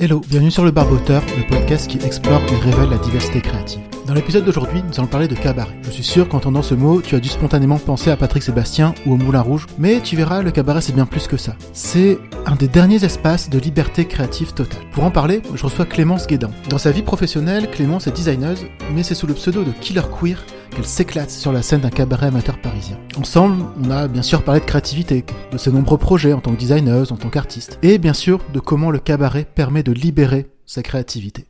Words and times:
Hello, 0.00 0.20
bienvenue 0.28 0.52
sur 0.52 0.64
le 0.64 0.70
Barboteur, 0.70 1.24
le 1.36 1.44
podcast 1.48 1.90
qui 1.90 1.98
explore 2.06 2.40
et 2.52 2.70
révèle 2.70 2.88
la 2.88 2.98
diversité 2.98 3.40
créative. 3.40 3.80
Dans 4.06 4.14
l'épisode 4.14 4.44
d'aujourd'hui, 4.44 4.80
nous 4.80 4.94
allons 4.96 5.08
parler 5.08 5.26
de 5.26 5.34
cabaret. 5.34 5.74
Je 5.82 5.90
suis 5.90 6.04
sûr 6.04 6.28
qu'en 6.28 6.36
entendant 6.36 6.62
ce 6.62 6.76
mot, 6.76 7.02
tu 7.02 7.16
as 7.16 7.18
dû 7.18 7.28
spontanément 7.28 7.78
penser 7.78 8.12
à 8.12 8.16
Patrick 8.16 8.44
Sébastien 8.44 8.94
ou 9.06 9.14
au 9.14 9.16
Moulin 9.16 9.40
Rouge, 9.40 9.66
mais 9.76 10.00
tu 10.00 10.14
verras, 10.14 10.42
le 10.42 10.52
cabaret 10.52 10.82
c'est 10.82 10.94
bien 10.94 11.04
plus 11.04 11.26
que 11.26 11.36
ça. 11.36 11.56
C'est 11.72 12.16
un 12.46 12.54
des 12.54 12.68
derniers 12.68 13.04
espaces 13.04 13.50
de 13.50 13.58
liberté 13.58 14.04
créative 14.04 14.54
totale. 14.54 14.84
Pour 14.92 15.02
en 15.02 15.10
parler, 15.10 15.42
je 15.52 15.64
reçois 15.64 15.84
Clémence 15.84 16.28
Guédan. 16.28 16.52
Dans 16.68 16.78
sa 16.78 16.92
vie 16.92 17.02
professionnelle, 17.02 17.68
Clémence 17.68 18.06
est 18.06 18.16
designeuse, 18.16 18.66
mais 18.94 19.02
c'est 19.02 19.16
sous 19.16 19.26
le 19.26 19.34
pseudo 19.34 19.64
de 19.64 19.72
Killer 19.72 20.02
Queer 20.20 20.44
qu'elle 20.70 20.86
s'éclate 20.86 21.30
sur 21.30 21.52
la 21.52 21.62
scène 21.62 21.80
d'un 21.80 21.90
cabaret 21.90 22.26
amateur 22.26 22.60
parisien. 22.60 22.98
Ensemble, 23.16 23.64
on 23.82 23.90
a 23.90 24.08
bien 24.08 24.22
sûr 24.22 24.44
parlé 24.44 24.60
de 24.60 24.66
créativité, 24.66 25.24
de 25.52 25.58
ses 25.58 25.70
nombreux 25.70 25.98
projets 25.98 26.32
en 26.32 26.40
tant 26.40 26.52
que 26.52 26.60
designeuse, 26.60 27.12
en 27.12 27.16
tant 27.16 27.30
qu'artiste, 27.30 27.78
et 27.82 27.98
bien 27.98 28.14
sûr 28.14 28.40
de 28.52 28.60
comment 28.60 28.90
le 28.90 28.98
cabaret 28.98 29.46
permet 29.54 29.82
de 29.82 29.92
libérer 29.92 30.46
sa 30.66 30.82
créativité. 30.82 31.46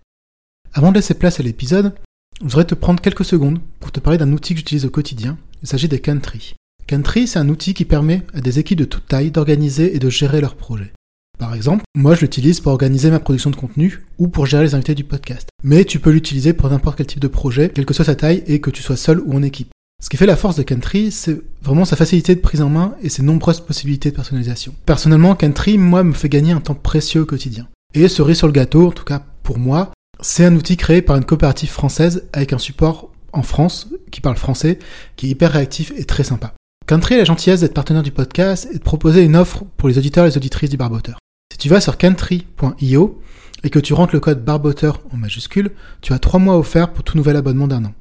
Avant 0.72 0.90
de 0.90 0.96
laisser 0.96 1.14
place 1.14 1.40
à 1.40 1.42
l'épisode, 1.42 1.94
je 2.40 2.44
voudrais 2.44 2.64
te 2.64 2.74
prendre 2.74 3.00
quelques 3.00 3.24
secondes 3.24 3.58
pour 3.80 3.90
te 3.90 4.00
parler 4.00 4.18
d'un 4.18 4.32
outil 4.32 4.54
que 4.54 4.58
j'utilise 4.58 4.84
au 4.84 4.90
quotidien. 4.90 5.38
Il 5.62 5.68
s'agit 5.68 5.88
des 5.88 6.00
Country. 6.00 6.54
Country, 6.86 7.26
c'est 7.26 7.38
un 7.38 7.48
outil 7.48 7.74
qui 7.74 7.84
permet 7.84 8.22
à 8.32 8.40
des 8.40 8.58
équipes 8.58 8.78
de 8.78 8.84
toute 8.84 9.06
taille 9.06 9.30
d'organiser 9.30 9.94
et 9.94 9.98
de 9.98 10.08
gérer 10.08 10.40
leurs 10.40 10.54
projets. 10.54 10.92
Par 11.38 11.54
exemple, 11.54 11.84
moi 11.94 12.16
je 12.16 12.22
l'utilise 12.22 12.60
pour 12.60 12.72
organiser 12.72 13.10
ma 13.10 13.20
production 13.20 13.50
de 13.50 13.56
contenu 13.56 14.02
ou 14.18 14.26
pour 14.26 14.46
gérer 14.46 14.64
les 14.64 14.74
invités 14.74 14.96
du 14.96 15.04
podcast. 15.04 15.48
Mais 15.62 15.84
tu 15.84 16.00
peux 16.00 16.10
l'utiliser 16.10 16.52
pour 16.52 16.68
n'importe 16.68 16.98
quel 16.98 17.06
type 17.06 17.20
de 17.20 17.28
projet, 17.28 17.70
quelle 17.72 17.86
que 17.86 17.94
soit 17.94 18.04
sa 18.04 18.16
taille 18.16 18.42
et 18.48 18.60
que 18.60 18.70
tu 18.70 18.82
sois 18.82 18.96
seul 18.96 19.20
ou 19.20 19.34
en 19.34 19.42
équipe. 19.42 19.70
Ce 20.02 20.08
qui 20.08 20.16
fait 20.16 20.26
la 20.26 20.36
force 20.36 20.56
de 20.56 20.62
Country, 20.62 21.10
c'est 21.10 21.40
vraiment 21.62 21.84
sa 21.84 21.96
facilité 21.96 22.34
de 22.34 22.40
prise 22.40 22.60
en 22.60 22.68
main 22.68 22.94
et 23.02 23.08
ses 23.08 23.22
nombreuses 23.22 23.60
possibilités 23.60 24.10
de 24.10 24.16
personnalisation. 24.16 24.74
Personnellement, 24.86 25.34
Country, 25.34 25.78
moi, 25.78 26.04
me 26.04 26.12
fait 26.12 26.28
gagner 26.28 26.52
un 26.52 26.60
temps 26.60 26.74
précieux 26.74 27.22
au 27.22 27.26
quotidien. 27.26 27.68
Et 27.94 28.06
cerise 28.08 28.38
sur 28.38 28.46
le 28.46 28.52
gâteau, 28.52 28.88
en 28.88 28.92
tout 28.92 29.04
cas 29.04 29.22
pour 29.42 29.58
moi, 29.58 29.92
c'est 30.20 30.44
un 30.44 30.54
outil 30.54 30.76
créé 30.76 31.02
par 31.02 31.16
une 31.16 31.24
coopérative 31.24 31.70
française 31.70 32.24
avec 32.32 32.52
un 32.52 32.58
support 32.58 33.10
en 33.32 33.42
France 33.42 33.88
qui 34.10 34.20
parle 34.20 34.36
français, 34.36 34.78
qui 35.16 35.26
est 35.26 35.30
hyper 35.30 35.52
réactif 35.52 35.92
et 35.96 36.04
très 36.04 36.24
sympa. 36.24 36.54
Country 36.86 37.14
a 37.14 37.18
la 37.18 37.24
gentillesse 37.24 37.60
d'être 37.60 37.74
partenaire 37.74 38.02
du 38.02 38.12
podcast 38.12 38.68
et 38.72 38.78
de 38.78 38.82
proposer 38.82 39.22
une 39.22 39.36
offre 39.36 39.64
pour 39.76 39.88
les 39.88 39.98
auditeurs 39.98 40.24
et 40.24 40.28
les 40.28 40.36
auditrices 40.36 40.70
du 40.70 40.76
Barboteur. 40.76 41.18
Si 41.58 41.62
tu 41.62 41.68
vas 41.70 41.80
sur 41.80 41.98
country.io 41.98 43.20
et 43.64 43.70
que 43.70 43.80
tu 43.80 43.92
rentres 43.92 44.14
le 44.14 44.20
code 44.20 44.44
barboteur 44.44 45.00
en 45.12 45.16
majuscule, 45.16 45.72
tu 46.00 46.12
as 46.12 46.20
trois 46.20 46.38
mois 46.38 46.56
offerts 46.56 46.92
pour 46.92 47.02
tout 47.02 47.16
nouvel 47.16 47.34
abonnement 47.34 47.66
d'un 47.66 47.84
an. 47.84 47.94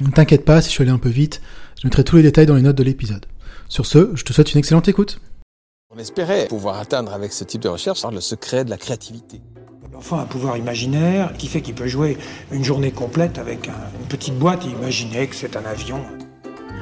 Ne 0.00 0.10
t'inquiète 0.10 0.44
pas 0.44 0.60
si 0.60 0.68
je 0.70 0.72
suis 0.72 0.82
allé 0.82 0.90
un 0.90 0.98
peu 0.98 1.08
vite, 1.08 1.40
je 1.80 1.86
mettrai 1.86 2.02
tous 2.02 2.16
les 2.16 2.22
détails 2.24 2.46
dans 2.46 2.56
les 2.56 2.62
notes 2.62 2.76
de 2.76 2.82
l'épisode. 2.82 3.24
Sur 3.68 3.86
ce, 3.86 4.10
je 4.16 4.24
te 4.24 4.32
souhaite 4.32 4.52
une 4.54 4.58
excellente 4.58 4.88
écoute. 4.88 5.20
On 5.94 5.98
espérait 5.98 6.46
pouvoir 6.48 6.80
atteindre 6.80 7.12
avec 7.12 7.32
ce 7.32 7.44
type 7.44 7.62
de 7.62 7.68
recherche 7.68 8.04
le 8.10 8.20
secret 8.20 8.64
de 8.64 8.70
la 8.70 8.76
créativité. 8.76 9.40
L'enfant 9.92 10.18
a 10.18 10.22
un 10.22 10.26
pouvoir 10.26 10.56
imaginaire 10.56 11.32
qui 11.38 11.46
fait 11.46 11.62
qu'il 11.62 11.74
peut 11.76 11.86
jouer 11.86 12.18
une 12.50 12.64
journée 12.64 12.90
complète 12.90 13.38
avec 13.38 13.68
un- 13.68 13.72
une 14.00 14.08
petite 14.08 14.36
boîte 14.36 14.66
et 14.66 14.70
imaginer 14.70 15.28
que 15.28 15.36
c'est 15.36 15.56
un 15.56 15.64
avion. 15.64 16.00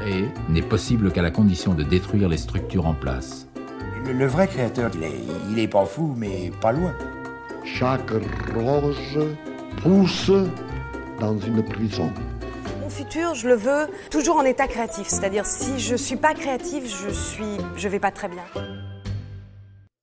Créer 0.00 0.24
n'est 0.48 0.62
possible 0.62 1.12
qu'à 1.12 1.20
la 1.22 1.30
condition 1.30 1.74
de 1.74 1.82
détruire 1.84 2.30
les 2.30 2.38
structures 2.38 2.86
en 2.86 2.94
place. 2.94 3.43
Le, 4.04 4.12
le 4.12 4.26
vrai 4.26 4.48
créateur, 4.48 4.90
il 4.94 5.02
est, 5.02 5.20
il 5.50 5.58
est 5.58 5.68
pas 5.68 5.84
fou, 5.86 6.14
mais 6.16 6.50
pas 6.60 6.72
loin. 6.72 6.94
Chaque 7.64 8.10
rose 8.54 9.18
pousse 9.82 10.30
dans 11.20 11.38
une 11.38 11.64
prison. 11.64 12.12
Mon 12.80 12.90
futur, 12.90 13.34
je 13.34 13.48
le 13.48 13.54
veux 13.54 13.86
toujours 14.10 14.36
en 14.36 14.44
état 14.44 14.66
créatif. 14.68 15.08
C'est-à-dire, 15.08 15.46
si 15.46 15.78
je 15.78 15.96
suis 15.96 16.16
pas 16.16 16.34
créative, 16.34 16.84
je 16.86 17.08
suis, 17.08 17.56
je 17.76 17.88
vais 17.88 18.00
pas 18.00 18.10
très 18.10 18.28
bien. 18.28 18.44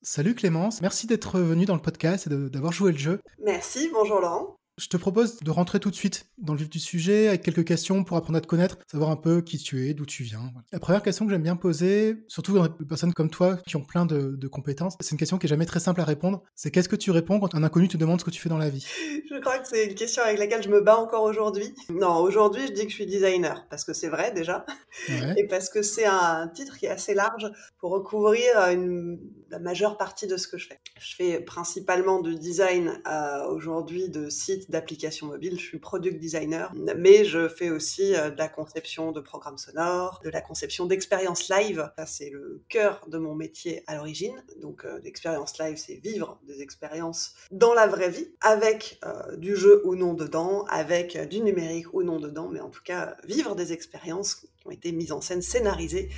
Salut 0.03 0.33
Clémence, 0.33 0.81
merci 0.81 1.05
d'être 1.05 1.39
venue 1.39 1.65
dans 1.65 1.75
le 1.75 1.81
podcast 1.81 2.25
et 2.25 2.29
d'avoir 2.49 2.73
joué 2.73 2.91
le 2.91 2.97
jeu. 2.97 3.21
Merci, 3.45 3.91
bonjour 3.93 4.19
Laurent. 4.19 4.55
Je 4.81 4.87
te 4.87 4.97
propose 4.97 5.37
de 5.41 5.51
rentrer 5.51 5.79
tout 5.79 5.91
de 5.91 5.95
suite 5.95 6.25
dans 6.39 6.53
le 6.53 6.59
vif 6.59 6.67
du 6.69 6.79
sujet 6.79 7.27
avec 7.27 7.43
quelques 7.43 7.63
questions 7.63 8.03
pour 8.03 8.17
apprendre 8.17 8.37
à 8.37 8.41
te 8.41 8.47
connaître, 8.47 8.79
savoir 8.91 9.11
un 9.11 9.15
peu 9.15 9.41
qui 9.41 9.59
tu 9.59 9.87
es, 9.87 9.93
d'où 9.93 10.07
tu 10.07 10.23
viens. 10.23 10.39
Voilà. 10.39 10.65
La 10.71 10.79
première 10.79 11.03
question 11.03 11.25
que 11.25 11.31
j'aime 11.31 11.43
bien 11.43 11.55
poser, 11.55 12.15
surtout 12.27 12.55
dans 12.55 12.63
des 12.67 12.85
personnes 12.85 13.13
comme 13.13 13.29
toi 13.29 13.57
qui 13.67 13.75
ont 13.75 13.83
plein 13.83 14.07
de, 14.07 14.35
de 14.35 14.47
compétences, 14.47 14.95
c'est 14.99 15.11
une 15.11 15.19
question 15.19 15.37
qui 15.37 15.45
est 15.45 15.49
jamais 15.49 15.67
très 15.67 15.79
simple 15.79 16.01
à 16.01 16.03
répondre. 16.03 16.41
C'est 16.55 16.71
qu'est-ce 16.71 16.89
que 16.89 16.95
tu 16.95 17.11
réponds 17.11 17.39
quand 17.39 17.53
un 17.53 17.61
inconnu 17.63 17.89
te 17.89 17.97
demande 17.97 18.19
ce 18.21 18.25
que 18.25 18.31
tu 18.31 18.41
fais 18.41 18.49
dans 18.49 18.57
la 18.57 18.69
vie? 18.69 18.83
Je 19.29 19.39
crois 19.39 19.59
que 19.59 19.67
c'est 19.67 19.85
une 19.85 19.93
question 19.95 20.23
avec 20.23 20.39
laquelle 20.39 20.63
je 20.63 20.69
me 20.69 20.81
bats 20.81 20.97
encore 20.97 21.21
aujourd'hui. 21.23 21.75
Non, 21.89 22.17
aujourd'hui, 22.17 22.65
je 22.67 22.73
dis 22.73 22.83
que 22.83 22.89
je 22.89 22.95
suis 22.95 23.05
designer, 23.05 23.65
parce 23.69 23.83
que 23.85 23.93
c'est 23.93 24.09
vrai 24.09 24.31
déjà, 24.33 24.65
Ouais. 25.09 25.35
et 25.37 25.47
parce 25.47 25.69
que 25.69 25.83
c'est 25.83 26.05
un 26.05 26.47
titre 26.47 26.77
qui 26.77 26.87
est 26.87 26.89
assez 26.89 27.13
large 27.13 27.49
pour 27.79 27.91
recouvrir 27.91 28.57
une, 28.71 29.19
la 29.51 29.59
majeure 29.59 29.97
partie 29.97 30.27
de 30.27 30.37
ce 30.37 30.47
que 30.47 30.57
je 30.57 30.67
fais. 30.67 30.79
Je 30.99 31.15
fais 31.15 31.39
principalement 31.41 32.21
du 32.21 32.35
design 32.35 33.01
euh, 33.05 33.45
aujourd'hui 33.47 34.07
de 34.07 34.29
sites 34.29 34.71
d'applications 34.71 35.27
mobiles. 35.27 35.59
Je 35.59 35.65
suis 35.65 35.77
product 35.77 36.19
designer, 36.19 36.73
mais 36.97 37.25
je 37.25 37.49
fais 37.49 37.69
aussi 37.69 38.15
euh, 38.15 38.29
de 38.29 38.37
la 38.37 38.47
conception 38.47 39.11
de 39.11 39.19
programmes 39.19 39.57
sonores, 39.57 40.21
de 40.23 40.29
la 40.29 40.39
conception 40.39 40.85
d'expériences 40.85 41.49
live. 41.49 41.91
Ça, 41.97 42.05
c'est 42.05 42.29
le 42.29 42.63
cœur 42.69 43.05
de 43.07 43.17
mon 43.17 43.35
métier 43.35 43.83
à 43.87 43.95
l'origine. 43.97 44.41
Donc, 44.61 44.85
euh, 44.85 44.99
l'expérience 45.03 45.59
live, 45.59 45.75
c'est 45.75 45.95
vivre 45.95 46.39
des 46.47 46.61
expériences 46.61 47.35
dans 47.51 47.73
la 47.73 47.87
vraie 47.87 48.09
vie, 48.09 48.31
avec 48.39 48.99
euh, 49.05 49.35
du 49.35 49.57
jeu 49.57 49.81
ou 49.85 49.95
non 49.95 50.13
dedans, 50.13 50.63
avec 50.69 51.17
du 51.29 51.41
numérique 51.41 51.93
ou 51.93 52.03
non 52.03 52.19
dedans, 52.19 52.47
mais 52.47 52.61
en 52.61 52.69
tout 52.69 52.83
cas, 52.83 53.17
vivre 53.25 53.55
des 53.55 53.73
expériences 53.73 54.35
qui 54.35 54.47
ont 54.65 54.71
été 54.71 54.93
mises 54.93 55.11
en 55.11 55.19
scène, 55.19 55.41
scénarisées 55.41 56.09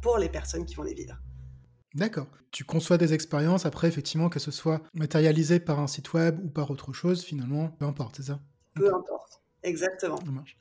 pour 0.00 0.16
les 0.16 0.30
personnes 0.30 0.64
qui 0.64 0.74
vont 0.74 0.84
les 0.84 0.94
vivre. 0.94 1.18
D'accord. 1.98 2.28
Tu 2.52 2.64
conçois 2.64 2.96
des 2.96 3.12
expériences, 3.12 3.66
après, 3.66 3.88
effectivement, 3.88 4.28
que 4.28 4.38
ce 4.38 4.50
soit 4.50 4.82
matérialisé 4.94 5.58
par 5.58 5.80
un 5.80 5.86
site 5.86 6.12
web 6.12 6.38
ou 6.44 6.48
par 6.48 6.70
autre 6.70 6.92
chose, 6.92 7.24
finalement, 7.24 7.68
peu 7.78 7.84
importe, 7.84 8.16
c'est 8.16 8.22
ça? 8.22 8.40
Peu 8.74 8.86
importe. 8.94 9.42
Exactement. 9.64 10.18
Ça 10.18 10.30
marche. 10.30 10.56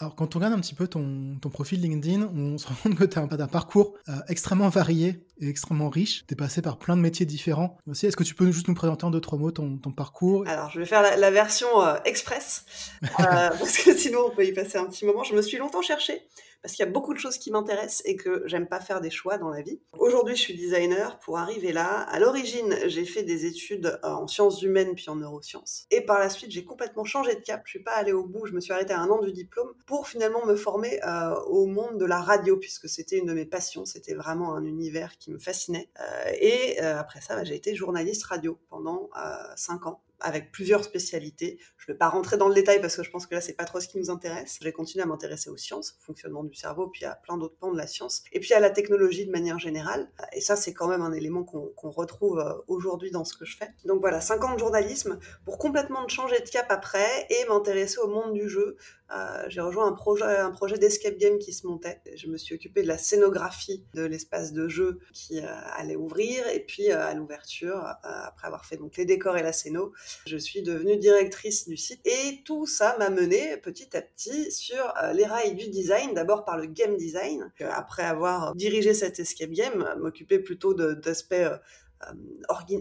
Alors, 0.00 0.16
quand 0.16 0.34
on 0.34 0.38
regarde 0.40 0.54
un 0.54 0.60
petit 0.60 0.74
peu 0.74 0.88
ton, 0.88 1.38
ton 1.40 1.48
profil 1.48 1.80
LinkedIn, 1.80 2.22
on 2.22 2.58
se 2.58 2.66
rend 2.66 2.74
compte 2.82 2.96
que 2.96 3.04
tu 3.04 3.18
as 3.18 3.22
un, 3.22 3.46
parcours 3.46 3.94
euh, 4.08 4.12
extrêmement 4.28 4.68
varié 4.68 5.24
et 5.42 5.48
extrêmement 5.48 5.90
riche. 5.90 6.24
Tu 6.26 6.34
es 6.34 6.36
passé 6.36 6.62
par 6.62 6.78
plein 6.78 6.96
de 6.96 7.02
métiers 7.02 7.26
différents. 7.26 7.76
Aussi, 7.88 8.06
est-ce 8.06 8.16
que 8.16 8.22
tu 8.22 8.34
peux 8.34 8.50
juste 8.50 8.68
nous 8.68 8.74
présenter 8.74 9.04
en 9.04 9.10
deux, 9.10 9.20
trois 9.20 9.38
mots 9.38 9.50
ton, 9.50 9.76
ton 9.76 9.90
parcours 9.90 10.44
Alors, 10.46 10.70
je 10.70 10.78
vais 10.78 10.86
faire 10.86 11.02
la, 11.02 11.16
la 11.16 11.30
version 11.30 11.82
euh, 11.82 11.96
express, 12.04 12.64
euh, 13.02 13.08
parce 13.20 13.78
que 13.78 13.94
sinon 13.94 14.20
on 14.28 14.34
peut 14.34 14.46
y 14.46 14.52
passer 14.52 14.78
un 14.78 14.86
petit 14.86 15.04
moment. 15.04 15.24
Je 15.24 15.34
me 15.34 15.42
suis 15.42 15.58
longtemps 15.58 15.82
cherchée, 15.82 16.22
parce 16.62 16.74
qu'il 16.74 16.86
y 16.86 16.88
a 16.88 16.90
beaucoup 16.90 17.12
de 17.12 17.18
choses 17.18 17.38
qui 17.38 17.50
m'intéressent 17.50 18.02
et 18.04 18.14
que 18.14 18.44
j'aime 18.46 18.68
pas 18.68 18.78
faire 18.78 19.00
des 19.00 19.10
choix 19.10 19.36
dans 19.36 19.50
la 19.50 19.62
vie. 19.62 19.80
Aujourd'hui, 19.98 20.36
je 20.36 20.40
suis 20.40 20.54
designer. 20.54 21.18
Pour 21.18 21.38
arriver 21.38 21.72
là, 21.72 22.02
à 22.02 22.20
l'origine, 22.20 22.76
j'ai 22.86 23.04
fait 23.04 23.24
des 23.24 23.46
études 23.46 23.98
euh, 24.04 24.08
en 24.08 24.28
sciences 24.28 24.62
humaines 24.62 24.94
puis 24.94 25.08
en 25.08 25.16
neurosciences. 25.16 25.86
Et 25.90 26.02
par 26.02 26.20
la 26.20 26.30
suite, 26.30 26.52
j'ai 26.52 26.64
complètement 26.64 27.04
changé 27.04 27.34
de 27.34 27.40
cap. 27.40 27.62
Je 27.64 27.70
suis 27.70 27.82
pas 27.82 27.92
allée 27.92 28.12
au 28.12 28.24
bout. 28.24 28.46
Je 28.46 28.52
me 28.52 28.60
suis 28.60 28.72
arrêtée 28.72 28.92
à 28.92 29.00
un 29.00 29.08
an 29.08 29.20
du 29.20 29.32
diplôme 29.32 29.72
pour 29.86 30.06
finalement 30.06 30.46
me 30.46 30.54
former 30.54 31.00
euh, 31.04 31.34
au 31.46 31.66
monde 31.66 31.98
de 31.98 32.04
la 32.04 32.20
radio, 32.20 32.56
puisque 32.56 32.88
c'était 32.88 33.18
une 33.18 33.26
de 33.26 33.34
mes 33.34 33.46
passions. 33.46 33.84
C'était 33.84 34.14
vraiment 34.14 34.54
un 34.54 34.64
univers 34.64 35.18
qui 35.18 35.31
fascinait. 35.38 35.88
Euh, 36.00 36.32
et 36.40 36.82
euh, 36.82 36.98
après 36.98 37.20
ça, 37.20 37.36
bah, 37.36 37.44
j'ai 37.44 37.54
été 37.54 37.74
journaliste 37.74 38.24
radio 38.24 38.58
pendant 38.68 39.10
euh, 39.16 39.52
cinq 39.56 39.86
ans 39.86 40.02
avec 40.22 40.52
plusieurs 40.52 40.84
spécialités. 40.84 41.58
Je 41.76 41.90
ne 41.90 41.94
vais 41.94 41.98
pas 41.98 42.08
rentrer 42.08 42.36
dans 42.36 42.48
le 42.48 42.54
détail 42.54 42.80
parce 42.80 42.96
que 42.96 43.02
je 43.02 43.10
pense 43.10 43.26
que 43.26 43.34
là, 43.34 43.40
c'est 43.40 43.54
pas 43.54 43.64
trop 43.64 43.80
ce 43.80 43.88
qui 43.88 43.98
nous 43.98 44.10
intéresse. 44.10 44.58
J'ai 44.60 44.72
continué 44.72 45.02
à 45.02 45.06
m'intéresser 45.06 45.50
aux 45.50 45.56
sciences, 45.56 45.96
au 46.00 46.04
fonctionnement 46.04 46.44
du 46.44 46.54
cerveau, 46.54 46.88
puis 46.88 47.04
à 47.04 47.16
plein 47.16 47.36
d'autres 47.36 47.56
pans 47.58 47.72
de 47.72 47.76
la 47.76 47.86
science, 47.86 48.22
et 48.32 48.40
puis 48.40 48.54
à 48.54 48.60
la 48.60 48.70
technologie 48.70 49.26
de 49.26 49.30
manière 49.30 49.58
générale. 49.58 50.10
Et 50.32 50.40
ça, 50.40 50.56
c'est 50.56 50.72
quand 50.72 50.88
même 50.88 51.02
un 51.02 51.12
élément 51.12 51.44
qu'on 51.44 51.90
retrouve 51.90 52.38
euh, 52.38 52.54
aujourd'hui 52.68 53.10
dans 53.10 53.24
ce 53.24 53.36
que 53.36 53.44
je 53.44 53.56
fais. 53.56 53.68
Donc 53.84 54.00
voilà, 54.00 54.20
cinq 54.20 54.44
ans 54.44 54.54
de 54.54 54.58
journalisme 54.58 55.18
pour 55.44 55.58
complètement 55.58 56.06
changer 56.08 56.38
de 56.40 56.48
cap 56.48 56.66
après 56.70 57.26
et 57.30 57.44
m'intéresser 57.48 57.98
au 57.98 58.08
monde 58.08 58.32
du 58.32 58.48
jeu. 58.48 58.76
Euh, 59.14 59.44
j'ai 59.48 59.60
rejoint 59.60 59.86
un 59.86 59.92
projet, 59.92 60.24
un 60.24 60.52
projet 60.52 60.78
d'escape 60.78 61.18
game 61.18 61.38
qui 61.38 61.52
se 61.52 61.66
montait. 61.66 62.00
Je 62.14 62.28
me 62.28 62.38
suis 62.38 62.54
occupée 62.54 62.82
de 62.82 62.88
la 62.88 62.96
scénographie 62.96 63.84
de 63.94 64.04
l'espace 64.04 64.52
de 64.52 64.68
jeu 64.68 65.00
qui 65.12 65.40
euh, 65.40 65.46
allait 65.74 65.96
ouvrir, 65.96 66.46
et 66.48 66.60
puis 66.60 66.90
à 66.90 67.12
l'ouverture, 67.14 67.82
après 68.02 68.46
avoir 68.46 68.64
fait 68.64 68.76
donc 68.76 68.96
les 68.96 69.04
décors 69.04 69.36
et 69.36 69.42
la 69.42 69.52
scéno, 69.52 69.92
je 70.26 70.36
suis 70.36 70.62
devenue 70.62 70.96
directrice 70.96 71.68
du 71.68 71.76
site 71.76 72.00
et 72.06 72.42
tout 72.44 72.66
ça 72.66 72.96
m'a 72.98 73.10
mené 73.10 73.56
petit 73.58 73.96
à 73.96 74.02
petit 74.02 74.50
sur 74.50 74.92
euh, 75.02 75.12
les 75.12 75.24
rails 75.24 75.54
du 75.54 75.68
design, 75.68 76.14
d'abord 76.14 76.44
par 76.44 76.58
le 76.58 76.66
game 76.66 76.96
design. 76.96 77.52
Euh, 77.60 77.68
Après 77.72 78.02
avoir 78.02 78.54
dirigé 78.54 78.94
cet 78.94 79.18
escape 79.18 79.50
game, 79.50 79.82
euh, 79.82 79.96
m'occuper 79.96 80.38
plutôt 80.38 80.74
d'aspects 80.74 81.34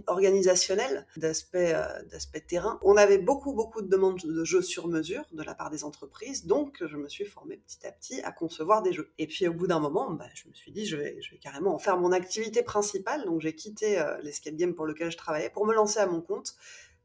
organisationnel, 0.07 1.06
d'aspect 1.16 1.75
d'aspect 2.10 2.42
terrain. 2.42 2.80
On 2.81 2.98
avait 2.98 3.19
beaucoup 3.19 3.54
beaucoup 3.54 3.84
de 3.84 3.88
demandes 3.88 4.19
de 4.25 4.44
jeux 4.44 4.63
sur 4.63 4.88
mesure 4.88 5.24
de 5.31 5.44
la 5.44 5.54
part 5.54 5.69
des 5.69 5.84
entreprises, 5.84 6.48
donc 6.48 6.84
je 6.84 6.98
me 6.98 7.07
suis 7.07 7.25
formée 7.25 7.57
petit 7.57 7.86
à 7.86 7.92
petit 7.92 8.19
à 8.22 8.31
concevoir 8.31 8.81
des 8.81 8.94
jeux. 8.94 9.12
Et 9.19 9.27
puis 9.27 9.48
au 9.48 9.54
bout 9.54 9.68
d'un 9.68 9.80
moment, 9.80 10.10
bah, 10.10 10.25
je 10.34 10.50
me 10.50 10.54
suis 10.56 10.72
dit 10.72 10.88
je 10.88 10.98
vais, 10.98 11.19
carrément 11.39 11.75
en 11.75 11.77
faire 11.77 11.98
mon 11.98 12.12
activité 12.12 12.63
principale, 12.63 13.24
donc 13.25 13.42
j'ai 13.42 13.54
quitté 13.54 14.04
l'escape 14.24 14.56
game 14.56 14.74
pour 14.74 14.88
lequel 14.88 15.12
je 15.12 15.18
travaillais 15.18 15.51
pour 15.51 15.68
me 15.68 15.75
lancer 15.75 16.00
à 16.00 16.07
mon 16.07 16.22
compte 16.22 16.56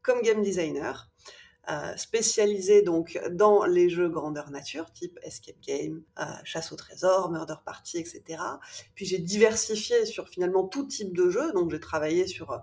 comme 0.06 0.22
game 0.22 0.40
designer. 0.42 1.10
euh, 1.68 1.96
spécialisé 1.96 2.82
donc 2.82 3.18
dans 3.30 3.64
les 3.64 3.88
jeux 3.88 4.08
grandeur 4.08 4.50
nature, 4.50 4.92
type 4.92 5.18
escape 5.22 5.56
game, 5.66 6.02
euh, 6.18 6.24
chasse 6.44 6.72
au 6.72 6.76
trésor, 6.76 7.30
murder 7.30 7.56
party, 7.64 7.98
etc. 7.98 8.22
Puis 8.94 9.06
j'ai 9.06 9.18
diversifié 9.18 10.06
sur 10.06 10.28
finalement 10.28 10.64
tout 10.64 10.84
type 10.84 11.14
de 11.16 11.28
jeu, 11.30 11.52
donc 11.52 11.70
j'ai 11.70 11.80
travaillé 11.80 12.26
sur 12.26 12.52
euh, 12.52 12.58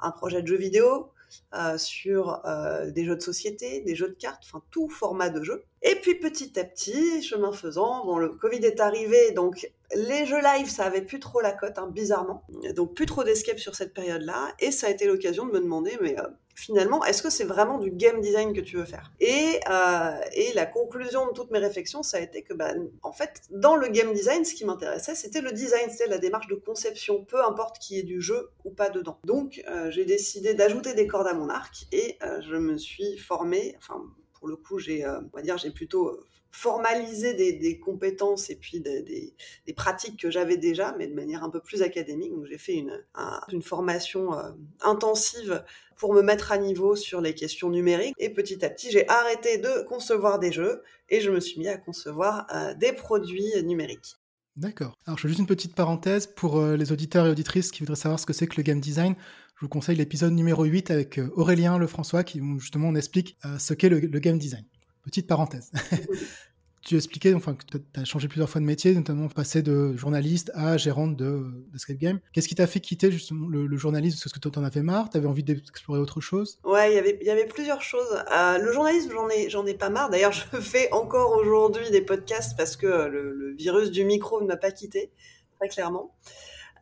un 0.00 0.10
projet 0.12 0.42
de 0.42 0.46
jeu 0.46 0.56
vidéo, 0.56 1.10
euh, 1.54 1.76
sur 1.76 2.40
des 2.86 3.04
jeux 3.04 3.16
de 3.16 3.20
société, 3.20 3.80
des 3.80 3.94
jeux 3.94 4.08
de 4.08 4.14
cartes, 4.14 4.44
enfin 4.46 4.62
tout 4.70 4.88
format 4.88 5.28
de 5.28 5.42
jeu. 5.42 5.64
Et 5.82 5.96
puis 5.96 6.14
petit 6.14 6.58
à 6.58 6.64
petit, 6.64 7.22
chemin 7.22 7.52
faisant, 7.52 8.06
bon, 8.06 8.16
le 8.16 8.30
Covid 8.30 8.64
est 8.64 8.80
arrivé, 8.80 9.32
donc 9.32 9.70
les 9.94 10.24
jeux 10.24 10.40
live, 10.40 10.70
ça 10.70 10.84
avait 10.84 11.02
plus 11.02 11.20
trop 11.20 11.40
la 11.40 11.52
cote, 11.52 11.76
hein, 11.78 11.88
bizarrement. 11.92 12.44
Donc 12.74 12.94
plus 12.94 13.06
trop 13.06 13.24
d'escape 13.24 13.58
sur 13.58 13.74
cette 13.74 13.92
période-là. 13.92 14.54
Et 14.60 14.70
ça 14.70 14.86
a 14.86 14.90
été 14.90 15.06
l'occasion 15.06 15.44
de 15.44 15.52
me 15.52 15.60
demander, 15.60 15.98
mais 16.00 16.16
finalement, 16.58 17.04
est-ce 17.04 17.22
que 17.22 17.30
c'est 17.30 17.44
vraiment 17.44 17.78
du 17.78 17.92
game 17.92 18.20
design 18.20 18.52
que 18.52 18.60
tu 18.60 18.76
veux 18.76 18.84
faire? 18.84 19.12
Et, 19.20 19.60
euh, 19.70 20.20
et 20.32 20.52
la 20.54 20.66
conclusion 20.66 21.28
de 21.28 21.32
toutes 21.32 21.52
mes 21.52 21.60
réflexions, 21.60 22.02
ça 22.02 22.16
a 22.16 22.20
été 22.20 22.42
que, 22.42 22.52
bah, 22.52 22.72
en 23.02 23.12
fait, 23.12 23.42
dans 23.50 23.76
le 23.76 23.86
game 23.86 24.12
design, 24.12 24.44
ce 24.44 24.54
qui 24.54 24.64
m'intéressait, 24.64 25.14
c'était 25.14 25.40
le 25.40 25.52
design, 25.52 25.88
c'était 25.88 26.08
la 26.08 26.18
démarche 26.18 26.48
de 26.48 26.56
conception, 26.56 27.24
peu 27.24 27.44
importe 27.44 27.78
qui 27.78 27.96
est 28.00 28.02
du 28.02 28.20
jeu 28.20 28.50
ou 28.64 28.70
pas 28.70 28.90
dedans. 28.90 29.20
Donc, 29.22 29.62
euh, 29.68 29.90
j'ai 29.92 30.04
décidé 30.04 30.54
d'ajouter 30.54 30.94
des 30.94 31.06
cordes 31.06 31.28
à 31.28 31.32
mon 31.32 31.48
arc 31.48 31.86
et 31.92 32.18
euh, 32.24 32.40
je 32.40 32.56
me 32.56 32.76
suis 32.76 33.16
formée, 33.18 33.76
enfin, 33.78 34.02
pour 34.32 34.48
le 34.48 34.56
coup, 34.56 34.78
on 34.78 35.40
va 35.40 35.56
j'ai 35.56 35.70
plutôt 35.70 36.18
formalisé 36.50 37.34
des, 37.34 37.78
compétences 37.78 38.50
et 38.50 38.56
puis 38.56 38.80
des, 38.80 39.34
pratiques 39.76 40.18
que 40.20 40.30
j'avais 40.30 40.56
déjà, 40.56 40.94
mais 40.98 41.06
de 41.06 41.14
manière 41.14 41.44
un 41.44 41.50
peu 41.50 41.60
plus 41.60 41.82
académique. 41.82 42.32
Donc 42.32 42.46
j'ai 42.46 42.58
fait 42.58 42.74
une, 42.74 43.02
un, 43.14 43.40
une 43.52 43.62
formation 43.62 44.34
euh, 44.34 44.50
intensive 44.80 45.64
pour 45.96 46.14
me 46.14 46.22
mettre 46.22 46.52
à 46.52 46.58
niveau 46.58 46.96
sur 46.96 47.20
les 47.20 47.34
questions 47.34 47.70
numériques. 47.70 48.14
Et 48.18 48.30
petit 48.30 48.64
à 48.64 48.70
petit, 48.70 48.90
j'ai 48.90 49.08
arrêté 49.08 49.58
de 49.58 49.82
concevoir 49.88 50.38
des 50.38 50.52
jeux 50.52 50.82
et 51.08 51.20
je 51.20 51.30
me 51.30 51.40
suis 51.40 51.58
mis 51.58 51.68
à 51.68 51.76
concevoir 51.76 52.46
euh, 52.54 52.74
des 52.74 52.92
produits 52.92 53.52
numériques. 53.64 54.16
D'accord. 54.56 54.94
Alors 55.06 55.18
je 55.18 55.22
fais 55.22 55.28
juste 55.28 55.40
une 55.40 55.46
petite 55.46 55.74
parenthèse 55.74 56.26
pour 56.26 56.58
euh, 56.58 56.76
les 56.76 56.90
auditeurs 56.90 57.26
et 57.26 57.30
auditrices 57.30 57.70
qui 57.70 57.80
voudraient 57.80 57.96
savoir 57.96 58.18
ce 58.18 58.26
que 58.26 58.32
c'est 58.32 58.46
que 58.46 58.56
le 58.56 58.62
game 58.62 58.80
design. 58.80 59.14
Je 59.56 59.60
vous 59.62 59.68
conseille 59.68 59.96
l'épisode 59.96 60.32
numéro 60.32 60.64
8 60.64 60.90
avec 60.90 61.20
Aurélien 61.34 61.78
Lefrançois 61.78 62.22
qui 62.22 62.40
justement 62.58 62.88
on 62.88 62.94
explique 62.94 63.36
ce 63.58 63.74
qu'est 63.74 63.88
le 63.88 63.98
game 64.20 64.38
design. 64.38 64.64
Petite 65.08 65.26
parenthèse. 65.26 65.70
tu 66.82 66.96
expliquais 66.96 67.32
enfin, 67.32 67.54
que 67.54 67.78
tu 67.78 68.00
as 68.00 68.04
changé 68.04 68.28
plusieurs 68.28 68.50
fois 68.50 68.60
de 68.60 68.66
métier, 68.66 68.94
notamment 68.94 69.28
passé 69.28 69.62
de 69.62 69.96
journaliste 69.96 70.50
à 70.54 70.76
gérante 70.76 71.16
de, 71.16 71.66
d'escape 71.72 71.96
game. 71.96 72.20
Qu'est-ce 72.32 72.46
qui 72.46 72.54
t'a 72.54 72.66
fait 72.66 72.80
quitter 72.80 73.10
justement 73.10 73.48
le, 73.48 73.66
le 73.66 73.76
journalisme? 73.78 74.18
Est-ce 74.24 74.34
que 74.34 74.38
tu 74.38 74.58
en 74.58 74.64
avais 74.64 74.82
marre 74.82 75.08
Tu 75.08 75.16
avais 75.16 75.26
envie 75.26 75.42
d'explorer 75.44 75.98
autre 75.98 76.20
chose? 76.20 76.58
Ouais, 76.64 76.94
y 76.94 77.18
il 77.22 77.26
y 77.26 77.30
avait 77.30 77.46
plusieurs 77.46 77.80
choses. 77.80 78.22
Euh, 78.36 78.58
le 78.58 78.70
journalisme, 78.70 79.10
j'en 79.12 79.28
ai, 79.30 79.48
j'en 79.48 79.64
ai 79.64 79.74
pas 79.74 79.88
marre. 79.88 80.10
D'ailleurs, 80.10 80.32
je 80.32 80.44
fais 80.60 80.92
encore 80.92 81.38
aujourd'hui 81.38 81.90
des 81.90 82.02
podcasts 82.02 82.54
parce 82.54 82.76
que 82.76 82.86
le, 82.86 83.32
le 83.32 83.54
virus 83.54 83.90
du 83.90 84.04
micro 84.04 84.42
ne 84.42 84.46
m'a 84.46 84.58
pas 84.58 84.70
quitté, 84.70 85.10
très 85.58 85.68
clairement. 85.68 86.14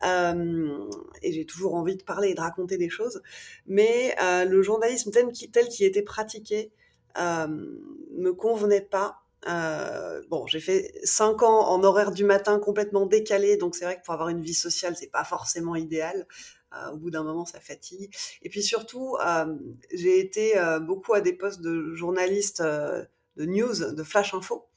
Euh, 0.03 0.89
et 1.23 1.31
j'ai 1.31 1.45
toujours 1.45 1.75
envie 1.75 1.95
de 1.95 2.03
parler 2.03 2.29
et 2.29 2.35
de 2.35 2.41
raconter 2.41 2.77
des 2.77 2.89
choses. 2.89 3.21
Mais 3.65 4.15
euh, 4.21 4.45
le 4.45 4.61
journalisme 4.61 5.11
tel 5.11 5.31
qu'il 5.31 5.51
tel 5.51 5.67
qu 5.69 5.83
était 5.83 6.01
pratiqué 6.01 6.65
euh, 6.67 6.86
me 7.15 8.31
convenait 8.31 8.81
pas. 8.81 9.21
Euh, 9.47 10.21
bon, 10.29 10.45
j'ai 10.47 10.59
fait 10.59 10.93
cinq 11.03 11.43
ans 11.43 11.67
en 11.67 11.83
horaire 11.83 12.11
du 12.11 12.23
matin 12.23 12.59
complètement 12.59 13.05
décalé, 13.05 13.55
donc 13.55 13.75
c'est 13.75 13.85
vrai 13.85 13.97
que 13.97 14.03
pour 14.03 14.13
avoir 14.13 14.29
une 14.29 14.41
vie 14.41 14.53
sociale, 14.53 14.95
c'est 14.97 15.11
pas 15.11 15.23
forcément 15.23 15.75
idéal. 15.75 16.27
Euh, 16.73 16.91
au 16.91 16.97
bout 16.97 17.11
d'un 17.11 17.23
moment, 17.23 17.45
ça 17.45 17.61
fatigue. 17.61 18.13
Et 18.41 18.49
puis 18.49 18.61
surtout, 18.61 19.15
euh, 19.25 19.55
j'ai 19.93 20.19
été 20.19 20.57
euh, 20.57 20.79
beaucoup 20.79 21.13
à 21.13 21.21
des 21.21 21.31
postes 21.31 21.61
de 21.61 21.93
journaliste 21.93 22.59
euh, 22.59 23.05
de 23.37 23.45
news, 23.45 23.93
de 23.93 24.03
flash 24.03 24.33
info, 24.33 24.67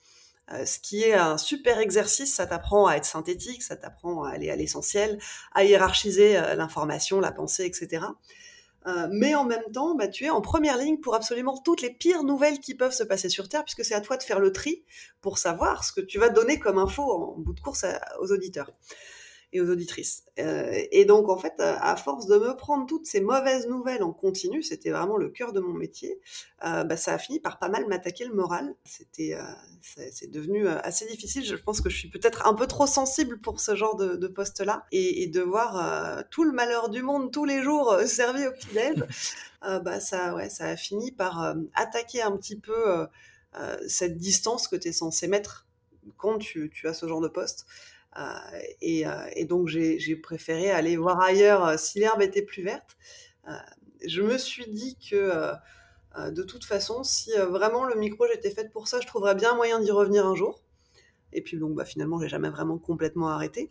euh, 0.52 0.64
ce 0.64 0.78
qui 0.78 1.02
est 1.02 1.14
un 1.14 1.36
super 1.36 1.80
exercice. 1.80 2.34
Ça 2.34 2.46
t'apprend 2.46 2.86
à 2.86 2.94
être 2.94 3.04
synthétique, 3.04 3.64
ça 3.64 3.74
t'apprend 3.74 4.22
à 4.22 4.30
aller 4.30 4.50
à 4.50 4.56
l'essentiel, 4.56 5.18
à 5.52 5.64
hiérarchiser 5.64 6.36
euh, 6.36 6.54
l'information, 6.54 7.18
la 7.18 7.32
pensée, 7.32 7.64
etc. 7.64 8.04
Euh, 8.86 9.08
mais 9.10 9.34
en 9.34 9.44
même 9.44 9.62
temps, 9.72 9.94
bah, 9.94 10.08
tu 10.08 10.24
es 10.24 10.30
en 10.30 10.40
première 10.40 10.78
ligne 10.78 10.98
pour 10.98 11.14
absolument 11.14 11.58
toutes 11.58 11.82
les 11.82 11.90
pires 11.90 12.24
nouvelles 12.24 12.60
qui 12.60 12.74
peuvent 12.74 12.94
se 12.94 13.04
passer 13.04 13.28
sur 13.28 13.48
Terre, 13.48 13.64
puisque 13.64 13.84
c'est 13.84 13.94
à 13.94 14.00
toi 14.00 14.16
de 14.16 14.22
faire 14.22 14.40
le 14.40 14.52
tri 14.52 14.84
pour 15.20 15.38
savoir 15.38 15.84
ce 15.84 15.92
que 15.92 16.00
tu 16.00 16.18
vas 16.18 16.30
donner 16.30 16.58
comme 16.58 16.78
info 16.78 17.02
en 17.02 17.38
bout 17.38 17.52
de 17.52 17.60
course 17.60 17.84
aux 18.20 18.32
auditeurs 18.32 18.72
et 19.52 19.60
aux 19.60 19.68
auditrices. 19.68 20.24
Euh, 20.38 20.70
et 20.92 21.04
donc, 21.04 21.28
en 21.28 21.36
fait, 21.36 21.54
à 21.58 21.96
force 21.96 22.26
de 22.26 22.38
me 22.38 22.56
prendre 22.56 22.86
toutes 22.86 23.06
ces 23.06 23.20
mauvaises 23.20 23.66
nouvelles 23.66 24.02
en 24.02 24.12
continu, 24.12 24.62
c'était 24.62 24.90
vraiment 24.90 25.16
le 25.16 25.28
cœur 25.28 25.52
de 25.52 25.60
mon 25.60 25.72
métier, 25.72 26.20
euh, 26.64 26.84
bah, 26.84 26.96
ça 26.96 27.14
a 27.14 27.18
fini 27.18 27.40
par 27.40 27.58
pas 27.58 27.68
mal 27.68 27.86
m'attaquer 27.88 28.24
le 28.24 28.34
moral. 28.34 28.74
C'était, 28.84 29.34
euh, 29.34 29.42
c'est 30.12 30.30
devenu 30.30 30.68
assez 30.68 31.06
difficile. 31.06 31.44
Je 31.44 31.56
pense 31.56 31.80
que 31.80 31.90
je 31.90 31.96
suis 31.96 32.08
peut-être 32.08 32.46
un 32.46 32.54
peu 32.54 32.66
trop 32.66 32.86
sensible 32.86 33.40
pour 33.40 33.60
ce 33.60 33.74
genre 33.74 33.96
de, 33.96 34.14
de 34.14 34.28
poste-là. 34.28 34.86
Et, 34.92 35.22
et, 35.22 35.26
de 35.26 35.40
voir 35.40 36.24
tout 36.30 36.44
le 36.44 36.52
malheur 36.52 36.88
du 36.88 37.02
monde 37.02 37.32
tous 37.32 37.44
les 37.44 37.62
jours 37.62 37.98
servi 38.06 38.46
au 38.46 38.52
petit-déj, 38.52 39.04
bah, 39.62 40.00
ça, 40.00 40.34
ouais, 40.34 40.48
ça 40.48 40.66
a 40.66 40.76
fini 40.76 41.12
par 41.12 41.56
attaquer 41.74 42.22
un 42.22 42.36
petit 42.36 42.56
peu 42.56 43.06
cette 43.88 44.16
distance 44.16 44.68
que 44.68 44.76
tu 44.76 44.88
es 44.88 44.92
censé 44.92 45.26
mettre 45.26 45.66
quand 46.16 46.38
tu, 46.38 46.70
tu 46.70 46.88
as 46.88 46.94
ce 46.94 47.06
genre 47.06 47.20
de 47.20 47.28
poste. 47.28 47.66
Euh, 48.18 48.60
et, 48.80 49.06
euh, 49.06 49.12
et, 49.36 49.44
donc 49.44 49.68
j'ai 49.68 50.16
préféré 50.16 50.70
aller 50.70 50.96
voir 50.96 51.20
ailleurs 51.20 51.64
euh, 51.64 51.76
si 51.76 52.00
l'herbe 52.00 52.22
était 52.22 52.42
plus 52.42 52.64
verte. 52.64 52.96
je 54.04 54.22
me 54.22 54.36
suis 54.36 54.68
dit 54.68 54.96
que 54.98 55.52
de 56.30 56.42
toute 56.42 56.64
façon, 56.64 57.04
si 57.04 57.30
vraiment 57.36 57.84
le 57.84 57.94
micro 57.94 58.26
j'étais 58.26 58.50
faite 58.50 58.72
pour 58.72 58.88
ça, 58.88 59.00
je 59.00 59.06
trouverais 59.06 59.34
bien 59.34 59.54
moyen 59.54 59.80
d'y 59.80 59.90
revenir 59.90 60.26
un 60.26 60.34
jour. 60.34 60.62
Et 61.32 61.42
puis 61.42 61.56
donc 61.56 61.74
bah, 61.74 61.84
finalement, 61.84 62.20
j'ai 62.20 62.28
jamais 62.28 62.50
vraiment 62.50 62.78
complètement 62.78 63.28
arrêté. 63.28 63.70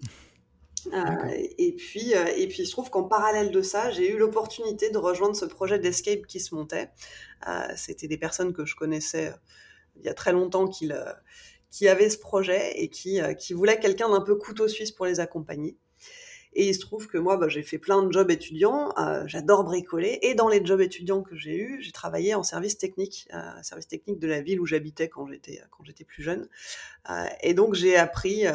Euh, 0.93 1.33
et 1.57 1.73
puis, 1.73 2.15
euh, 2.15 2.25
et 2.35 2.47
puis, 2.47 2.63
il 2.63 2.65
se 2.65 2.71
trouve 2.71 2.89
qu'en 2.89 3.03
parallèle 3.03 3.51
de 3.51 3.61
ça, 3.61 3.91
j'ai 3.91 4.11
eu 4.11 4.17
l'opportunité 4.17 4.89
de 4.89 4.97
rejoindre 4.97 5.35
ce 5.35 5.45
projet 5.45 5.79
d'escape 5.79 6.25
qui 6.27 6.39
se 6.39 6.55
montait. 6.55 6.89
Euh, 7.47 7.67
C'était 7.75 8.07
des 8.07 8.17
personnes 8.17 8.53
que 8.53 8.65
je 8.65 8.75
connaissais 8.75 9.33
il 9.97 10.05
y 10.05 10.09
a 10.09 10.13
très 10.13 10.31
longtemps 10.31 10.67
qui, 10.67 10.89
qui 11.71 11.87
avaient 11.87 12.09
ce 12.09 12.17
projet 12.17 12.73
et 12.79 12.89
qui, 12.89 13.21
euh, 13.21 13.33
qui 13.33 13.55
quelqu'un 13.81 14.09
d'un 14.09 14.21
peu 14.21 14.35
couteau 14.35 14.67
suisse 14.67 14.91
pour 14.91 15.05
les 15.05 15.19
accompagner. 15.19 15.77
Et 16.53 16.67
il 16.67 16.73
se 16.73 16.79
trouve 16.79 17.05
que 17.05 17.19
moi, 17.19 17.37
bah, 17.37 17.47
j'ai 17.47 17.61
fait 17.61 17.77
plein 17.77 18.01
de 18.01 18.11
jobs 18.11 18.31
étudiants, 18.31 18.91
euh, 18.97 19.23
j'adore 19.27 19.63
bricoler, 19.63 20.17
et 20.23 20.33
dans 20.33 20.49
les 20.49 20.65
jobs 20.65 20.81
étudiants 20.81 21.21
que 21.21 21.35
j'ai 21.35 21.55
eus, 21.55 21.77
j'ai 21.79 21.91
travaillé 21.91 22.33
en 22.33 22.41
service 22.41 22.75
technique, 22.79 23.27
euh, 23.35 23.61
service 23.61 23.87
technique 23.87 24.17
de 24.17 24.27
la 24.27 24.41
ville 24.41 24.59
où 24.59 24.65
j'habitais 24.65 25.09
quand 25.09 25.27
j'étais 25.27 26.03
plus 26.05 26.23
jeune. 26.23 26.49
Et 27.43 27.53
donc 27.53 27.75
j'ai 27.75 27.95
appris 27.95 28.45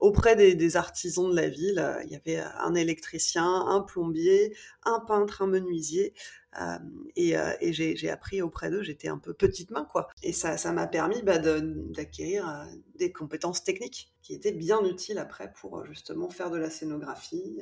auprès 0.00 0.34
des, 0.34 0.76
artisans 0.76 1.30
de 1.30 1.36
la 1.36 1.48
ville, 1.48 1.84
il 2.04 2.10
y 2.10 2.16
avait 2.16 2.42
un 2.58 2.74
électricien, 2.74 3.44
un 3.44 3.80
plombier, 3.80 4.56
un 4.84 5.00
peintre, 5.00 5.42
un 5.42 5.46
menuisier, 5.46 6.14
euh, 6.60 6.78
et, 7.16 7.36
euh, 7.36 7.52
j'ai 7.60 8.10
appris 8.10 8.42
auprès 8.42 8.70
d'eux, 8.70 8.82
j'étais 8.82 9.08
un 9.08 9.18
peu 9.18 9.34
petite 9.34 9.70
main, 9.70 9.84
quoi. 9.84 10.08
Et 10.22 10.32
ça 10.32 10.72
m'a 10.72 10.86
permis 10.86 11.22
bah, 11.22 11.38
d'acquérir 11.38 12.48
euh, 12.48 12.64
des 12.96 13.12
compétences 13.12 13.62
techniques 13.62 14.12
qui 14.22 14.34
étaient 14.34 14.52
bien 14.52 14.84
utiles 14.84 15.18
après 15.18 15.52
pour 15.52 15.84
justement 15.86 16.30
faire 16.30 16.50
de 16.50 16.58
la 16.58 16.70
scénographie, 16.70 17.60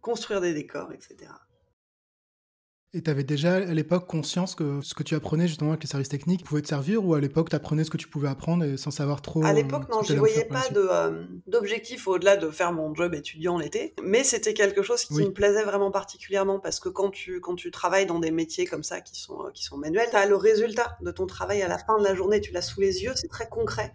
construire 0.00 0.40
des 0.40 0.54
décors, 0.54 0.92
etc. 0.92 1.30
Et 2.94 3.00
tu 3.00 3.10
avais 3.10 3.24
déjà 3.24 3.54
à 3.54 3.60
l'époque 3.60 4.06
conscience 4.06 4.54
que 4.54 4.82
ce 4.82 4.94
que 4.94 5.02
tu 5.02 5.14
apprenais 5.14 5.48
justement 5.48 5.70
avec 5.70 5.82
les 5.82 5.88
services 5.88 6.10
techniques 6.10 6.44
pouvait 6.44 6.60
te 6.60 6.68
servir 6.68 7.02
ou 7.02 7.14
à 7.14 7.20
l'époque 7.20 7.48
tu 7.48 7.56
apprenais 7.56 7.84
ce 7.84 7.90
que 7.90 7.96
tu 7.96 8.06
pouvais 8.06 8.28
apprendre 8.28 8.64
et 8.64 8.76
sans 8.76 8.90
savoir 8.90 9.22
trop 9.22 9.42
À 9.44 9.54
l'époque, 9.54 9.88
non, 9.90 10.02
je 10.02 10.14
voyais 10.14 10.44
pas 10.44 10.68
d'objectif 11.46 12.06
euh, 12.06 12.10
au-delà 12.10 12.36
de 12.36 12.50
faire 12.50 12.74
mon 12.74 12.94
job 12.94 13.14
étudiant 13.14 13.56
l'été, 13.56 13.94
mais 14.02 14.24
c'était 14.24 14.52
quelque 14.52 14.82
chose 14.82 15.06
qui 15.06 15.14
oui. 15.14 15.24
me 15.24 15.32
plaisait 15.32 15.64
vraiment 15.64 15.90
particulièrement 15.90 16.60
parce 16.60 16.80
que 16.80 16.90
quand 16.90 17.08
tu, 17.08 17.40
quand 17.40 17.54
tu 17.54 17.70
travailles 17.70 18.04
dans 18.04 18.18
des 18.18 18.30
métiers 18.30 18.66
comme 18.66 18.82
ça 18.82 19.00
qui 19.00 19.18
sont, 19.18 19.38
qui 19.54 19.64
sont 19.64 19.78
manuels, 19.78 20.08
tu 20.10 20.16
as 20.16 20.26
le 20.26 20.36
résultat 20.36 20.98
de 21.00 21.10
ton 21.10 21.24
travail 21.24 21.62
à 21.62 21.68
la 21.68 21.78
fin 21.78 21.96
de 21.96 22.04
la 22.04 22.14
journée, 22.14 22.42
tu 22.42 22.52
l'as 22.52 22.60
sous 22.60 22.82
les 22.82 23.04
yeux, 23.04 23.12
c'est 23.14 23.28
très 23.28 23.48
concret. 23.48 23.94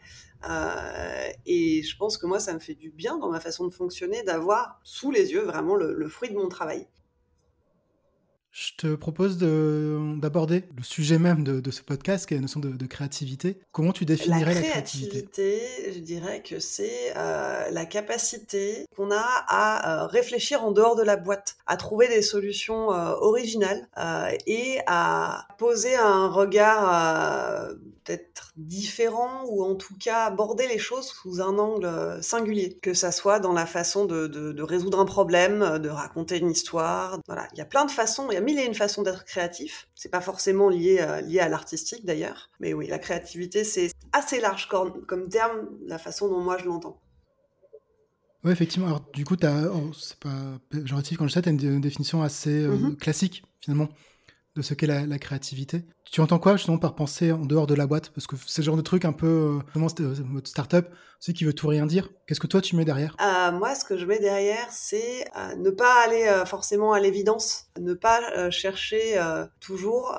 Euh, 0.50 1.30
et 1.46 1.84
je 1.84 1.98
pense 1.98 2.18
que 2.18 2.26
moi, 2.26 2.40
ça 2.40 2.52
me 2.56 2.60
fait 2.60 2.76
du 2.76 2.90
bien 2.90 3.20
dans 3.20 3.30
ma 3.30 3.40
façon 3.40 3.68
de 3.68 3.74
fonctionner 3.74 4.24
d'avoir 4.24 4.80
sous 4.84 5.12
les 5.12 5.34
yeux 5.34 5.44
vraiment 5.44 5.76
le, 5.76 5.94
le 5.94 6.10
fruit 6.10 6.30
de 6.30 6.36
mon 6.36 6.48
travail. 6.48 6.88
Je 8.58 8.72
te 8.76 8.96
propose 8.96 9.38
d'aborder 9.38 10.64
le 10.76 10.82
sujet 10.82 11.20
même 11.20 11.44
de, 11.44 11.70
ce 11.70 11.84
podcast, 11.84 12.26
qui 12.26 12.34
est 12.34 12.38
la 12.38 12.42
notion 12.42 12.60
de, 12.60 12.86
créativité. 12.88 13.60
Comment 13.72 13.92
tu 13.92 14.04
définirais 14.04 14.56
la 14.56 14.62
créativité, 14.62 15.18
la 15.18 15.22
créativité 15.28 15.94
Je 15.94 16.00
dirais 16.00 16.42
que 16.42 16.58
c'est 16.58 17.14
euh, 17.16 17.70
la 17.70 17.86
capacité 17.86 18.88
qu'on 18.96 19.12
a 19.12 19.24
à 19.48 20.06
euh, 20.06 20.08
réfléchir 20.08 20.64
en 20.64 20.72
dehors 20.72 20.96
de 20.96 21.04
la 21.04 21.18
boîte, 21.18 21.58
à 21.68 21.78
trouver 21.78 22.08
des 22.08 22.24
solutions 22.24 22.92
euh, 22.92 23.12
originales 23.20 23.88
et 24.48 24.80
à 24.88 25.48
poser 25.60 25.96
un 25.96 26.28
regard 26.28 27.70
peut-être 28.08 28.54
différent 28.56 29.44
ou 29.48 29.64
en 29.64 29.76
tout 29.76 29.96
cas 30.00 30.26
aborder 30.26 30.68
les 30.68 30.78
choses 30.78 31.08
sous 31.08 31.42
un 31.42 31.58
angle 31.60 32.18
singulier, 32.22 32.78
que 32.82 32.94
ça 32.94 33.12
soit 33.12 33.40
dans 33.40 33.54
la 33.54 33.66
façon 33.66 34.06
de, 34.06 34.28
de, 34.28 34.54
de 34.54 34.64
résoudre 34.64 35.00
un 35.00 35.06
problème, 35.06 35.80
de 35.80 35.90
raconter 35.90 36.38
une 36.38 36.50
histoire. 36.50 37.20
Voilà, 37.28 37.48
il 37.54 37.58
y 37.58 37.62
a 37.62 37.66
plein 37.66 37.86
de 37.86 37.92
façons, 37.92 38.28
il 38.32 38.36
y 38.36 38.38
a 38.38 38.42
mille 38.42 38.60
et 38.60 38.66
une 38.66 38.76
façons 38.76 39.04
d'être 39.04 39.26
créatif. 39.26 39.90
C'est 39.96 40.10
pas 40.10 40.22
forcément 40.22 40.70
lié, 40.70 41.00
euh, 41.02 41.22
lié 41.22 41.40
à 41.40 41.50
l'artistique 41.50 42.06
d'ailleurs, 42.06 42.50
mais 42.60 42.74
oui, 42.74 42.88
la 42.88 43.00
créativité 43.00 43.64
c'est 43.64 43.92
assez 44.14 44.40
large 44.40 44.68
comme, 44.70 45.06
comme 45.06 45.28
terme, 45.28 45.68
la 45.86 45.98
façon 45.98 46.30
dont 46.30 46.40
moi 46.40 46.58
je 46.58 46.66
l'entends. 46.66 47.00
Oui, 48.44 48.52
effectivement. 48.52 48.88
Alors, 48.88 49.04
du 49.14 49.26
coup, 49.26 49.36
oh, 49.44 49.92
c'est 49.94 50.20
pas 50.20 50.60
péjoratif 50.70 51.18
quand 51.18 51.28
je 51.28 51.34
sais, 51.34 51.42
tu 51.42 51.50
as 51.50 51.52
une, 51.52 51.62
une, 51.62 51.82
définition 51.82 52.22
assez 52.22 52.64
euh, 52.64 52.70
mm 52.70 52.92
-hmm. 52.92 52.96
classique, 52.96 53.44
finalement, 53.60 53.90
de 54.58 54.62
ce 54.64 54.74
qu'est 54.74 54.88
la, 54.88 55.20
créativité. 55.20 55.86
Tu 56.12 56.22
entends 56.22 56.40
quoi 56.40 56.58
justement 56.58 56.78
par 56.78 56.96
penser 56.96 57.32
en 57.32 57.46
dehors 57.46 57.68
de 57.68 57.76
la 57.76 57.88
boîte? 57.88 58.10
Parce 58.10 58.28
que 58.28 58.36
c'est 58.46 58.64
genre 58.64 58.78
de 58.78 58.82
truc 58.82 59.06
un 59.06 59.14
peu, 59.14 59.60
comment 59.74 59.88
euh, 60.00 60.16
mode 60.26 60.48
start-up, 60.48 60.90
c'est 61.20 61.34
qui 61.34 61.46
veut 61.46 61.54
tout 61.54 61.68
rien 61.68 61.86
dire. 61.86 62.10
Qu'est-ce 62.26 62.40
que 62.40 62.48
toi 62.48 62.62
tu 62.62 62.76
mets 62.76 62.86
derrière? 62.86 63.16
Euh, 63.22 63.52
Moi, 63.52 63.76
ce 63.76 63.86
que 63.86 63.98
je 63.98 64.06
mets 64.06 64.20
derrière, 64.20 64.68
c'est 64.72 65.26
euh, 65.36 65.56
ne 65.56 65.70
pas 65.70 66.04
aller 66.06 66.26
euh, 66.26 66.46
forcément 66.46 66.94
à 66.94 67.00
l'évidence, 67.00 67.68
ne 67.80 67.94
pas 67.94 68.22
euh, 68.36 68.52
chercher 68.52 69.20
toujours 69.60 70.16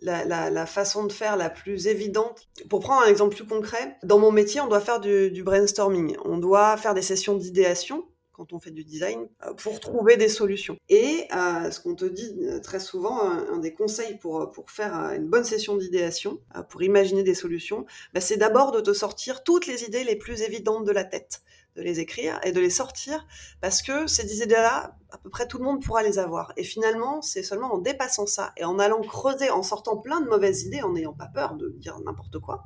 la, 0.00 0.66
façon 0.66 1.04
de 1.04 1.12
faire 1.12 1.36
la 1.36 1.50
plus 1.50 1.86
évidente. 1.86 2.48
Pour 2.68 2.80
prendre 2.80 3.02
un 3.02 3.08
exemple 3.08 3.34
plus 3.34 3.46
concret, 3.46 3.96
dans 4.02 4.18
mon 4.18 4.32
métier, 4.32 4.60
on 4.60 4.68
doit 4.68 4.80
faire 4.80 5.00
du 5.00 5.42
brainstorming, 5.42 6.16
on 6.24 6.38
doit 6.38 6.76
faire 6.76 6.94
des 6.94 7.02
sessions 7.02 7.36
d'idéation 7.36 8.04
quand 8.34 8.52
on 8.52 8.58
fait 8.58 8.70
du 8.70 8.84
design, 8.84 9.28
euh, 9.46 9.54
pour 9.54 9.80
trouver 9.80 10.16
des 10.16 10.28
solutions. 10.28 10.76
Et 10.88 11.26
euh, 11.34 11.70
ce 11.70 11.80
qu'on 11.80 11.94
te 11.94 12.04
dit 12.04 12.36
euh, 12.42 12.60
très 12.60 12.80
souvent, 12.80 13.22
un, 13.22 13.58
des 13.58 13.72
conseils 13.72 14.18
pour, 14.18 14.50
pour 14.50 14.70
faire 14.70 14.92
une 15.14 15.28
bonne 15.28 15.44
session 15.44 15.76
d'idéation, 15.76 16.40
pour 16.68 16.82
imaginer 16.82 17.22
des 17.22 17.34
solutions, 17.34 17.86
bah, 18.12 18.20
c'est 18.20 18.36
d'abord 18.36 18.72
de 18.72 18.80
te 18.80 18.92
sortir 18.92 19.44
toutes 19.44 19.66
les 19.66 19.84
idées 19.84 20.04
les 20.04 20.16
plus 20.16 20.42
évidentes 20.42 20.84
de 20.84 20.92
la 20.92 21.04
tête 21.04 21.42
de 21.76 21.82
les 21.82 21.98
écrire 21.98 22.38
et 22.44 22.52
de 22.52 22.60
les 22.60 22.70
sortir 22.70 23.26
parce 23.60 23.82
que 23.82 24.06
ces 24.06 24.42
idées-là, 24.42 24.96
à 25.10 25.18
peu 25.18 25.28
près 25.28 25.48
tout 25.48 25.58
le 25.58 25.64
monde 25.64 25.82
pourra 25.82 26.02
les 26.02 26.20
avoir. 26.20 26.52
Et 26.56 26.62
finalement, 26.62 27.20
c'est 27.20 27.42
seulement 27.42 27.74
en 27.74 27.78
dépassant 27.78 28.26
ça 28.26 28.52
et 28.56 28.64
en 28.64 28.78
allant 28.78 29.00
creuser, 29.00 29.50
en 29.50 29.64
sortant 29.64 29.96
plein 29.96 30.20
de 30.20 30.28
mauvaises 30.28 30.62
idées, 30.62 30.82
en 30.82 30.92
n'ayant 30.92 31.14
pas 31.14 31.26
peur 31.26 31.54
de 31.54 31.70
dire 31.70 31.98
n'importe 32.04 32.38
quoi, 32.38 32.64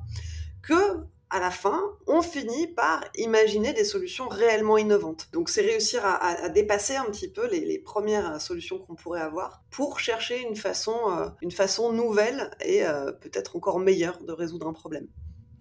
que 0.61 1.03
à 1.29 1.39
la 1.39 1.51
fin, 1.51 1.79
on 2.07 2.21
finit 2.21 2.67
par 2.67 3.03
imaginer 3.15 3.73
des 3.73 3.83
solutions 3.83 4.27
réellement 4.27 4.77
innovantes. 4.77 5.27
Donc 5.31 5.49
c'est 5.49 5.61
réussir 5.61 6.03
à, 6.03 6.15
à, 6.15 6.49
dépasser 6.49 6.95
un 6.95 7.05
petit 7.05 7.27
peu 7.27 7.47
les, 7.47 7.59
les 7.61 7.77
premières 7.77 8.41
solutions 8.41 8.79
qu'on 8.79 8.95
pourrait 8.95 9.21
avoir 9.21 9.61
pour 9.69 9.99
chercher 9.99 10.41
une 10.41 10.55
façon, 10.55 10.95
euh, 11.09 11.27
une 11.41 11.51
façon 11.51 11.93
nouvelle 11.93 12.49
et 12.65 12.83
euh, 12.83 13.11
peut-être 13.11 13.55
encore 13.55 13.79
meilleure 13.79 14.17
de 14.23 14.31
résoudre 14.31 14.67
un 14.67 14.73
problème. 14.73 15.07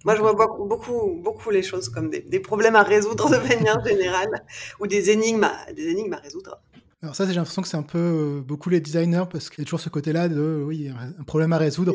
Moi, 0.05 0.15
je 0.15 0.21
vois 0.21 0.33
beaucoup, 0.33 1.21
beaucoup 1.23 1.51
les 1.51 1.63
choses 1.63 1.89
comme 1.89 2.09
des, 2.09 2.21
des 2.21 2.41
problèmes 2.41 2.77
à 2.77 2.83
résoudre 2.83 3.29
de 3.29 3.37
manière 3.37 3.85
générale 3.85 4.31
ou 4.81 4.87
des 4.87 5.11
énigmes, 5.11 5.45
à, 5.45 5.73
des 5.73 5.89
énigmes 5.89 6.15
à 6.15 6.19
résoudre. 6.19 6.63
Alors 7.03 7.15
ça, 7.15 7.27
j'ai 7.27 7.35
l'impression 7.35 7.63
que 7.63 7.69
c'est 7.69 7.77
un 7.77 7.83
peu 7.83 7.99
euh, 7.99 8.41
beaucoup 8.41 8.71
les 8.71 8.81
designers 8.81 9.25
parce 9.31 9.51
qu'il 9.51 9.61
y 9.61 9.63
a 9.63 9.65
toujours 9.65 9.81
ce 9.81 9.89
côté-là 9.89 10.29
de 10.29 10.65
oui, 10.67 10.89
un 10.89 11.25
problème 11.25 11.53
à 11.53 11.59
résoudre. 11.59 11.95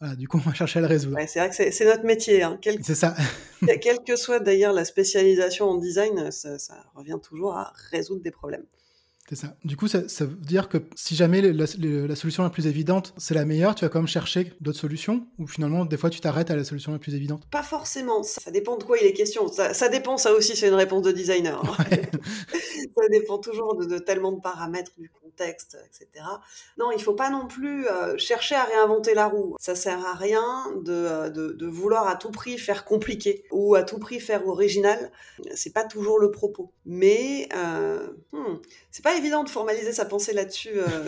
Voilà, 0.00 0.16
du 0.16 0.28
coup, 0.28 0.38
on 0.38 0.48
va 0.48 0.54
chercher 0.54 0.78
à 0.78 0.82
le 0.82 0.88
résoudre. 0.88 1.16
Ouais, 1.16 1.26
c'est 1.26 1.40
vrai 1.40 1.50
que 1.50 1.70
c'est 1.72 1.84
notre 1.84 2.04
métier. 2.04 2.42
Hein. 2.42 2.58
Quel... 2.62 2.82
C'est 2.82 2.94
ça. 2.94 3.14
quelle 3.82 4.02
que 4.02 4.16
soit 4.16 4.40
d'ailleurs 4.40 4.72
la 4.72 4.86
spécialisation 4.86 5.68
en 5.68 5.76
design, 5.76 6.30
ça, 6.30 6.58
ça, 6.58 6.86
revient 6.94 7.18
toujours 7.22 7.54
à 7.54 7.74
résoudre 7.90 8.22
des 8.22 8.30
problèmes. 8.30 8.64
C'est 9.30 9.36
ça. 9.36 9.54
Du 9.64 9.76
coup, 9.76 9.86
ça, 9.86 10.08
ça, 10.08 10.24
veut 10.24 10.34
dire 10.34 10.68
que 10.68 10.78
si 10.96 11.14
jamais 11.14 11.40
la, 11.40 11.52
la, 11.52 12.06
la 12.08 12.16
solution 12.16 12.42
la 12.42 12.50
plus 12.50 12.66
évidente, 12.66 13.14
c'est 13.16 13.34
la 13.34 13.44
meilleure, 13.44 13.76
tu 13.76 13.84
vas 13.84 13.88
quand 13.88 14.00
même 14.00 14.08
chercher 14.08 14.52
d'autres 14.60 14.80
solutions 14.80 15.24
Ou 15.38 15.46
finalement, 15.46 15.84
des 15.84 15.96
fois, 15.96 16.10
tu 16.10 16.18
t'arrêtes 16.18 16.50
à 16.50 16.56
la 16.56 16.64
solution 16.64 16.90
la 16.90 16.98
plus 16.98 17.14
évidente? 17.14 17.44
Pas 17.48 17.62
forcément. 17.62 18.24
Ça, 18.24 18.40
ça, 18.40 18.50
dépend 18.50 18.76
de 18.76 18.82
quoi 18.82 18.98
il 18.98 19.06
est 19.06 19.12
question. 19.12 19.46
Ça, 19.46 19.72
ça 19.72 19.88
dépend, 19.88 20.16
ça 20.16 20.32
aussi, 20.32 20.56
c'est 20.56 20.66
une 20.66 20.74
réponse 20.74 21.02
de 21.02 21.12
designer. 21.12 21.62
Ouais. 21.62 22.10
ça 22.96 23.08
dépend 23.08 23.38
toujours 23.38 23.76
de, 23.76 23.84
de, 23.84 23.98
tellement 23.98 24.32
de 24.32 24.40
paramètres 24.40 24.90
du 24.98 25.08
contexte, 25.10 25.78
etc. 25.86 26.24
Non, 26.76 26.90
il 26.90 27.00
faut 27.00 27.14
pas 27.14 27.30
non 27.30 27.46
plus 27.46 27.86
euh, 27.86 28.18
chercher 28.18 28.56
à 28.56 28.64
réinventer 28.64 29.14
la 29.14 29.28
roue. 29.28 29.54
Ça 29.60 29.76
sert 29.76 30.04
à 30.06 30.14
rien 30.14 30.66
de, 30.82 30.92
euh, 30.92 31.30
de, 31.30 31.52
de, 31.52 31.66
vouloir 31.66 32.08
à 32.08 32.16
tout 32.16 32.32
prix 32.32 32.58
faire 32.58 32.84
compliqué 32.84 33.44
ou 33.52 33.76
à 33.76 33.84
tout 33.84 33.98
prix 33.98 34.18
faire 34.18 34.46
original. 34.48 35.12
C'est 35.54 35.72
pas 35.72 35.84
toujours 35.84 36.18
le 36.18 36.32
propos. 36.32 36.72
Mais 36.84 37.48
euh, 37.54 38.08
hmm, 38.32 38.58
c'est 38.90 39.04
pas 39.04 39.14
évident 39.20 39.44
de 39.44 39.48
formaliser 39.48 39.92
sa 39.92 40.04
pensée 40.04 40.32
là-dessus. 40.32 40.72
Euh... 40.74 41.04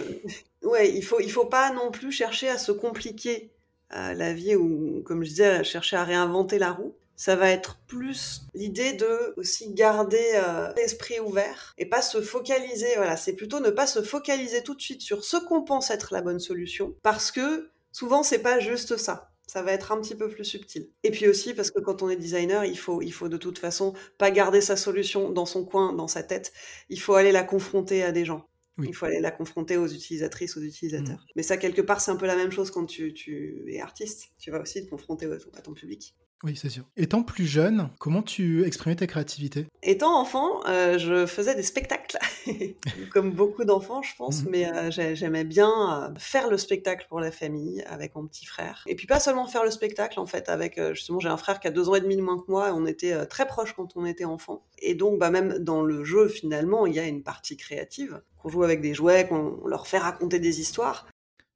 ouais, 0.62 0.90
il 0.94 1.02
faut, 1.02 1.20
il 1.20 1.30
faut 1.30 1.46
pas 1.46 1.72
non 1.72 1.90
plus 1.90 2.12
chercher 2.12 2.48
à 2.48 2.58
se 2.58 2.72
compliquer 2.72 3.50
euh, 3.94 4.14
la 4.14 4.32
vie 4.32 4.54
ou, 4.54 5.02
comme 5.04 5.24
je 5.24 5.30
disais, 5.30 5.64
chercher 5.64 5.96
à 5.96 6.04
réinventer 6.04 6.58
la 6.58 6.72
roue 6.72 6.94
ça 7.22 7.36
va 7.36 7.50
être 7.50 7.78
plus 7.86 8.42
l'idée 8.52 8.94
de 8.94 9.34
aussi 9.36 9.72
garder 9.72 10.32
euh, 10.34 10.72
l'esprit 10.76 11.20
ouvert 11.20 11.72
et 11.78 11.86
pas 11.86 12.02
se 12.02 12.20
focaliser. 12.20 12.88
Voilà, 12.96 13.16
c'est 13.16 13.34
plutôt 13.34 13.60
ne 13.60 13.70
pas 13.70 13.86
se 13.86 14.02
focaliser 14.02 14.64
tout 14.64 14.74
de 14.74 14.80
suite 14.80 15.02
sur 15.02 15.24
ce 15.24 15.36
qu'on 15.36 15.62
pense 15.62 15.92
être 15.92 16.12
la 16.12 16.20
bonne 16.20 16.40
solution, 16.40 16.96
parce 17.04 17.30
que 17.30 17.70
souvent 17.92 18.24
c'est 18.24 18.40
pas 18.40 18.58
juste 18.58 18.96
ça. 18.96 19.31
Ça 19.52 19.60
va 19.60 19.72
être 19.72 19.92
un 19.92 20.00
petit 20.00 20.14
peu 20.14 20.30
plus 20.30 20.46
subtil. 20.46 20.88
Et 21.02 21.10
puis 21.10 21.28
aussi 21.28 21.52
parce 21.52 21.70
que 21.70 21.78
quand 21.78 22.00
on 22.00 22.08
est 22.08 22.16
designer, 22.16 22.64
il 22.64 22.78
faut, 22.78 23.02
il 23.02 23.12
faut 23.12 23.28
de 23.28 23.36
toute 23.36 23.58
façon 23.58 23.92
pas 24.16 24.30
garder 24.30 24.62
sa 24.62 24.76
solution 24.76 25.28
dans 25.28 25.44
son 25.44 25.66
coin, 25.66 25.92
dans 25.92 26.08
sa 26.08 26.22
tête. 26.22 26.54
Il 26.88 26.98
faut 26.98 27.16
aller 27.16 27.32
la 27.32 27.44
confronter 27.44 28.02
à 28.02 28.12
des 28.12 28.24
gens. 28.24 28.48
Oui. 28.78 28.86
Il 28.88 28.94
faut 28.94 29.04
aller 29.04 29.20
la 29.20 29.30
confronter 29.30 29.76
aux 29.76 29.88
utilisatrices, 29.88 30.56
aux 30.56 30.62
utilisateurs. 30.62 31.18
Mmh. 31.18 31.32
Mais 31.36 31.42
ça, 31.42 31.58
quelque 31.58 31.82
part, 31.82 32.00
c'est 32.00 32.10
un 32.10 32.16
peu 32.16 32.24
la 32.24 32.34
même 32.34 32.50
chose 32.50 32.70
quand 32.70 32.86
tu, 32.86 33.12
tu 33.12 33.62
es 33.68 33.78
artiste. 33.78 34.30
Tu 34.38 34.50
vas 34.50 34.58
aussi 34.58 34.86
te 34.86 34.88
confronter 34.88 35.28
à 35.52 35.60
ton 35.60 35.74
public. 35.74 36.14
Oui, 36.44 36.56
c'est 36.56 36.70
sûr. 36.70 36.84
Étant 36.96 37.22
plus 37.22 37.46
jeune, 37.46 37.88
comment 38.00 38.22
tu 38.22 38.64
exprimais 38.64 38.96
ta 38.96 39.06
créativité? 39.06 39.66
Étant 39.82 40.18
enfant, 40.18 40.60
euh, 40.66 40.98
je 40.98 41.26
faisais 41.26 41.54
des 41.54 41.62
spectacles, 41.62 42.18
comme 43.12 43.30
beaucoup 43.30 43.64
d'enfants, 43.64 44.02
je 44.02 44.14
pense, 44.16 44.42
mmh. 44.42 44.48
mais 44.50 44.66
euh, 44.66 44.90
j'aimais 44.90 45.44
bien 45.44 45.70
euh, 45.70 46.14
faire 46.18 46.50
le 46.50 46.58
spectacle 46.58 47.06
pour 47.08 47.20
la 47.20 47.30
famille 47.30 47.82
avec 47.88 48.16
mon 48.16 48.26
petit 48.26 48.44
frère. 48.44 48.82
Et 48.88 48.96
puis 48.96 49.06
pas 49.06 49.20
seulement 49.20 49.46
faire 49.46 49.62
le 49.62 49.70
spectacle, 49.70 50.18
en 50.18 50.26
fait, 50.26 50.48
avec 50.48 50.80
justement, 50.92 51.20
j'ai 51.20 51.28
un 51.28 51.36
frère 51.36 51.60
qui 51.60 51.68
a 51.68 51.70
deux 51.70 51.88
ans 51.88 51.94
et 51.94 52.00
demi 52.00 52.16
de 52.16 52.22
moins 52.22 52.38
que 52.38 52.50
moi, 52.50 52.68
et 52.68 52.72
on 52.72 52.86
était 52.86 53.24
très 53.26 53.46
proches 53.46 53.74
quand 53.74 53.96
on 53.96 54.04
était 54.04 54.24
enfant. 54.24 54.64
Et 54.78 54.94
donc, 54.94 55.20
bah, 55.20 55.30
même 55.30 55.58
dans 55.58 55.82
le 55.82 56.02
jeu, 56.02 56.26
finalement, 56.26 56.86
il 56.86 56.94
y 56.94 56.98
a 56.98 57.06
une 57.06 57.22
partie 57.22 57.56
créative, 57.56 58.20
qu'on 58.42 58.48
joue 58.48 58.64
avec 58.64 58.80
des 58.80 58.94
jouets, 58.94 59.28
qu'on 59.28 59.64
leur 59.66 59.86
fait 59.86 59.98
raconter 59.98 60.40
des 60.40 60.60
histoires. 60.60 61.06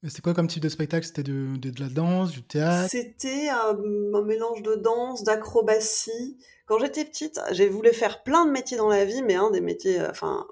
C'était 0.09 0.23
quoi 0.23 0.35
comme 0.35 0.49
type 0.49 0.63
de 0.63 0.69
spectacle? 0.69 1.07
C'était 1.07 1.23
de, 1.23 1.57
de, 1.57 1.71
de, 1.71 1.81
la 1.81 1.89
danse, 1.89 2.33
du 2.33 2.43
théâtre? 2.43 2.89
C'était 2.91 3.49
un, 3.49 3.77
un, 4.15 4.23
mélange 4.23 4.63
de 4.63 4.75
danse, 4.75 5.25
d'acrobatie. 5.25 6.39
Quand 6.67 6.79
j'étais 6.79 7.05
petite, 7.05 7.41
j'ai 7.53 7.69
voulu 7.69 7.93
faire 7.93 8.23
plein 8.23 8.47
de 8.47 8.51
métiers 8.51 8.77
dans 8.77 8.89
la 8.89 9.05
vie, 9.05 9.23
mais 9.23 9.35
un 9.35 9.51
des 9.51 9.61
métiers, 9.61 10.01
euh, 10.01 10.11
enfin, 10.11 10.47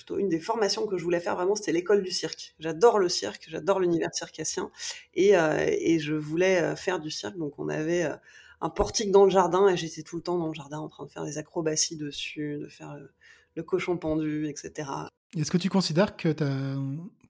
plutôt 0.00 0.18
une 0.18 0.28
des 0.28 0.40
formations 0.40 0.86
que 0.86 0.96
je 0.96 1.04
voulais 1.04 1.20
faire 1.20 1.36
vraiment, 1.36 1.54
c'était 1.54 1.72
l'école 1.72 2.02
du 2.02 2.10
cirque. 2.10 2.54
J'adore 2.58 2.98
le 2.98 3.08
cirque, 3.08 3.46
j'adore 3.48 3.80
l'univers 3.80 4.08
circassien, 4.14 4.70
et, 5.14 5.36
euh, 5.36 5.66
et, 5.66 5.98
je 5.98 6.14
voulais 6.14 6.62
euh, 6.62 6.74
faire 6.74 7.00
du 7.00 7.10
cirque. 7.10 7.36
Donc 7.36 7.58
on 7.58 7.68
avait 7.68 8.04
euh, 8.04 8.16
un 8.62 8.70
portique 8.70 9.10
dans 9.10 9.24
le 9.24 9.30
jardin, 9.30 9.68
et 9.68 9.76
j'étais 9.76 10.02
tout 10.02 10.16
le 10.16 10.22
temps 10.22 10.38
dans 10.38 10.48
le 10.48 10.54
jardin 10.54 10.78
en 10.78 10.88
train 10.88 11.04
de 11.04 11.10
faire 11.10 11.24
des 11.24 11.36
acrobaties 11.36 11.96
dessus, 11.96 12.58
de 12.58 12.68
faire 12.68 12.94
le, 12.96 13.10
le 13.56 13.62
cochon 13.62 13.98
pendu, 13.98 14.48
etc. 14.48 14.88
Est-ce 15.36 15.50
que 15.50 15.58
tu 15.58 15.68
considères 15.68 16.16
que 16.16 16.30
tu 16.30 16.42
as 16.42 16.76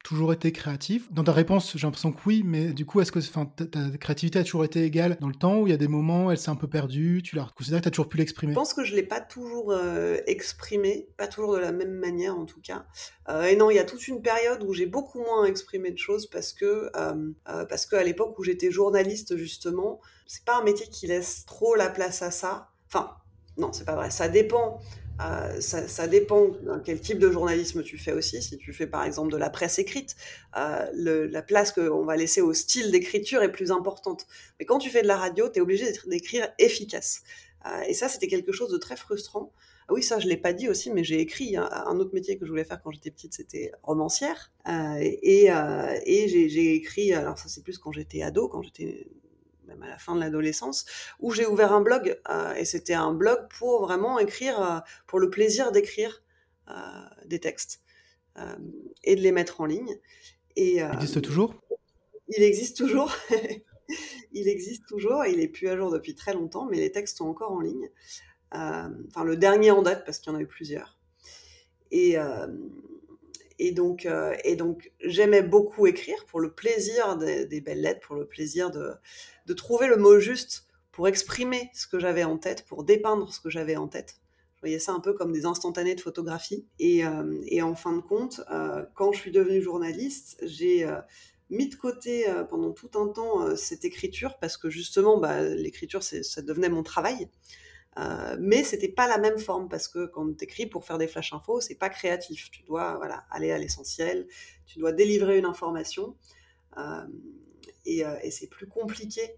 toujours 0.05 0.33
été 0.33 0.51
créatif 0.53 1.13
Dans 1.13 1.25
ta 1.25 1.33
réponse, 1.33 1.77
j'ai 1.77 1.87
l'impression 1.87 2.13
que 2.13 2.21
oui, 2.27 2.43
mais 2.45 2.73
du 2.73 2.87
coup, 2.87 3.01
est-ce 3.01 3.13
que 3.13 3.19
ta, 3.19 3.67
ta, 3.67 3.97
créativité 3.99 4.39
a 4.39 4.45
toujours 4.45 4.65
été 4.65 4.83
égale 4.83 5.17
dans 5.21 5.29
le 5.29 5.35
temps 5.35 5.59
ou 5.59 5.67
il 5.67 5.71
y 5.71 5.75
a 5.75 5.79
des 5.79 5.89
moments 5.89 6.27
où 6.27 6.31
elle 6.31 6.39
s'est 6.39 6.51
un 6.51 6.57
peu 6.57 6.69
perdue 6.69 7.23
Tu 7.23 7.37
la 7.37 7.47
considères 7.55 7.81
que 7.81 7.85
tu 7.85 7.89
as 7.89 7.91
toujours 7.91 8.09
pu 8.09 8.17
l'exprimer? 8.17 8.53
Je 8.53 8.59
pense 8.59 8.75
que 8.75 8.85
je 8.85 8.93
ne 8.93 8.97
l'ai 8.97 9.03
pas 9.03 9.21
toujours 9.21 9.73
euh, 9.73 10.19
exprimé, 10.27 11.09
pas 11.17 11.29
toujours 11.29 11.55
de 11.55 11.59
la 11.59 11.73
même 11.73 11.93
manière 11.93 12.37
en 12.37 12.47
tout 12.47 12.61
cas. 12.61 12.87
Euh, 13.29 13.45
et 13.45 13.57
non, 13.57 13.71
il 13.71 13.77
y 13.77 13.79
a 13.79 13.85
toute 13.85 14.09
une 14.09 14.23
période 14.23 14.63
où 14.63 14.73
j'ai 14.73 14.87
beaucoup 14.87 15.21
moins 15.21 15.45
exprimé 15.45 15.91
de 15.91 15.99
choses 15.99 16.27
parce 16.27 16.53
que, 16.53 16.91
euh, 16.97 17.33
parce 17.45 17.87
qu'à 17.87 18.03
l'époque 18.03 18.39
où 18.39 18.45
j'étais 18.45 18.71
journaliste, 18.71 19.37
justement, 19.37 20.01
c'est 20.27 20.45
pas 20.45 20.59
un 20.59 20.65
métier 20.65 20.87
qui 20.89 21.07
laisse 21.07 21.45
trop 21.45 21.75
la 21.75 21.91
place 21.91 22.23
à 22.23 22.31
ça. 22.31 22.71
Enfin, 22.87 23.17
non, 23.59 23.73
c'est 23.73 23.85
pas 23.85 23.95
vrai. 23.95 24.11
Ça 24.11 24.29
dépend 24.29 24.81
euh, 25.21 25.61
ça, 25.61 26.07
dépend 26.07 26.49
quel 26.85 27.01
type 27.01 27.19
de 27.19 27.31
journalisme 27.31 27.83
tu 27.83 27.99
fais 27.99 28.13
aussi. 28.13 28.43
Si 28.43 28.57
tu 28.57 28.73
fais 28.73 28.87
par 28.87 29.05
exemple 29.05 29.31
de 29.33 29.37
la 29.37 29.51
presse 29.51 29.79
écrite, 29.79 30.17
euh, 30.57 31.29
la 31.31 31.43
place 31.43 31.73
qu'on 31.73 32.05
va 32.05 32.17
laisser 32.17 32.41
au 32.41 32.55
style 32.55 32.91
d'écriture 32.91 33.43
est 33.43 33.53
plus 33.53 33.71
importante. 33.71 34.27
Mais 34.59 34.67
quand 34.67 34.79
tu 34.79 34.91
fais 34.91 35.03
de 35.03 35.09
la 35.09 35.17
radio, 35.17 35.49
tu 35.49 35.59
es 35.59 35.61
obligé 35.61 35.93
d'écrire 36.07 36.49
efficace. 36.59 37.23
Euh, 37.67 37.83
et 37.83 37.95
ça, 37.95 38.09
c'était 38.09 38.29
quelque 38.29 38.53
chose 38.53 38.71
de 38.71 38.79
très 38.79 38.97
frustrant. 38.97 39.53
Ah 39.89 39.93
oui, 39.93 40.03
ça, 40.03 40.19
je 40.21 40.29
l'ai 40.29 40.37
pas 40.37 40.53
dit 40.53 40.69
aussi, 40.69 40.91
mais 40.91 41.05
j'ai 41.05 41.21
écrit 41.21 41.57
un, 41.57 41.99
autre 41.99 42.15
métier 42.15 42.39
que 42.39 42.47
je 42.47 42.51
voulais 42.51 42.65
faire 42.65 42.81
quand 42.81 42.93
j'étais 42.93 43.11
petite, 43.11 43.35
c'était 43.35 43.73
romancière. 43.83 44.53
Et 44.67 45.49
j'ai 46.29 46.75
écrit, 46.75 47.13
alors 47.13 47.37
ça 47.39 47.49
c'est 47.49 47.63
plus 47.63 47.77
quand 47.79 47.91
j'étais 47.91 48.23
ado, 48.23 48.49
quand 48.49 48.63
j'étais 48.63 49.09
même 49.71 49.83
à 49.83 49.89
la 49.89 49.99
fin 49.99 50.15
de 50.15 50.21
l'adolescence, 50.21 50.85
où 51.21 51.33
j'ai 51.33 51.47
ouvert 51.47 51.73
un 51.73 51.81
blog. 51.81 52.19
Euh, 52.29 52.55
et 52.55 52.65
c'était 52.65 52.95
un 52.95 53.13
blog 53.13 53.49
pour 53.59 53.83
vraiment 53.83 54.19
écrire, 54.19 54.61
euh, 54.61 54.81
pour 55.07 55.21
le 55.21 55.31
plaisir 55.31 55.73
d'écrire 55.73 56.23
euh, 56.69 56.73
des 57.25 57.39
textes 57.39 57.83
et 59.05 59.17
de 59.17 59.21
les 59.21 59.33
mettre 59.33 59.61
en 59.61 59.67
ligne. 59.67 59.99
Et, 60.57 60.77
il 60.77 60.95
existe 60.95 61.21
toujours? 61.21 61.55
Il 62.29 62.43
existe 62.43 62.77
toujours. 62.77 63.15
il 64.33 64.49
existe 64.49 64.87
toujours. 64.87 65.27
Il 65.27 65.41
est 65.41 65.49
plus 65.49 65.69
à 65.69 65.77
jour 65.77 65.91
depuis 65.91 66.15
très 66.15 66.33
longtemps, 66.33 66.65
mais 66.65 66.79
les 66.79 66.91
textes 66.91 67.19
sont 67.19 67.27
encore 67.27 67.53
en 67.53 67.61
ligne. 67.61 67.91
Enfin, 68.53 69.25
le 69.25 69.37
dernier 69.37 69.73
en 69.73 69.83
date, 69.83 70.07
parce 70.07 70.21
qu'il 70.21 70.33
y 70.33 70.37
en 70.37 70.39
a 70.39 70.43
eu 70.43 70.47
plusieurs. 70.47 70.99
Et, 71.91 72.17
et 73.61 73.73
donc, 73.73 74.07
euh, 74.07 74.35
et 74.43 74.57
donc 74.57 74.91
j'aimais 75.05 75.43
beaucoup 75.43 75.87
écrire 75.87 76.25
pour 76.27 76.41
le 76.41 76.51
plaisir 76.51 77.19
des, 77.19 77.61
belles 77.61 77.83
lettres, 77.83 78.01
pour 78.01 78.17
le 78.17 78.27
plaisir 78.27 78.71
de, 78.71 78.95
trouver 79.55 79.87
le 79.87 79.97
mot 79.97 80.19
juste 80.19 80.67
pour 80.93 81.09
exprimer 81.09 81.71
ce 81.75 81.87
que 81.87 81.99
j'avais 81.99 82.25
en 82.25 82.39
tête, 82.39 82.65
pour 82.67 82.85
dépeindre 82.85 83.33
ce 83.33 83.39
que 83.39 83.51
j'avais 83.51 83.77
en 83.77 83.87
tête. 83.87 84.17
Je 84.57 84.61
voyais 84.63 84.79
ça 84.79 84.93
un 84.93 85.01
peu 85.01 85.13
comme 85.13 85.33
des 85.33 85.45
instantanés 85.45 85.95
de 85.95 86.01
photographie. 86.01 86.67
Et, 86.79 87.05
euh, 87.05 87.63
en 87.63 87.75
fin 87.75 87.95
de 87.95 88.01
compte, 88.01 88.41
euh, 88.51 88.83
quand 88.95 89.13
je 89.13 89.21
suis 89.21 89.31
devenue 89.31 89.61
journaliste, 89.61 90.39
j'ai 90.43 90.87
mis 91.51 91.69
de 91.69 91.75
côté 91.75 92.27
pendant 92.49 92.71
tout 92.71 92.91
un 92.95 93.09
temps 93.09 93.57
cette 93.57 93.85
écriture 93.85 94.39
parce 94.39 94.57
que 94.57 94.71
justement, 94.71 95.19
bah, 95.19 95.43
l'écriture, 95.43 96.03
ça 96.03 96.43
devenait 96.43 96.69
mon 96.69 96.83
travail. 96.83 97.29
Euh, 97.99 98.37
mais 98.39 98.63
c'était 98.63 98.89
pas 98.89 99.09
la 99.09 99.19
même 99.19 99.39
forme 99.39 99.69
parce 99.69 99.89
que 99.89 100.07
quand 100.07 100.37
tu 100.37 100.45
écris 100.45 100.67
pour 100.67 100.85
faire 100.85 100.99
des 100.99 101.09
flash 101.09 101.33
infos, 101.33 101.61
c'est 101.61 101.75
pas 101.75 101.89
créatif. 101.89 102.51
Tu 102.51 102.63
dois 102.63 102.97
voilà, 102.97 103.25
aller 103.31 103.51
à 103.51 103.59
l'essentiel, 103.59 104.27
tu 104.67 104.79
dois 104.79 104.93
délivrer 104.93 105.39
une 105.39 105.45
information 105.45 106.17
euh, 106.79 107.07
et, 107.85 108.07
euh, 108.07 108.17
et 108.23 108.31
c'est 108.31 108.49
plus 108.49 108.67
compliqué 108.67 109.37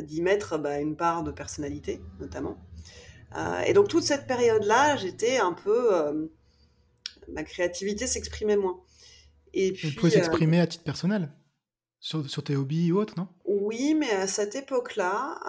d'y 0.00 0.22
mettre 0.22 0.56
bah, 0.56 0.80
une 0.80 0.96
part 0.96 1.22
de 1.22 1.30
personnalité 1.30 2.00
notamment. 2.18 2.56
et 3.66 3.74
donc 3.74 3.88
toute 3.88 4.04
cette 4.04 4.26
période-là, 4.26 4.96
j'étais 4.96 5.36
un 5.36 5.52
peu, 5.52 6.30
ma 7.28 7.42
créativité 7.42 8.06
s'exprimait 8.06 8.56
moins. 8.56 8.80
Et 9.52 9.72
puis, 9.72 9.88
Elle 9.88 9.94
pouvait 9.94 10.12
s'exprimer 10.12 10.60
à 10.60 10.66
titre 10.66 10.82
personnel 10.82 11.30
sur, 12.00 12.44
tes 12.44 12.56
hobbies 12.56 12.92
ou 12.92 12.98
autres, 12.98 13.14
non? 13.16 13.28
Oui, 13.44 13.94
mais 13.94 14.10
à 14.10 14.26
cette 14.26 14.54
époque-là, 14.54 15.40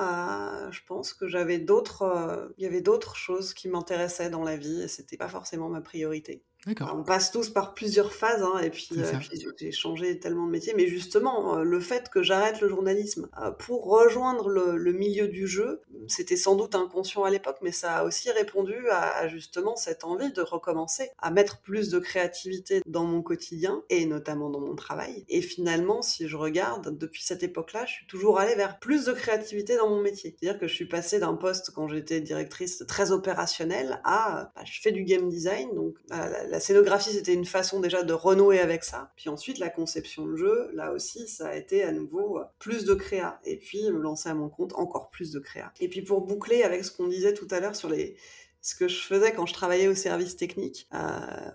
euh, 0.68 0.72
je 0.72 0.82
pense 0.88 1.14
que 1.14 1.28
j'avais 1.28 1.60
d'autres, 1.60 2.04
euh, 2.04 2.48
il 2.58 2.64
y 2.64 2.68
avait 2.68 2.82
d'autres 2.82 3.16
choses 3.16 3.54
qui 3.54 3.68
m'intéressaient 3.68 4.30
dans 4.30 4.44
la 4.44 4.58
vie 4.58 4.82
et 4.82 4.88
c'était 4.88 5.18
pas 5.18 5.30
forcément 5.30 5.70
ma 5.70 5.82
priorité. 5.82 6.44
On 6.94 7.04
passe 7.04 7.32
tous 7.32 7.50
par 7.50 7.74
plusieurs 7.74 8.14
phases, 8.14 8.44
hein, 8.44 8.60
et 8.60 8.70
puis, 8.70 8.90
euh, 8.98 9.20
j'ai 9.58 9.72
changé 9.72 10.20
tellement 10.20 10.46
de 10.46 10.52
métier. 10.52 10.74
Mais 10.76 10.88
justement, 10.88 11.58
le 11.58 11.80
fait 11.80 12.10
que 12.10 12.24
j'arrête 12.24 12.62
le 12.62 12.70
journalisme 12.70 13.30
pour 13.60 13.86
rejoindre 13.86 14.50
le, 14.50 14.94
milieu 14.94 15.28
du 15.28 15.48
jeu, 15.48 15.82
c'était 16.08 16.36
sans 16.36 16.56
doute 16.56 16.74
inconscient 16.74 17.24
à 17.24 17.30
l'époque, 17.30 17.58
mais 17.62 17.72
ça 17.72 17.98
a 17.98 18.04
aussi 18.04 18.32
répondu 18.32 18.76
à, 18.90 19.28
justement 19.28 19.76
cette 19.76 20.04
envie 20.04 20.32
de 20.32 20.42
recommencer, 20.42 21.12
à 21.20 21.30
mettre 21.32 21.62
plus 21.62 21.90
de 21.90 22.00
créativité 22.00 22.82
dans 22.86 23.04
mon 23.04 23.22
quotidien 23.22 23.84
et 23.90 24.06
notamment 24.06 24.50
dans 24.50 24.60
mon 24.60 24.76
travail. 24.76 25.26
Et 25.30 25.42
finalement, 25.42 26.02
si 26.02 26.28
je 26.28 26.36
regarde, 26.36 26.98
depuis 26.98 27.24
cette 27.24 27.44
époque-là, 27.44 27.86
je 27.86 27.94
suis 27.94 28.08
toujours 28.08 28.40
allée 28.40 28.56
vers 28.56 28.80
plus 28.80 29.06
de 29.06 29.14
créativité 29.14 29.78
dans 29.78 29.90
mon 29.90 30.02
métier. 30.02 30.36
C'est-à-dire 30.40 30.60
que 30.60 30.68
je 30.68 30.74
suis 30.74 30.88
passée 30.88 31.20
d'un 31.20 31.36
poste 31.36 31.72
quand 31.76 31.88
j'étais 31.88 32.22
directrice 32.22 32.84
très 32.88 33.12
opérationnel 33.12 34.02
à 34.04 34.52
bah, 34.56 34.62
je 34.66 34.82
fais 34.82 34.92
du 34.92 35.04
game 35.04 35.30
design, 35.30 35.74
donc 35.76 35.96
la, 36.10 36.57
scénographie 36.60 37.12
c'était 37.12 37.34
une 37.34 37.46
façon 37.46 37.80
déjà 37.80 38.04
de 38.04 38.14
renouer 38.14 38.60
avec 38.60 38.84
ça. 38.84 39.12
Puis 39.16 39.30
ensuite 39.30 39.60
la 39.60 39.70
conception 39.70 40.26
de 40.26 40.36
jeu, 40.36 40.70
là 40.74 40.92
aussi 40.92 41.28
ça 41.28 41.50
a 41.50 41.56
été 41.56 41.84
à 41.84 41.92
nouveau 41.92 42.40
plus 42.60 42.86
de 42.86 42.94
créa. 42.94 43.40
Et 43.44 43.58
puis 43.58 43.90
me 43.92 44.00
lancer 44.00 44.30
à 44.30 44.34
mon 44.34 44.50
compte 44.50 44.74
encore 44.76 45.10
plus 45.10 45.32
de 45.32 45.40
créa. 45.40 45.72
Et 45.80 45.90
puis 45.90 46.02
pour 46.02 46.22
boucler 46.22 46.64
avec 46.64 46.84
ce 46.86 46.92
qu'on 46.92 47.08
disait 47.08 47.34
tout 47.34 47.48
à 47.52 47.60
l'heure 47.60 47.76
sur 47.76 47.90
les 47.90 48.16
ce 48.62 48.76
que 48.76 48.88
je 48.88 49.02
faisais 49.02 49.32
quand 49.32 49.46
je 49.46 49.54
travaillais 49.54 49.88
au 49.88 49.96
service 49.96 50.36
technique, 50.36 50.88
euh, 50.94 50.98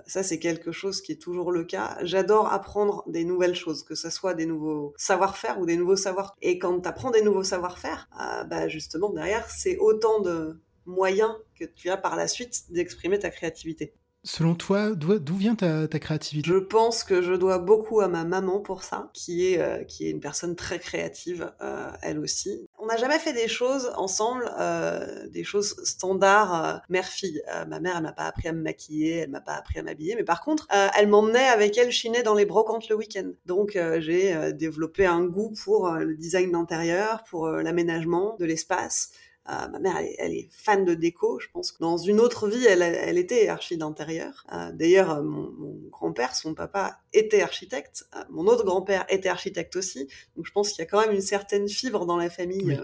ça 0.06 0.22
c'est 0.22 0.38
quelque 0.38 0.72
chose 0.72 1.02
qui 1.02 1.12
est 1.12 1.20
toujours 1.20 1.52
le 1.52 1.64
cas. 1.64 1.98
J'adore 2.02 2.50
apprendre 2.50 3.04
des 3.06 3.24
nouvelles 3.24 3.54
choses, 3.54 3.82
que 3.82 3.94
ce 3.94 4.08
soit 4.08 4.32
des 4.32 4.46
nouveaux 4.46 4.94
savoir-faire 4.96 5.60
ou 5.60 5.66
des 5.66 5.76
nouveaux 5.76 5.96
savoirs. 5.96 6.34
Et 6.40 6.58
quand 6.58 6.80
tu 6.80 6.88
apprends 6.88 7.10
des 7.10 7.22
nouveaux 7.22 7.44
savoir-faire, 7.44 8.08
euh, 8.18 8.44
bah 8.44 8.68
justement 8.68 9.10
derrière 9.10 9.50
c'est 9.50 9.76
autant 9.78 10.20
de 10.20 10.58
moyens 10.86 11.34
que 11.58 11.64
tu 11.64 11.90
as 11.90 11.96
par 11.96 12.16
la 12.16 12.28
suite 12.28 12.70
d'exprimer 12.70 13.18
ta 13.18 13.30
créativité. 13.30 13.94
Selon 14.24 14.54
toi, 14.54 14.90
d'où 14.94 15.34
vient 15.34 15.56
ta, 15.56 15.88
créativité? 15.98 16.48
Je 16.48 16.56
pense 16.56 17.02
que 17.02 17.22
je 17.22 17.32
dois 17.32 17.58
beaucoup 17.58 18.00
à 18.00 18.06
ma 18.06 18.24
maman 18.24 18.60
pour 18.60 18.84
ça, 18.84 19.10
qui 19.12 19.48
est, 19.48 19.58
euh, 19.58 19.82
qui 19.82 20.06
est 20.06 20.10
une 20.10 20.20
personne 20.20 20.54
très 20.54 20.78
créative, 20.78 21.52
euh, 21.60 21.90
elle 22.02 22.20
aussi. 22.20 22.68
On 22.78 22.86
n'a 22.86 22.96
jamais 22.96 23.18
fait 23.18 23.32
des 23.32 23.48
choses 23.48 23.90
ensemble, 23.96 24.48
euh, 24.60 25.26
des 25.28 25.42
choses 25.42 25.74
standards 25.82 26.82
mère-fille. 26.88 27.42
ma 27.68 27.80
mère, 27.80 27.96
elle 27.96 28.02
m'a 28.02 28.12
pas 28.12 28.26
appris 28.26 28.46
à 28.46 28.52
me 28.52 28.62
maquiller, 28.62 29.16
elle 29.18 29.30
m'a 29.30 29.40
pas 29.40 29.54
appris 29.54 29.80
à 29.80 29.82
m'habiller, 29.82 30.14
mais 30.14 30.24
par 30.24 30.40
contre, 30.40 30.68
elle 30.70 31.08
m'emmenait 31.08 31.48
avec 31.48 31.76
elle 31.76 31.90
chiner 31.90 32.22
dans 32.22 32.34
les 32.34 32.44
brocantes 32.44 32.88
le 32.88 32.96
week-end. 32.96 33.30
Donc 33.46 33.78
j'ai 33.98 34.52
développé 34.52 35.06
un 35.06 35.24
goût 35.24 35.52
pour 35.64 35.90
le 35.90 36.14
design 36.16 36.52
d'intérieur, 36.52 37.24
pour 37.24 37.48
l'aménagement 37.48 38.36
de 38.38 38.44
l'espace. 38.44 39.10
Euh, 39.50 39.68
ma 39.68 39.80
mère, 39.80 39.96
elle 40.18 40.34
est, 40.34 40.48
fan 40.52 40.84
de 40.84 40.94
déco. 40.94 41.40
Je 41.40 41.48
pense 41.52 41.72
que 41.72 41.78
dans 41.80 41.96
une 41.96 42.20
autre 42.20 42.48
vie, 42.48 42.64
elle, 42.64 43.18
était 43.18 43.48
archi 43.48 43.76
d'intérieur. 43.76 44.46
Euh, 44.52 44.70
d'ailleurs, 44.72 45.10
euh, 45.10 45.22
mon, 45.22 45.52
grand-père, 45.90 46.36
son 46.36 46.54
papa, 46.54 47.00
était 47.12 47.42
architecte. 47.42 48.06
mon 48.30 48.46
autre 48.46 48.64
grand-père 48.64 49.04
était 49.08 49.28
architecte 49.28 49.74
aussi. 49.76 50.08
Donc, 50.36 50.46
je 50.46 50.52
pense 50.52 50.70
qu'il 50.70 50.78
y 50.78 50.86
a 50.86 50.86
quand 50.86 51.00
même 51.00 51.14
une 51.14 51.20
certaine 51.20 51.68
fibre 51.68 52.06
dans 52.06 52.16
la 52.16 52.30
famille 52.30 52.80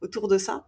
autour 0.00 0.28
de 0.28 0.38
ça. 0.38 0.66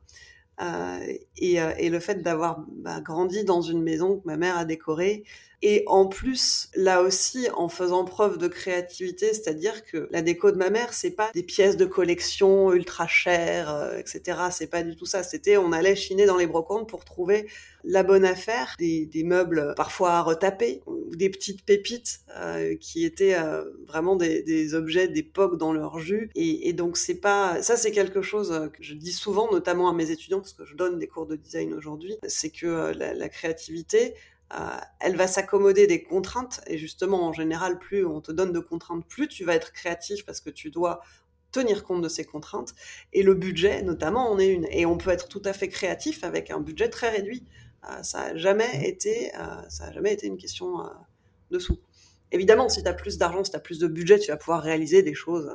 Et, 1.36 1.58
le 1.90 1.98
fait 2.00 2.22
d'avoir 2.22 2.64
bah, 2.68 3.00
grandi 3.00 3.44
dans 3.44 3.62
une 3.62 3.82
maison 3.82 4.18
que 4.18 4.26
ma 4.26 4.36
mère 4.36 4.58
a 4.58 4.64
décorée, 4.66 5.24
et 5.62 5.84
en 5.86 6.06
plus, 6.06 6.68
là 6.74 7.02
aussi, 7.02 7.48
en 7.54 7.68
faisant 7.68 8.04
preuve 8.04 8.36
de 8.36 8.48
créativité, 8.48 9.32
c'est-à-dire 9.32 9.84
que 9.84 10.08
la 10.10 10.20
déco 10.20 10.50
de 10.50 10.56
ma 10.56 10.70
mère, 10.70 10.92
c'est 10.92 11.12
pas 11.12 11.30
des 11.34 11.44
pièces 11.44 11.76
de 11.76 11.84
collection 11.84 12.72
ultra 12.72 13.06
chères, 13.06 13.72
euh, 13.72 13.96
etc. 13.96 14.38
C'est 14.50 14.66
pas 14.66 14.82
du 14.82 14.96
tout 14.96 15.06
ça. 15.06 15.22
C'était, 15.22 15.56
on 15.56 15.70
allait 15.70 15.94
chiner 15.94 16.26
dans 16.26 16.36
les 16.36 16.48
brocantes 16.48 16.88
pour 16.88 17.04
trouver 17.04 17.46
la 17.84 18.02
bonne 18.02 18.24
affaire, 18.24 18.74
des, 18.78 19.08
meubles 19.24 19.74
parfois 19.76 20.12
à 20.12 20.22
retaper, 20.22 20.82
des 21.16 21.30
petites 21.30 21.64
pépites 21.64 22.20
euh, 22.36 22.76
qui 22.76 23.04
étaient 23.04 23.34
euh, 23.34 23.64
vraiment 23.86 24.14
des, 24.16 24.74
objets 24.74 25.08
d'époque 25.08 25.58
dans 25.58 25.72
leur 25.72 25.98
jus. 25.98 26.30
Et, 26.34 26.72
donc 26.72 26.96
c'est 26.96 27.20
pas, 27.20 27.60
ça 27.62 27.76
c'est 27.76 27.90
quelque 27.90 28.22
chose 28.22 28.70
que 28.72 28.82
je 28.82 28.94
dis 28.94 29.12
souvent, 29.12 29.50
notamment 29.50 29.88
à 29.88 29.92
mes 29.92 30.10
étudiants, 30.10 30.38
parce 30.38 30.52
que 30.52 30.64
je 30.64 30.74
donne 30.74 30.98
des 30.98 31.08
cours 31.08 31.26
de 31.26 31.36
design 31.36 31.74
aujourd'hui, 31.74 32.16
c'est 32.26 32.50
que 32.50 32.92
la 32.94 33.28
créativité, 33.28 34.14
euh, 34.14 34.31
elle 35.00 35.16
va 35.16 35.26
s'accommoder 35.26 35.86
des 35.86 36.02
contraintes. 36.02 36.60
Et 36.66 36.78
justement, 36.78 37.26
en 37.26 37.32
général, 37.32 37.78
plus 37.78 38.04
on 38.04 38.20
te 38.20 38.32
donne 38.32 38.52
de 38.52 38.60
contraintes, 38.60 39.06
plus 39.06 39.28
tu 39.28 39.44
vas 39.44 39.54
être 39.54 39.72
créatif 39.72 40.24
parce 40.24 40.40
que 40.40 40.50
tu 40.50 40.70
dois 40.70 41.00
tenir 41.52 41.84
compte 41.84 42.02
de 42.02 42.08
ces 42.08 42.24
contraintes. 42.24 42.74
Et 43.12 43.22
le 43.22 43.34
budget, 43.34 43.82
notamment, 43.82 44.30
en 44.30 44.38
est 44.38 44.48
une. 44.48 44.66
Et 44.70 44.86
on 44.86 44.96
peut 44.96 45.10
être 45.10 45.28
tout 45.28 45.42
à 45.44 45.52
fait 45.52 45.68
créatif 45.68 46.24
avec 46.24 46.50
un 46.50 46.60
budget 46.60 46.88
très 46.88 47.10
réduit. 47.10 47.44
Euh, 47.88 48.02
ça 48.02 48.32
n'a 48.32 48.36
jamais, 48.36 48.88
été, 48.88 49.34
euh, 49.36 49.68
ça 49.68 49.92
jamais 49.92 50.12
été 50.12 50.26
une 50.26 50.36
question 50.36 50.78
de 51.50 51.58
sous. 51.58 51.78
Évidemment, 52.30 52.68
si 52.68 52.82
tu 52.82 52.88
as 52.88 52.94
plus 52.94 53.18
d'argent, 53.18 53.44
si 53.44 53.50
tu 53.50 53.56
as 53.56 53.60
plus 53.60 53.78
de 53.78 53.86
budget, 53.86 54.18
tu 54.18 54.30
vas 54.30 54.36
pouvoir 54.36 54.62
réaliser 54.62 55.02
des 55.02 55.14
choses 55.14 55.50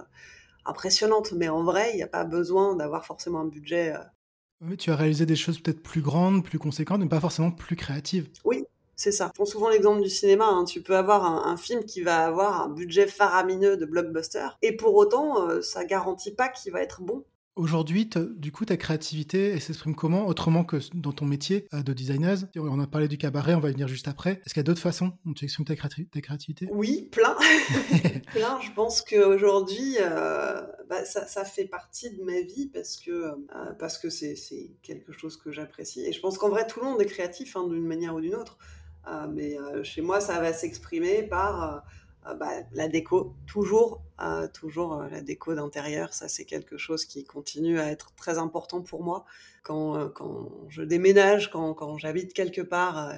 impressionnantes. 0.66 1.34
Mais 1.34 1.50
en 1.50 1.64
vrai, 1.64 1.92
il 1.94 1.98
n'y 1.98 2.04
a 2.04 2.08
pas 2.08 2.24
besoin 2.24 2.76
d'avoir 2.76 3.06
forcément 3.06 3.40
un 3.40 3.48
budget. 3.48 3.94
Oui, 4.62 4.78
tu 4.78 4.92
as 4.92 4.96
réalisé 4.96 5.26
des 5.26 5.36
choses 5.36 5.60
peut-être 5.60 5.82
plus 5.82 6.02
grandes, 6.02 6.44
plus 6.44 6.60
conséquentes, 6.60 7.02
mais 7.02 7.08
pas 7.08 7.20
forcément 7.20 7.52
plus 7.52 7.76
créatives. 7.76 8.30
Oui, 8.44 8.64
c'est 8.98 9.12
ça. 9.12 9.28
Je 9.28 9.34
prends 9.34 9.46
souvent 9.46 9.70
l'exemple 9.70 10.02
du 10.02 10.10
cinéma. 10.10 10.48
Hein. 10.48 10.66
Tu 10.66 10.82
peux 10.82 10.98
avoir 10.98 11.48
un, 11.48 11.56
film 11.56 11.86
qui 11.86 12.02
va 12.02 12.26
avoir 12.26 12.64
un 12.64 12.70
budget 12.70 13.08
faramineux 13.08 13.78
de 13.78 13.86
blockbuster, 13.86 14.48
et 14.62 14.76
pour 14.76 14.96
autant, 14.96 15.48
euh, 15.48 15.62
ça 15.62 15.86
garantit 15.86 16.34
pas 16.34 16.50
qu'il 16.50 16.74
va 16.74 16.82
être 16.82 17.02
bon. 17.02 17.24
Aujourd'hui, 17.58 18.08
du 18.36 18.52
coup, 18.52 18.66
ta 18.66 18.78
créativité, 18.78 19.50
elle 19.50 19.62
s'exprime 19.62 19.96
comment? 19.96 20.28
Autrement 20.28 20.64
que 20.64 20.78
dans 20.94 21.12
ton 21.12 21.26
métier 21.26 21.68
euh, 21.74 21.82
de 21.82 21.92
designer 21.92 22.38
On 22.56 22.80
a 22.80 22.86
parlé 22.86 23.08
du 23.08 23.18
cabaret, 23.18 23.56
on 23.56 23.60
va 23.60 23.70
y 23.70 23.72
venir 23.72 23.88
juste 23.88 24.08
après. 24.08 24.42
Est-ce 24.46 24.54
qu'il 24.54 24.58
y 24.58 24.60
a 24.60 24.64
d'autres 24.64 24.80
façons 24.80 25.14
dont 25.26 25.34
tu 25.34 25.46
exprimes 25.46 25.66
ta, 25.66 25.76
créativité? 25.76 26.70
Oui, 26.72 27.10
plein. 27.12 27.36
plein. 28.32 28.60
Je 28.62 28.72
pense 28.74 29.02
qu'aujourd'hui, 29.02 29.96
euh, 30.00 30.62
bah, 30.88 31.04
ça, 31.04 31.44
fait 31.46 31.66
partie 31.66 32.12
de 32.12 32.22
ma 32.22 32.42
vie 32.42 32.68
parce 32.72 32.98
que 32.98 33.10
euh, 33.10 33.34
parce 33.80 33.98
que 33.98 34.12
c'est 34.12 34.36
quelque 34.84 35.12
chose 35.12 35.36
que 35.36 35.52
j'apprécie. 35.52 36.06
Et 36.06 36.14
je 36.14 36.20
pense 36.20 36.38
qu'en 36.38 36.50
vrai, 36.50 36.68
tout 36.68 36.80
le 36.80 36.86
monde 36.86 37.02
est 37.02 37.08
créatif 37.08 37.58
hein, 37.58 37.68
d'une 37.68 37.88
manière 37.88 38.14
ou 38.14 38.22
d'une 38.22 38.36
autre. 38.36 38.60
Euh, 39.10 39.28
mais 39.30 39.58
euh, 39.58 39.84
chez 39.84 40.02
moi, 40.02 40.20
ça 40.20 40.40
va 40.40 40.54
s'exprimer 40.54 41.24
par 41.24 41.84
euh, 42.28 42.34
bah, 42.36 42.52
la 42.74 42.88
déco, 42.88 43.36
toujours, 43.46 44.04
toujours 44.54 45.04
la 45.10 45.22
déco 45.22 45.56
d'intérieur. 45.56 46.14
Ça, 46.14 46.28
c'est 46.28 46.46
quelque 46.46 46.78
chose 46.78 47.06
qui 47.06 47.24
continue 47.24 47.80
à 47.80 47.90
être 47.92 48.14
très 48.16 48.38
important 48.38 48.82
pour 48.82 49.04
moi. 49.04 49.26
Quand, 49.64 50.10
quand 50.10 50.50
je 50.70 50.82
déménage, 50.82 51.52
quand, 51.52 51.74
quand 51.74 51.98
j'habite 51.98 52.34
quelque 52.34 52.62
part, 52.62 53.14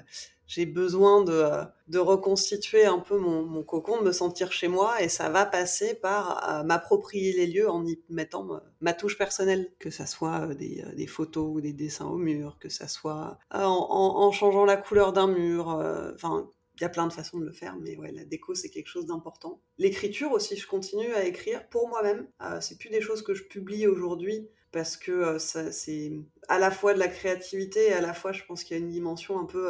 j'ai 0.50 0.66
besoin 0.66 1.24
de, 1.24 1.48
de, 1.90 2.00
reconstituer 2.00 2.84
un 2.84 2.98
peu 2.98 3.20
mon, 3.20 3.64
cocon, 3.64 4.00
de 4.00 4.06
me 4.06 4.12
sentir 4.12 4.52
chez 4.52 4.68
moi, 4.68 5.00
et 5.00 5.08
ça 5.08 5.30
va 5.30 5.46
passer 5.46 5.94
par 5.94 6.50
euh, 6.50 6.64
m'approprier 6.64 7.34
les 7.34 7.46
lieux 7.46 7.70
en 7.70 7.86
y 7.86 8.02
mettant 8.10 8.48
ma, 8.82 8.94
touche 8.94 9.16
personnelle, 9.16 9.72
que 9.78 9.92
ça 9.92 10.08
soit 10.08 10.48
euh, 10.50 10.56
des, 10.56 10.84
euh, 10.84 11.08
photos 11.08 11.48
ou 11.54 11.62
des 11.62 11.72
dessins 11.72 12.08
au 12.08 12.18
mur, 12.18 12.58
que 12.60 12.68
ça 12.68 12.88
soit 12.88 13.38
en, 13.52 14.32
changeant 14.32 14.66
la 14.66 14.76
couleur 14.76 15.14
d'un 15.14 15.28
mur, 15.28 15.68
enfin. 16.16 16.50
il 16.78 16.82
y 16.82 16.86
a 16.86 16.90
plein 16.90 17.06
de 17.06 17.14
façons 17.14 17.38
de 17.38 17.46
le 17.46 17.54
faire, 17.54 17.78
mais 17.80 17.96
ouais, 17.98 18.12
la 18.12 18.26
déco, 18.26 18.56
c'est 18.56 18.70
quelque 18.70 18.88
chose 18.88 19.06
d'important. 19.06 19.62
L'écriture 19.78 20.32
aussi, 20.32 20.58
je 20.58 20.66
continue 20.66 21.14
à 21.14 21.26
écrire 21.26 21.70
pour 21.70 21.90
moi-même. 21.90 22.28
c'est 22.60 22.80
plus 22.80 22.90
des 22.90 23.02
choses 23.02 23.22
que 23.22 23.36
je 23.36 23.44
publie 23.44 23.86
aujourd'hui 23.86 24.50
parce 24.72 24.98
que 24.98 25.38
c'est 25.38 26.12
à 26.48 26.58
la 26.58 26.72
fois 26.72 26.96
de 26.96 27.00
la 27.00 27.08
créativité 27.08 27.88
et 27.88 27.94
à 27.94 28.02
la 28.02 28.16
fois, 28.16 28.32
je 28.32 28.44
pense 28.46 28.64
qu'il 28.64 28.78
y 28.78 28.80
a 28.80 28.84
une 28.84 28.90
dimension 28.90 29.40
un 29.40 29.46
peu 29.46 29.68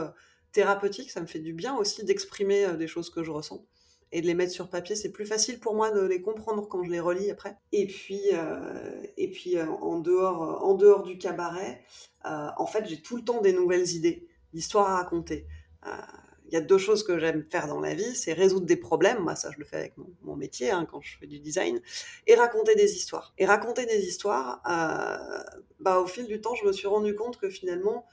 thérapeutique, 0.51 1.12
ça 1.12 1.21
me 1.21 1.25
fait 1.25 1.39
du 1.39 1.53
bien 1.53 1.75
aussi 1.77 2.03
d'exprimer 2.03 2.65
euh, 2.65 2.73
des 2.75 2.88
choses 2.88 3.09
que 3.09 3.23
je 3.23 3.31
ressens 3.31 3.65
et 4.12 4.21
de 4.21 4.27
les 4.27 4.33
mettre 4.33 4.51
sur 4.51 4.69
papier. 4.69 4.95
C'est 4.95 5.12
plus 5.12 5.25
facile 5.25 5.59
pour 5.59 5.75
moi 5.75 5.91
de 5.91 6.01
les 6.01 6.21
comprendre 6.21 6.67
quand 6.67 6.83
je 6.83 6.89
les 6.89 6.99
relis 6.99 7.29
après. 7.29 7.57
Et 7.71 7.85
puis, 7.85 8.21
euh, 8.33 9.03
et 9.17 9.29
puis 9.29 9.57
euh, 9.57 9.67
en, 9.67 9.99
dehors, 9.99 10.63
en 10.63 10.73
dehors 10.73 11.03
du 11.03 11.17
cabaret, 11.17 11.83
en 12.23 12.65
fait, 12.65 12.85
j'ai 12.88 13.01
tout 13.01 13.15
le 13.17 13.23
temps 13.23 13.41
des 13.41 13.53
nouvelles 13.53 13.88
idées, 13.91 14.27
d'histoires 14.53 14.89
à 14.89 14.95
raconter. 14.95 15.47
il 16.47 16.53
y 16.53 16.57
a 16.57 16.62
deux 16.62 16.77
choses 16.77 17.03
que 17.03 17.17
j'aime 17.17 17.45
faire 17.49 17.67
dans 17.67 17.79
la 17.79 17.93
vie, 17.93 18.15
c'est 18.15 18.33
résoudre 18.33 18.65
des 18.65 18.75
problèmes, 18.75 19.19
moi 19.19 19.35
ça 19.35 19.51
je 19.51 19.57
le 19.57 19.65
fais 19.65 19.77
avec 19.77 19.93
mon, 20.23 20.35
métier 20.35 20.69
hein, 20.69 20.85
quand 20.89 20.99
je 21.01 21.17
fais 21.17 21.27
du 21.27 21.39
design, 21.39 21.79
et 22.27 22.35
raconter 22.35 22.75
des 22.75 22.93
histoires. 22.93 23.33
Et 23.38 23.45
raconter 23.45 23.85
des 23.85 24.05
histoires, 24.05 24.62
bah, 25.79 25.99
au 25.99 26.07
fil 26.07 26.27
du 26.27 26.41
temps, 26.41 26.55
je 26.55 26.65
me 26.65 26.73
suis 26.73 26.88
rendu 26.88 27.15
compte 27.15 27.38
que 27.38 27.49
finalement, 27.49 28.05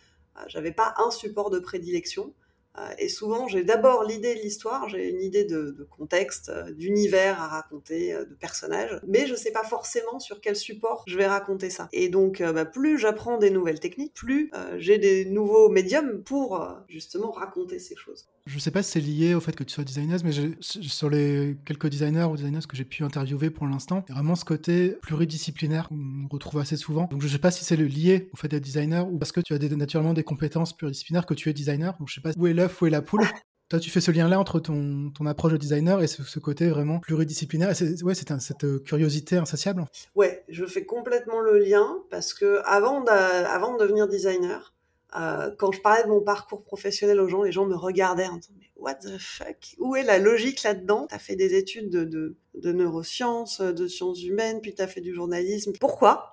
j'avais 0.48 0.72
pas 0.72 0.94
un 0.98 1.10
support 1.10 1.50
de 1.50 1.58
prédilection. 1.58 2.32
Euh, 2.78 2.88
et 2.98 3.08
souvent, 3.08 3.48
j'ai 3.48 3.64
d'abord 3.64 4.04
l'idée 4.04 4.34
de 4.34 4.40
l'histoire, 4.40 4.86
j'ai 4.88 5.08
une 5.08 5.22
idée 5.22 5.44
de, 5.44 5.88
contexte, 5.96 6.50
euh, 6.50 6.70
d'univers 6.72 7.40
à 7.40 7.48
raconter, 7.48 8.12
de 8.12 8.34
personnages, 8.34 9.00
mais 9.06 9.26
je 9.26 9.34
sais 9.34 9.50
pas 9.50 9.64
forcément 9.64 10.20
sur 10.20 10.42
quel 10.42 10.56
support 10.56 11.02
je 11.06 11.16
vais 11.16 11.26
raconter 11.26 11.70
ça. 11.70 11.88
Et 11.92 12.10
donc, 12.10 12.42
bah, 12.42 12.66
plus 12.66 12.98
j'apprends 12.98 13.38
des 13.38 13.50
nouvelles 13.50 13.80
techniques, 13.80 14.12
plus 14.12 14.50
j'ai 14.76 14.98
des 14.98 15.24
nouveaux 15.24 15.70
médiums 15.70 16.22
pour 16.22 16.62
justement 16.88 17.30
raconter 17.30 17.78
ces 17.78 17.96
choses. 17.96 18.26
Je 18.46 18.54
ne 18.54 18.60
sais 18.60 18.70
pas 18.70 18.82
si 18.82 18.92
c'est 18.92 19.00
lié 19.00 19.34
au 19.34 19.40
fait 19.40 19.56
que 19.56 19.64
tu 19.64 19.74
sois 19.74 19.82
designer, 19.82 20.18
mais 20.24 20.30
sur 20.60 21.10
les 21.10 21.56
quelques 21.64 21.88
designers 21.88 22.24
ou 22.24 22.36
designers 22.36 22.66
que 22.68 22.76
j'ai 22.76 22.84
pu 22.84 23.02
interviewer 23.02 23.50
pour 23.50 23.66
l'instant, 23.66 24.04
il 24.06 24.12
y 24.12 24.12
a 24.12 24.14
vraiment 24.14 24.36
ce 24.36 24.44
côté 24.44 24.90
pluridisciplinaire 25.02 25.88
qu'on 25.88 26.28
retrouve 26.30 26.60
assez 26.60 26.76
souvent. 26.76 27.08
Donc 27.10 27.22
je 27.22 27.26
ne 27.26 27.32
sais 27.32 27.38
pas 27.38 27.50
si 27.50 27.64
c'est 27.64 27.76
lié 27.76 28.30
au 28.32 28.36
fait 28.36 28.46
d'être 28.46 28.62
designer 28.62 29.08
ou 29.08 29.18
parce 29.18 29.32
que 29.32 29.40
tu 29.40 29.52
as 29.52 29.58
naturellement 29.58 30.14
des 30.14 30.22
compétences 30.22 30.76
pluridisciplinaires 30.76 31.26
que 31.26 31.34
tu 31.34 31.50
es 31.50 31.52
designer. 31.52 31.96
Donc 31.98 32.08
je 32.08 32.14
sais 32.14 32.20
pas 32.20 32.30
où 32.36 32.46
est 32.46 32.54
l'œuf, 32.54 32.80
où 32.80 32.86
est 32.86 32.90
la 32.90 33.02
poule. 33.02 33.24
Toi, 33.68 33.80
tu 33.80 33.90
fais 33.90 34.00
ce 34.00 34.12
lien-là 34.12 34.38
entre 34.38 34.60
ton, 34.60 35.10
ton 35.10 35.26
approche 35.26 35.50
de 35.50 35.56
designer 35.56 36.00
et 36.00 36.06
ce, 36.06 36.38
côté 36.38 36.68
vraiment 36.68 37.00
pluridisciplinaire. 37.00 37.74
C'est, 37.74 38.00
ouais, 38.04 38.14
c'est 38.14 38.40
cette 38.40 38.62
euh, 38.62 38.78
curiosité 38.78 39.38
insatiable. 39.38 39.84
Ouais, 40.14 40.44
je 40.48 40.64
fais 40.66 40.84
complètement 40.84 41.40
le 41.40 41.58
lien 41.58 41.96
parce 42.08 42.32
que 42.32 42.60
avant, 42.64 43.04
avant 43.04 43.74
de 43.74 43.80
devenir 43.80 44.06
designer, 44.06 44.75
euh, 45.14 45.50
quand 45.56 45.72
je 45.72 45.80
parlais 45.80 46.02
de 46.02 46.08
mon 46.08 46.20
parcours 46.20 46.64
professionnel 46.64 47.20
aux 47.20 47.28
gens, 47.28 47.42
les 47.42 47.52
gens 47.52 47.66
me 47.66 47.76
regardaient 47.76 48.26
en 48.26 48.36
disant 48.36 48.54
mais 48.58 48.70
what 48.76 48.96
the 48.96 49.18
fuck? 49.18 49.76
Où 49.78 49.96
est 49.96 50.02
la 50.02 50.18
logique 50.18 50.62
là-dedans? 50.62 51.06
T'as 51.08 51.18
fait 51.18 51.36
des 51.36 51.54
études 51.54 51.90
de, 51.90 52.04
de, 52.04 52.36
de, 52.54 52.72
neurosciences, 52.72 53.60
de 53.60 53.86
sciences 53.86 54.22
humaines, 54.22 54.60
puis 54.60 54.74
t'as 54.74 54.86
fait 54.86 55.00
du 55.00 55.14
journalisme. 55.14 55.72
Pourquoi? 55.78 56.32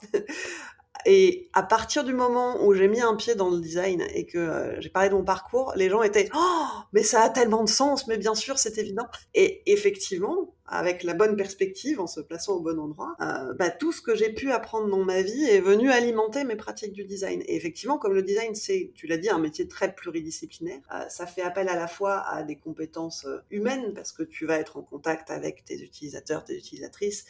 Et 1.05 1.49
à 1.53 1.63
partir 1.63 2.03
du 2.03 2.13
moment 2.13 2.63
où 2.65 2.73
j'ai 2.73 2.87
mis 2.87 3.01
un 3.01 3.15
pied 3.15 3.35
dans 3.35 3.49
le 3.49 3.59
design 3.59 4.03
et 4.13 4.25
que 4.25 4.37
euh, 4.37 4.81
j'ai 4.81 4.89
parlé 4.89 5.09
de 5.09 5.15
mon 5.15 5.23
parcours, 5.23 5.73
les 5.75 5.89
gens 5.89 6.01
étaient 6.01 6.29
oh 6.35 6.67
mais 6.93 7.03
ça 7.03 7.21
a 7.21 7.29
tellement 7.29 7.63
de 7.63 7.69
sens, 7.69 8.07
mais 8.07 8.17
bien 8.17 8.35
sûr 8.35 8.57
c'est 8.57 8.77
évident. 8.77 9.07
Et 9.33 9.61
effectivement, 9.71 10.53
avec 10.65 11.03
la 11.03 11.13
bonne 11.13 11.35
perspective, 11.35 11.99
en 11.99 12.07
se 12.07 12.21
plaçant 12.21 12.53
au 12.53 12.61
bon 12.61 12.79
endroit, 12.79 13.15
euh, 13.21 13.53
bah, 13.53 13.69
tout 13.69 13.91
ce 13.91 14.01
que 14.01 14.15
j'ai 14.15 14.31
pu 14.31 14.51
apprendre 14.51 14.87
dans 14.87 15.03
ma 15.03 15.21
vie 15.21 15.43
est 15.43 15.59
venu 15.59 15.91
alimenter 15.91 16.43
mes 16.45 16.55
pratiques 16.55 16.93
du 16.93 17.03
design. 17.03 17.43
Et 17.47 17.55
effectivement, 17.55 17.97
comme 17.97 18.13
le 18.13 18.23
design, 18.23 18.55
c'est, 18.55 18.91
tu 18.95 19.05
l'as 19.05 19.17
dit, 19.17 19.29
un 19.29 19.39
métier 19.39 19.67
très 19.67 19.93
pluridisciplinaire, 19.93 20.79
euh, 20.93 21.03
ça 21.09 21.27
fait 21.27 21.41
appel 21.41 21.67
à 21.67 21.75
la 21.75 21.87
fois 21.87 22.19
à 22.27 22.43
des 22.43 22.55
compétences 22.55 23.27
humaines, 23.51 23.93
parce 23.93 24.13
que 24.13 24.23
tu 24.23 24.45
vas 24.45 24.57
être 24.57 24.77
en 24.77 24.81
contact 24.81 25.29
avec 25.29 25.65
tes 25.65 25.81
utilisateurs, 25.81 26.43
tes 26.43 26.57
utilisatrices, 26.57 27.25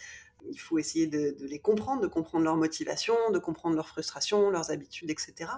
il 0.49 0.57
faut 0.57 0.77
essayer 0.77 1.07
de, 1.07 1.35
les 1.39 1.59
comprendre, 1.59 2.01
de 2.01 2.07
comprendre 2.07 2.43
leurs 2.43 2.57
motivations, 2.57 3.31
de 3.31 3.39
comprendre 3.39 3.75
leurs 3.75 3.87
frustrations, 3.87 4.49
leurs 4.49 4.71
habitudes, 4.71 5.09
etc. 5.09 5.49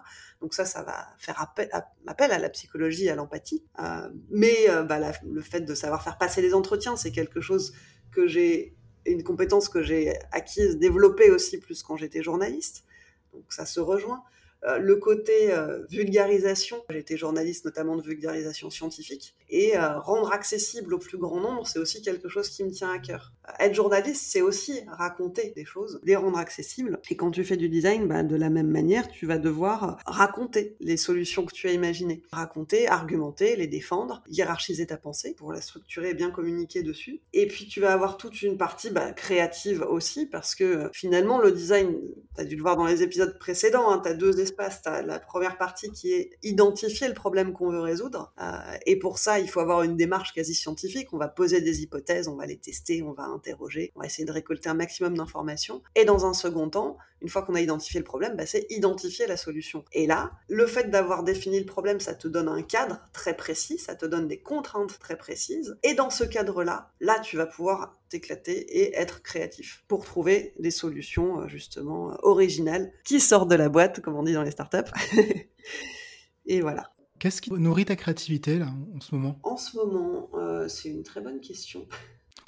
Donc 0.42 0.54
ça, 0.54 0.66
ça 0.66 0.84
va 0.84 1.08
faire 1.18 1.40
appel 1.42 2.32
à, 2.32 2.40
la 2.40 2.50
psychologie, 2.50 3.10
à 3.10 3.16
l'empathie. 3.16 3.64
Euh, 3.80 4.10
mais 4.30 4.70
euh, 4.70 4.84
bah, 4.84 5.00
le 5.24 5.42
fait 5.42 5.62
de 5.62 5.76
savoir 5.76 6.04
faire 6.04 6.18
passer 6.18 6.42
les 6.42 6.54
entretiens, 6.54 6.96
c'est 6.96 7.12
quelque 7.12 7.42
chose 7.42 7.74
que 8.12 8.28
j'ai, 8.28 8.76
une 9.06 9.24
compétence 9.24 9.70
que 9.70 9.82
j'ai 9.82 10.14
acquise, 10.32 10.78
développée 10.78 11.32
aussi 11.32 11.60
plus 11.60 11.84
quand 11.84 11.98
j'étais 11.98 12.24
journaliste. 12.24 12.86
Donc 13.34 13.52
ça 13.52 13.66
se 13.66 13.80
rejoint. 13.80 14.24
Euh, 14.66 14.80
le 14.80 14.96
côté 14.96 15.52
euh, 15.52 15.84
vulgarisation, 15.90 16.84
j'étais 16.90 17.18
journaliste 17.18 17.66
notamment 17.66 17.96
de 17.96 18.02
vulgarisation 18.02 18.70
scientifique, 18.70 19.36
et 19.50 19.78
euh, 19.78 20.00
rendre 20.00 20.32
accessible 20.32 20.94
au 20.96 20.98
plus 20.98 21.18
grand 21.18 21.40
nombre, 21.40 21.68
c'est 21.68 21.80
aussi 21.80 22.02
quelque 22.02 22.30
chose 22.30 22.50
qui 22.50 22.64
me 22.64 22.72
tient 22.72 22.90
à 22.90 23.00
cœur. 23.00 23.34
être 23.60 23.76
journaliste, 23.76 24.26
c'est 24.28 24.42
aussi 24.42 24.82
raconter 24.88 25.54
des 25.56 25.66
choses, 25.66 26.00
les 26.04 26.16
rendre 26.16 26.38
accessibles. 26.38 27.00
Et 27.10 27.16
quand 27.16 27.32
tu 27.32 27.44
fais 27.44 27.58
du 27.58 27.70
design, 27.70 28.08
bah, 28.08 28.24
de 28.24 28.36
la 28.36 28.50
même 28.50 28.70
manière, 28.70 29.08
tu 29.08 29.28
vas 29.28 29.38
devoir 29.38 30.00
raconter 30.06 30.76
les 30.80 30.98
solutions 30.98 31.46
que 31.46 31.54
tu 31.54 31.68
as 31.68 31.72
imaginées. 31.72 32.24
Raconter, 32.32 32.88
argumenter, 32.88 33.56
les 33.56 33.68
défendre, 33.68 34.24
hiérarchiser 34.28 34.88
ta 34.88 34.98
pensée 34.98 35.36
pour 35.36 35.52
la 35.52 35.62
structurer 35.62 36.10
et 36.10 36.14
bien 36.14 36.32
communiquer 36.32 36.82
dessus. 36.82 37.22
Et 37.34 37.48
puis 37.48 37.68
tu 37.68 37.82
vas 37.82 37.94
avoir 37.94 38.18
toute 38.18 38.42
une 38.42 38.58
partie 38.58 38.90
bah, 38.90 39.12
créative 39.12 39.86
aussi, 39.88 40.26
parce 40.26 40.56
que 40.56 40.90
finalement, 40.94 41.40
le 41.40 41.52
design, 41.52 41.96
tu 42.36 42.42
as 42.42 42.46
dû 42.46 42.56
le 42.56 42.62
voir 42.64 42.78
dans 42.78 42.86
les 42.86 43.04
épisodes 43.04 43.38
précédents, 43.38 43.92
hein, 43.92 44.02
tu 44.04 44.10
as 44.10 44.14
deux 44.14 44.40
espaces 44.40 44.55
la 44.86 45.20
première 45.20 45.58
partie 45.58 45.92
qui 45.92 46.14
est 46.14 46.32
identifier 46.44 47.08
le 47.08 47.14
problème 47.14 47.54
qu'on 47.54 47.70
veut 47.70 47.82
résoudre. 47.82 48.34
Euh, 48.42 48.78
et 48.86 48.98
pour 48.98 49.18
ça, 49.18 49.40
il 49.40 49.50
faut 49.50 49.60
avoir 49.60 49.84
une 49.84 49.98
démarche 49.98 50.34
quasi 50.34 50.54
scientifique. 50.54 51.14
On 51.14 51.18
va 51.18 51.28
poser 51.28 51.62
des 51.62 51.82
hypothèses, 51.82 52.28
on 52.28 52.36
va 52.36 52.46
les 52.46 52.58
tester, 52.58 53.02
on 53.04 53.14
va 53.14 53.24
interroger, 53.24 53.92
on 53.96 54.02
va 54.02 54.06
essayer 54.06 54.26
de 54.26 54.32
récolter 54.32 54.70
un 54.70 54.74
maximum 54.74 55.18
d'informations. 55.18 55.82
Et 55.96 56.06
dans 56.06 56.26
un 56.26 56.34
second 56.34 56.70
temps, 56.70 56.98
une 57.22 57.30
fois 57.30 57.42
qu'on 57.42 57.56
a 57.56 57.62
identifié 57.62 58.00
le 58.00 58.04
problème, 58.04 58.36
bah, 58.36 58.46
c'est 58.46 58.66
identifier 58.70 59.28
la 59.28 59.38
solution. 59.38 59.84
Et 59.94 60.06
là, 60.06 60.32
le 60.48 60.68
fait 60.68 60.90
d'avoir 60.90 61.24
défini 61.24 61.60
le 61.60 61.66
problème, 61.66 62.00
ça 62.00 62.14
te 62.14 62.28
donne 62.28 62.48
un 62.48 62.62
cadre 62.62 63.00
très 63.14 63.36
précis, 63.36 63.78
ça 63.78 63.96
te 63.96 64.06
donne 64.06 64.28
des 64.28 64.40
contraintes 64.40 65.00
très 65.00 65.18
précises. 65.18 65.78
Et 65.84 65.94
dans 65.94 66.10
ce 66.10 66.24
cadre-là, 66.24 66.92
là, 67.00 67.20
tu 67.20 67.38
vas 67.38 67.46
pouvoir 67.46 68.00
t'éclater 68.10 68.80
et 68.80 68.96
être 68.96 69.24
créatif 69.24 69.84
pour 69.88 70.06
trouver 70.06 70.54
des 70.60 70.72
solutions 70.72 71.42
euh, 71.42 71.48
justement 71.48 72.12
euh, 72.12 72.16
originales 72.22 72.92
qui 73.04 73.20
sortent 73.20 73.50
de 73.50 73.56
la 73.56 73.70
boîte, 73.70 74.02
comme 74.02 74.16
on 74.16 74.24
dit 74.24 74.34
dans 74.34 74.44
les 74.44 74.52
startups. 74.52 74.92
et 76.46 76.62
voilà. 76.62 76.92
Qu'est-ce 77.20 77.42
qui 77.42 77.52
nourrit 77.52 77.86
ta 77.86 77.96
créativité 77.96 78.60
là 78.60 78.74
en 78.94 79.00
ce 79.00 79.16
moment? 79.16 79.40
En 79.44 79.58
ce 79.58 79.78
moment, 79.78 80.30
euh, 80.36 80.68
c'est 80.68 80.90
une 80.90 81.04
très 81.04 81.22
bonne 81.22 81.40
question. 81.40 81.88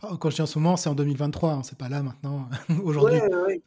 Quand 0.02 0.30
je 0.30 0.36
dis 0.36 0.42
en 0.42 0.46
ce 0.46 0.60
moment, 0.60 0.78
c'est 0.78 0.90
en 0.90 0.96
2023, 0.96 1.52
hein, 1.52 1.62
c'est 1.64 1.78
pas 1.78 1.90
là 1.90 2.04
maintenant, 2.04 2.48
aujourd'hui. 2.84 3.20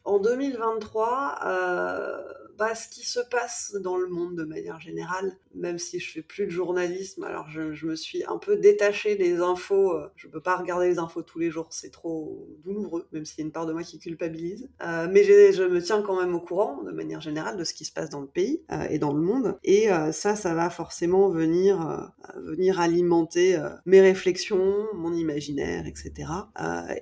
En 0.05 0.19
2023, 0.19 1.39
euh, 1.45 2.21
bah, 2.57 2.75
ce 2.75 2.87
qui 2.87 3.05
se 3.05 3.19
passe 3.19 3.75
dans 3.81 3.97
le 3.97 4.07
monde 4.07 4.35
de 4.35 4.43
manière 4.43 4.79
générale, 4.79 5.37
même 5.55 5.77
si 5.77 5.99
je 5.99 6.11
fais 6.11 6.21
plus 6.21 6.45
de 6.45 6.51
journalisme, 6.51 7.23
alors 7.23 7.49
je, 7.49 7.85
me 7.85 7.95
suis 7.95 8.23
un 8.25 8.37
peu 8.37 8.57
détachée 8.57 9.15
des 9.15 9.39
infos. 9.39 9.93
Euh, 9.93 10.07
je 10.15 10.27
peux 10.27 10.41
pas 10.41 10.55
regarder 10.55 10.87
les 10.87 10.99
infos 10.99 11.21
tous 11.21 11.39
les 11.39 11.51
jours, 11.51 11.67
c'est 11.71 11.91
trop 11.91 12.47
douloureux, 12.63 13.07
même 13.11 13.25
s'il 13.25 13.39
y 13.39 13.41
a 13.41 13.45
une 13.45 13.51
part 13.51 13.65
de 13.65 13.73
moi 13.73 13.83
qui 13.83 13.99
culpabilise. 13.99 14.69
Euh, 14.83 15.07
mais 15.11 15.23
je 15.23 15.63
me 15.63 15.81
tiens 15.81 16.01
quand 16.01 16.19
même 16.19 16.35
au 16.35 16.39
courant, 16.39 16.83
de 16.83 16.91
manière 16.91 17.21
générale, 17.21 17.57
de 17.57 17.63
ce 17.63 17.73
qui 17.73 17.85
se 17.85 17.91
passe 17.91 18.09
dans 18.09 18.21
le 18.21 18.27
pays 18.27 18.63
euh, 18.71 18.87
et 18.89 18.99
dans 18.99 19.13
le 19.13 19.21
monde. 19.21 19.57
Et 19.63 19.89
ça, 20.11 20.35
ça 20.35 20.53
va 20.53 20.69
forcément 20.69 21.29
venir, 21.29 22.11
venir 22.37 22.79
alimenter 22.79 23.59
mes 23.85 24.01
réflexions, 24.01 24.85
mon 24.93 25.13
imaginaire, 25.13 25.85
etc. 25.85 26.29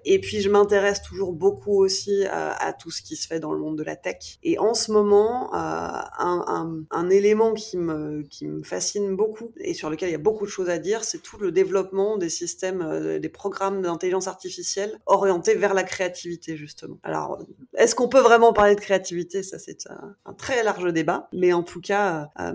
et 0.06 0.20
puis 0.20 0.42
je 0.42 0.50
m'intéresse 0.50 1.02
toujours 1.02 1.34
beaucoup 1.34 1.84
aussi 1.84 2.26
à 2.26 2.74
tout 2.74 2.92
ce 2.92 3.02
qui 3.02 3.16
se 3.16 3.28
fait 3.28 3.40
dans 3.40 3.54
le 3.54 3.60
monde 3.60 3.78
de 3.78 3.84
la 3.84 3.96
tech. 3.96 4.40
Et 4.44 4.58
en 4.60 4.74
ce 4.74 4.92
moment, 4.92 5.39
un, 5.54 6.86
un, 6.92 7.10
élément 7.10 7.54
qui 7.54 7.78
me, 7.78 8.24
qui 8.24 8.48
me 8.48 8.64
fascine 8.64 9.16
beaucoup 9.16 9.52
et 9.58 9.74
sur 9.74 9.90
lequel 9.90 10.10
il 10.10 10.12
y 10.12 10.16
a 10.16 10.20
beaucoup 10.20 10.46
de 10.46 10.52
choses 10.52 10.70
à 10.70 10.78
dire, 10.78 11.04
c'est 11.04 11.22
tout 11.22 11.38
le 11.38 11.52
développement 11.52 12.18
des 12.18 12.30
systèmes, 12.30 12.82
euh, 12.82 13.20
des 13.20 13.30
programmes 13.30 13.82
d'intelligence 13.82 14.28
artificielle 14.28 15.00
orientés 15.06 15.56
vers 15.56 15.74
la 15.74 15.84
créativité, 15.84 16.58
justement. 16.58 17.00
Alors, 17.04 17.40
est-ce 17.76 17.96
qu'on 17.96 18.10
peut 18.10 18.20
vraiment 18.20 18.54
parler 18.54 18.76
de 18.76 18.80
créativité? 18.80 19.44
Ça, 19.44 19.60
c'est 19.60 19.88
un, 19.88 20.34
très 20.34 20.64
large 20.64 20.92
débat. 20.94 21.30
Mais 21.34 21.54
en 21.54 21.64
tout 21.64 21.82
cas, 21.82 22.30
euh, 22.40 22.54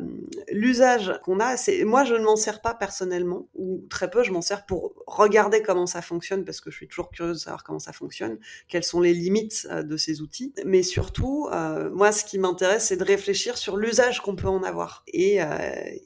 l'usage 0.50 1.18
qu'on 1.24 1.40
a, 1.40 1.56
c'est 1.56 1.84
moi, 1.84 2.04
je 2.04 2.14
ne 2.14 2.24
m'en 2.24 2.36
sers 2.36 2.60
pas 2.60 2.74
personnellement, 2.74 3.48
ou 3.54 3.84
très 3.90 4.10
peu, 4.10 4.22
je 4.22 4.32
m'en 4.32 4.42
sers 4.42 4.66
pour 4.66 4.94
regarder 5.06 5.62
comment 5.62 5.86
ça 5.86 6.02
fonctionne, 6.02 6.44
parce 6.44 6.60
que 6.60 6.70
je 6.70 6.76
suis 6.76 6.88
toujours 6.88 7.10
curieuse 7.10 7.38
de 7.38 7.42
savoir 7.42 7.64
comment 7.64 7.78
ça 7.78 7.92
fonctionne, 7.92 8.38
quelles 8.68 8.84
sont 8.84 9.00
les 9.00 9.14
limites 9.14 9.66
euh, 9.70 9.82
de 9.82 9.96
ces 9.96 10.20
outils. 10.20 10.52
Mais 10.64 10.82
surtout, 10.82 11.48
moi, 11.92 12.12
ce 12.12 12.24
qui 12.24 12.38
m'intéresse, 12.38 12.73
c'est 12.80 12.96
de 12.96 13.04
réfléchir 13.04 13.56
sur 13.58 13.76
l'usage 13.76 14.20
qu'on 14.20 14.36
peut 14.36 14.48
en 14.48 14.62
avoir. 14.62 15.04
Et, 15.08 15.42
euh, 15.42 15.48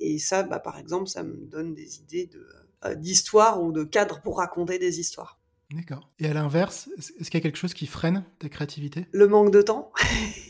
et 0.01 0.19
ça, 0.19 0.43
bah, 0.43 0.59
par 0.59 0.79
exemple, 0.79 1.09
ça 1.09 1.23
me 1.23 1.37
donne 1.47 1.75
des 1.75 1.99
idées 1.99 2.27
de, 2.27 2.47
euh, 2.85 2.95
d'histoire 2.95 3.63
ou 3.63 3.73
de 3.73 3.85
cadres 3.85 4.21
pour 4.21 4.39
raconter 4.39 4.79
des 4.79 5.01
histoires. 5.01 5.38
D'accord. 5.75 6.09
Et 6.19 6.27
à 6.27 6.33
l'inverse, 6.33 6.89
est-ce 6.97 7.31
qu'il 7.31 7.35
y 7.35 7.43
a 7.43 7.43
quelque 7.43 7.59
chose 7.59 7.75
qui 7.75 7.87
freine 7.87 8.25
ta 8.39 8.49
créativité? 8.49 9.07
Le 9.13 9.29
manque 9.29 9.51
de 9.51 9.61
temps. 9.61 9.93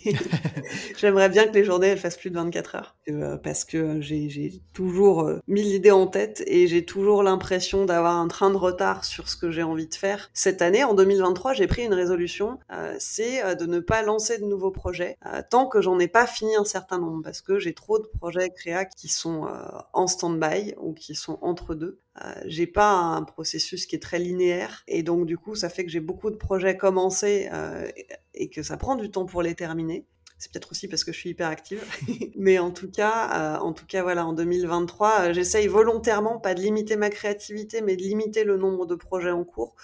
J'aimerais 0.97 1.29
bien 1.29 1.49
que 1.49 1.55
les 1.55 1.65
journées 1.65 1.89
elles 1.89 1.99
fassent 1.99 2.17
plus 2.17 2.31
de 2.31 2.37
24 2.37 2.77
heures 2.77 2.97
euh, 3.09 3.37
parce 3.37 3.65
que 3.65 4.01
j'ai 4.01 4.63
toujours 4.73 5.23
euh, 5.23 5.41
mille 5.49 5.75
idées 5.75 5.91
en 5.91 6.07
tête 6.07 6.45
et 6.47 6.69
j'ai 6.69 6.85
toujours 6.85 7.25
l'impression 7.25 7.85
d'avoir 7.85 8.17
un 8.17 8.29
train 8.29 8.51
de 8.51 8.57
retard 8.57 9.05
sur 9.05 9.29
ce 9.29 9.37
que 9.37 9.51
j'ai 9.51 9.65
envie 9.65 9.89
de 9.89 9.95
faire. 9.95 10.31
Cette 10.35 10.63
année, 10.63 10.85
en 10.85 10.95
2023, 10.95 11.53
j'ai 11.53 11.67
pris 11.67 11.83
une 11.83 11.95
résolution, 11.95 12.61
euh, 12.73 12.95
c'est 13.01 13.57
de 13.57 13.67
ne 13.67 13.81
pas 13.81 14.03
lancer 14.03 14.39
de 14.39 14.45
nouveaux 14.45 14.71
projets 14.71 15.17
tant 15.51 15.67
que 15.67 15.81
j'en 15.81 15.99
ai 15.99 16.09
pas 16.09 16.29
fini 16.29 16.55
un 16.55 16.65
certain 16.65 16.99
nombre 16.99 17.23
parce 17.25 17.41
que 17.41 17.59
j'ai 17.59 17.75
trop 17.75 17.99
de 17.99 18.07
projets 18.19 18.51
créa 18.51 18.85
qui 18.85 19.09
sont 19.09 19.49
en 19.93 20.07
stand-by 20.07 20.75
ou 20.79 20.93
qui 20.93 21.15
sont 21.15 21.39
entre 21.43 21.75
deux. 21.75 21.99
Euh, 22.25 22.33
j'ai 22.47 22.67
pas 22.67 22.93
un 22.93 23.23
processus 23.23 23.87
qui 23.87 23.97
est 23.97 24.03
très 24.03 24.19
linéaire 24.19 24.83
et 24.89 25.03
donc 25.03 25.27
du 25.27 25.39
coup 25.39 25.55
ça 25.55 25.69
fait 25.69 25.85
que 25.85 25.91
j'ai 25.91 26.01
beaucoup 26.01 26.31
de 26.31 26.37
projets 26.37 26.77
commencés 26.77 27.49
euh, 27.53 27.87
et 28.35 28.49
que 28.51 28.63
ça 28.63 28.77
prend 28.77 28.97
du 28.97 29.11
temps 29.11 29.27
pour 29.27 29.43
les 29.43 29.55
terminer. 29.55 30.07
C'est 30.39 30.53
peut-être 30.53 30.71
aussi 30.71 30.87
parce 30.87 31.03
que 31.03 31.13
je 31.13 31.19
suis 31.19 31.31
hyper 31.31 31.49
active. 31.49 31.85
Mais 32.37 32.61
en 32.61 32.71
tout 32.71 32.89
cas, 32.89 33.59
en 33.61 33.73
tout 33.73 33.87
cas, 33.87 34.03
voilà, 34.05 34.25
en 34.25 34.33
2023, 34.33 35.33
j'essaye 35.33 35.67
volontairement 35.67 36.39
pas 36.39 36.55
de 36.55 36.61
limiter 36.61 36.95
ma 36.95 37.11
créativité, 37.11 37.81
mais 37.81 37.97
de 37.97 38.03
limiter 38.03 38.45
le 38.45 38.57
nombre 38.57 38.87
de 38.87 38.95
projets 38.95 39.33
en 39.33 39.43
cours 39.43 39.75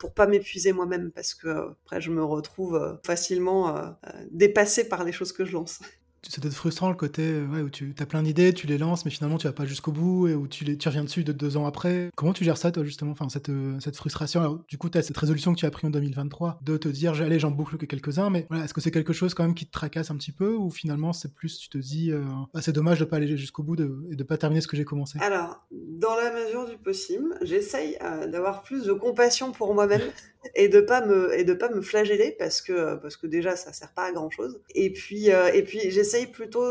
pour 0.00 0.12
pas 0.12 0.26
m'épuiser 0.26 0.72
moi-même 0.72 1.12
parce 1.12 1.34
que 1.34 1.70
après 1.70 2.00
je 2.00 2.10
me 2.10 2.24
retrouve 2.24 2.98
facilement 3.04 3.96
dépassée 4.32 4.88
par 4.88 5.04
les 5.04 5.12
choses 5.12 5.32
que 5.32 5.44
je 5.44 5.52
lance 5.52 5.80
ça 6.28 6.40
doit 6.40 6.50
être 6.50 6.56
frustrant 6.56 6.88
le 6.88 6.96
côté 6.96 7.22
euh, 7.22 7.46
ouais, 7.46 7.60
où 7.60 7.70
tu 7.70 7.94
as 7.98 8.06
plein 8.06 8.22
d'idées, 8.22 8.52
tu 8.52 8.66
les 8.66 8.78
lances, 8.78 9.04
mais 9.04 9.10
finalement 9.10 9.38
tu 9.38 9.46
vas 9.46 9.52
pas 9.52 9.64
jusqu'au 9.64 9.92
bout 9.92 10.28
et 10.28 10.34
où 10.34 10.46
tu, 10.48 10.64
les, 10.64 10.76
tu 10.76 10.88
reviens 10.88 11.04
dessus 11.04 11.24
de 11.24 11.32
deux 11.32 11.56
ans 11.56 11.66
après. 11.66 12.10
Comment 12.16 12.32
tu 12.32 12.44
gères 12.44 12.56
ça, 12.56 12.72
toi, 12.72 12.84
justement, 12.84 13.12
enfin, 13.12 13.28
cette, 13.28 13.48
euh, 13.48 13.78
cette 13.80 13.96
frustration? 13.96 14.40
Alors, 14.40 14.58
du 14.68 14.78
coup, 14.78 14.88
tu 14.90 14.98
as 14.98 15.02
cette 15.02 15.16
résolution 15.16 15.52
que 15.54 15.58
tu 15.58 15.66
as 15.66 15.70
prise 15.70 15.86
en 15.86 15.90
2023 15.90 16.58
de 16.62 16.76
te 16.76 16.88
dire, 16.88 17.12
allez, 17.20 17.38
j'en 17.38 17.50
boucle 17.50 17.76
que 17.76 17.86
quelques-uns, 17.86 18.30
mais 18.30 18.46
voilà, 18.48 18.64
est-ce 18.64 18.74
que 18.74 18.80
c'est 18.80 18.90
quelque 18.90 19.12
chose 19.12 19.34
quand 19.34 19.44
même 19.44 19.54
qui 19.54 19.66
te 19.66 19.72
tracasse 19.72 20.10
un 20.10 20.16
petit 20.16 20.32
peu 20.32 20.54
ou 20.54 20.70
finalement 20.70 21.12
c'est 21.12 21.32
plus, 21.34 21.58
tu 21.58 21.68
te 21.68 21.78
dis, 21.78 22.10
euh, 22.10 22.22
ah, 22.54 22.62
c'est 22.62 22.72
dommage 22.72 23.00
de 23.00 23.04
pas 23.04 23.16
aller 23.16 23.36
jusqu'au 23.36 23.62
bout 23.62 23.76
de, 23.76 24.04
et 24.10 24.16
de 24.16 24.24
pas 24.24 24.36
terminer 24.36 24.60
ce 24.60 24.68
que 24.68 24.76
j'ai 24.76 24.84
commencé? 24.84 25.18
Alors, 25.20 25.64
dans 25.70 26.16
la 26.16 26.32
mesure 26.32 26.68
du 26.68 26.76
possible, 26.76 27.38
j'essaye 27.42 27.98
d'avoir 28.30 28.62
plus 28.62 28.84
de 28.84 28.92
compassion 28.92 29.52
pour 29.52 29.74
moi-même. 29.74 30.02
et 30.54 30.68
de 30.68 30.80
pas 30.80 31.04
me 31.04 31.36
et 31.38 31.44
de 31.44 31.54
pas 31.54 31.68
me 31.68 31.80
flageller 31.80 32.34
parce 32.38 32.60
que 32.60 32.96
parce 32.96 33.16
que 33.16 33.26
déjà 33.26 33.56
ça 33.56 33.72
sert 33.72 33.92
pas 33.92 34.04
à 34.04 34.12
grand 34.12 34.30
chose 34.30 34.60
et 34.74 34.92
puis 34.92 35.28
et 35.28 35.62
puis 35.62 35.90
j'essaye 35.90 36.26
plutôt 36.26 36.64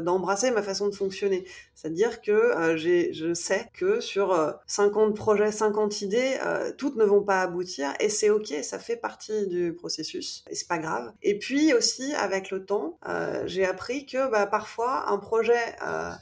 d'embrasser 0.00 0.50
ma 0.50 0.62
façon 0.62 0.88
de 0.88 0.94
fonctionner 0.94 1.44
c'est-à-dire 1.78 2.20
que 2.22 2.32
euh, 2.32 2.76
je 2.76 3.34
sais 3.34 3.70
que 3.72 4.00
sur 4.00 4.36
50 4.66 5.10
euh, 5.10 5.14
projets, 5.14 5.52
50 5.52 6.02
idées, 6.02 6.36
euh, 6.44 6.72
toutes 6.76 6.96
ne 6.96 7.04
vont 7.04 7.22
pas 7.22 7.40
aboutir 7.40 7.94
et 8.00 8.08
c'est 8.08 8.30
ok, 8.30 8.52
ça 8.64 8.80
fait 8.80 8.96
partie 8.96 9.46
du 9.46 9.72
processus 9.72 10.42
et 10.50 10.56
c'est 10.56 10.66
pas 10.66 10.78
grave. 10.78 11.12
Et 11.22 11.38
puis 11.38 11.72
aussi 11.72 12.12
avec 12.14 12.50
le 12.50 12.64
temps, 12.64 12.98
j'ai 13.44 13.64
appris 13.64 14.06
que 14.06 14.28
bah, 14.28 14.46
parfois 14.46 15.08
un 15.08 15.18
projet, 15.18 15.76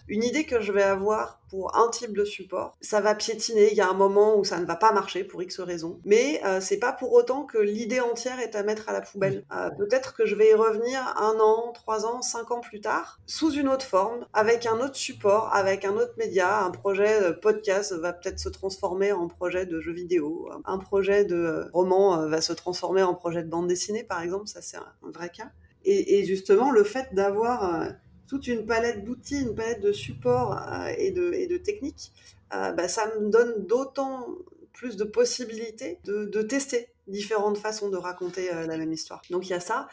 une 0.09 0.25
idée 0.25 0.45
que 0.45 0.61
je 0.61 0.73
vais 0.73 0.83
avoir 0.83 1.41
pour 1.51 1.77
un 1.77 1.89
type 1.89 2.17
de 2.17 2.25
support, 2.25 2.77
ça 2.81 3.01
va 3.01 3.15
piétiner. 3.15 3.71
Il 3.71 3.77
y 3.77 3.81
a 3.81 3.89
un 3.89 3.95
moment 3.95 4.39
où 4.39 4.45
ça 4.45 4.59
ne 4.59 4.67
va 4.67 4.77
pas 4.77 4.93
marcher 4.93 5.25
pour 5.25 5.43
X 5.43 5.61
raisons, 5.61 6.01
mais 6.05 6.41
c'est 6.61 6.79
pas 6.79 6.93
pour 6.93 7.13
autant 7.13 7.45
que 7.45 7.59
l'idée 7.59 8.01
entière 8.01 8.41
est 8.41 8.55
à 8.55 8.63
mettre 8.63 8.89
à 8.89 8.93
la 8.93 9.01
poubelle. 9.01 9.45
Peut-être 9.79 10.15
que 10.15 10.27
je 10.27 10.35
vais 10.35 10.51
y 10.51 10.55
revenir 10.55 11.01
un 11.17 11.39
an, 11.41 11.73
trois 11.73 12.07
ans, 12.07 12.23
cinq 12.23 12.51
ans 12.51 12.61
plus 12.61 12.81
tard, 12.81 13.21
sous 13.27 13.53
une 13.53 13.69
autre 13.69 13.85
forme, 13.85 14.27
avec 14.33 14.67
un 14.67 14.79
autre 14.81 14.97
support 14.97 15.51
avec 15.53 15.85
un 15.85 15.95
autre 15.95 16.15
média. 16.19 16.65
Un 16.65 16.71
projet 16.71 17.33
podcast 17.41 17.93
va 17.93 18.13
peut-être 18.13 18.39
se 18.39 18.49
transformer 18.49 19.13
en 19.13 19.29
projet 19.29 19.67
de 19.67 19.81
jeu 19.81 19.93
vidéo. 19.93 20.49
Un 20.65 20.79
projet 20.79 21.25
de 21.25 21.69
roman 21.73 22.21
euh, 22.21 22.29
va 22.29 22.41
se 22.41 22.53
transformer 22.53 23.03
en 23.03 23.15
projet 23.15 23.43
de 23.43 23.49
bande 23.49 23.69
dessinée, 23.69 24.05
par 24.05 24.23
exemple. 24.23 24.47
Ça, 24.47 24.63
c'est 24.63 24.77
un 24.77 25.11
vrai 25.13 25.31
cas. 25.31 25.51
Et, 25.89 26.25
justement, 26.25 26.73
le 26.73 26.83
fait 26.83 27.15
d'avoir 27.15 27.83
euh, 27.83 27.89
toute 28.29 28.47
une 28.47 28.67
palette 28.67 29.05
d'outils, 29.05 29.41
une 29.41 29.55
palette 29.55 29.81
de 29.81 29.93
supports 29.93 30.57
euh, 30.57 30.93
et, 30.97 31.11
de, 31.11 31.57
techniques, 31.57 32.13
bah, 32.51 32.89
ça 32.89 33.07
me 33.19 33.31
donne 33.31 33.67
d'autant 33.67 34.29
plus 34.73 34.97
de 34.97 35.05
possibilités 35.05 35.99
de, 36.05 36.25
de, 36.27 36.43
tester 36.43 36.89
différentes 37.07 37.59
façons 37.59 37.89
de 37.89 37.97
raconter 37.97 38.51
la 38.53 38.79
même 38.79 38.93
histoire. 38.93 39.23
Donc 39.31 39.47
il 39.47 39.51
y 39.51 39.55
a 39.55 39.61
ça. 39.61 39.89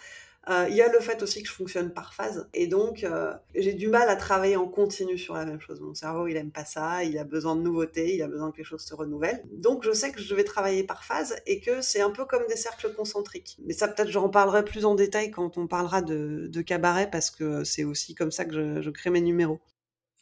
Euh, 0.49 0.67
il 0.69 0.75
y 0.75 0.81
a 0.81 0.91
le 0.91 0.99
fait 0.99 1.23
aussi 1.23 1.41
que 1.41 1.47
je 1.47 1.53
fonctionne 1.53 1.93
par 1.93 2.13
phase 2.13 2.49
et 2.53 2.67
donc 2.67 3.05
euh, 3.05 3.33
j'ai 3.55 3.71
du 3.71 3.87
mal 3.87 4.09
à 4.09 4.17
travailler 4.17 4.57
en 4.57 4.67
continu 4.67 5.17
sur 5.17 5.35
la 5.35 5.45
même 5.45 5.61
chose. 5.61 5.79
Mon 5.79 5.93
cerveau 5.93 6.27
il 6.27 6.35
aime 6.35 6.51
pas 6.51 6.65
ça, 6.65 7.05
il 7.05 7.17
a 7.17 7.23
besoin 7.23 7.55
de 7.55 7.61
nouveautés, 7.61 8.15
il 8.15 8.21
a 8.21 8.27
besoin 8.27 8.51
que 8.51 8.57
les 8.57 8.65
choses 8.65 8.81
se 8.81 8.93
renouvellent. 8.93 9.41
Donc 9.53 9.85
je 9.85 9.93
sais 9.93 10.11
que 10.11 10.19
je 10.19 10.35
vais 10.35 10.43
travailler 10.43 10.83
par 10.83 11.05
phase 11.05 11.37
et 11.45 11.61
que 11.61 11.81
c'est 11.81 12.01
un 12.01 12.09
peu 12.09 12.25
comme 12.25 12.45
des 12.49 12.57
cercles 12.57 12.93
concentriques. 12.93 13.57
Mais 13.65 13.73
ça 13.73 13.87
peut-être 13.87 14.09
j'en 14.09 14.27
parlerai 14.27 14.65
plus 14.65 14.83
en 14.83 14.95
détail 14.95 15.31
quand 15.31 15.57
on 15.57 15.65
parlera 15.67 16.01
de, 16.01 16.49
cabaret 16.65 17.09
parce 17.09 17.29
que 17.29 17.63
c'est 17.63 17.85
aussi 17.85 18.13
comme 18.13 18.31
ça 18.31 18.43
que 18.43 18.81
je, 18.81 18.89
crée 18.89 19.09
mes 19.09 19.21
numéros. 19.21 19.59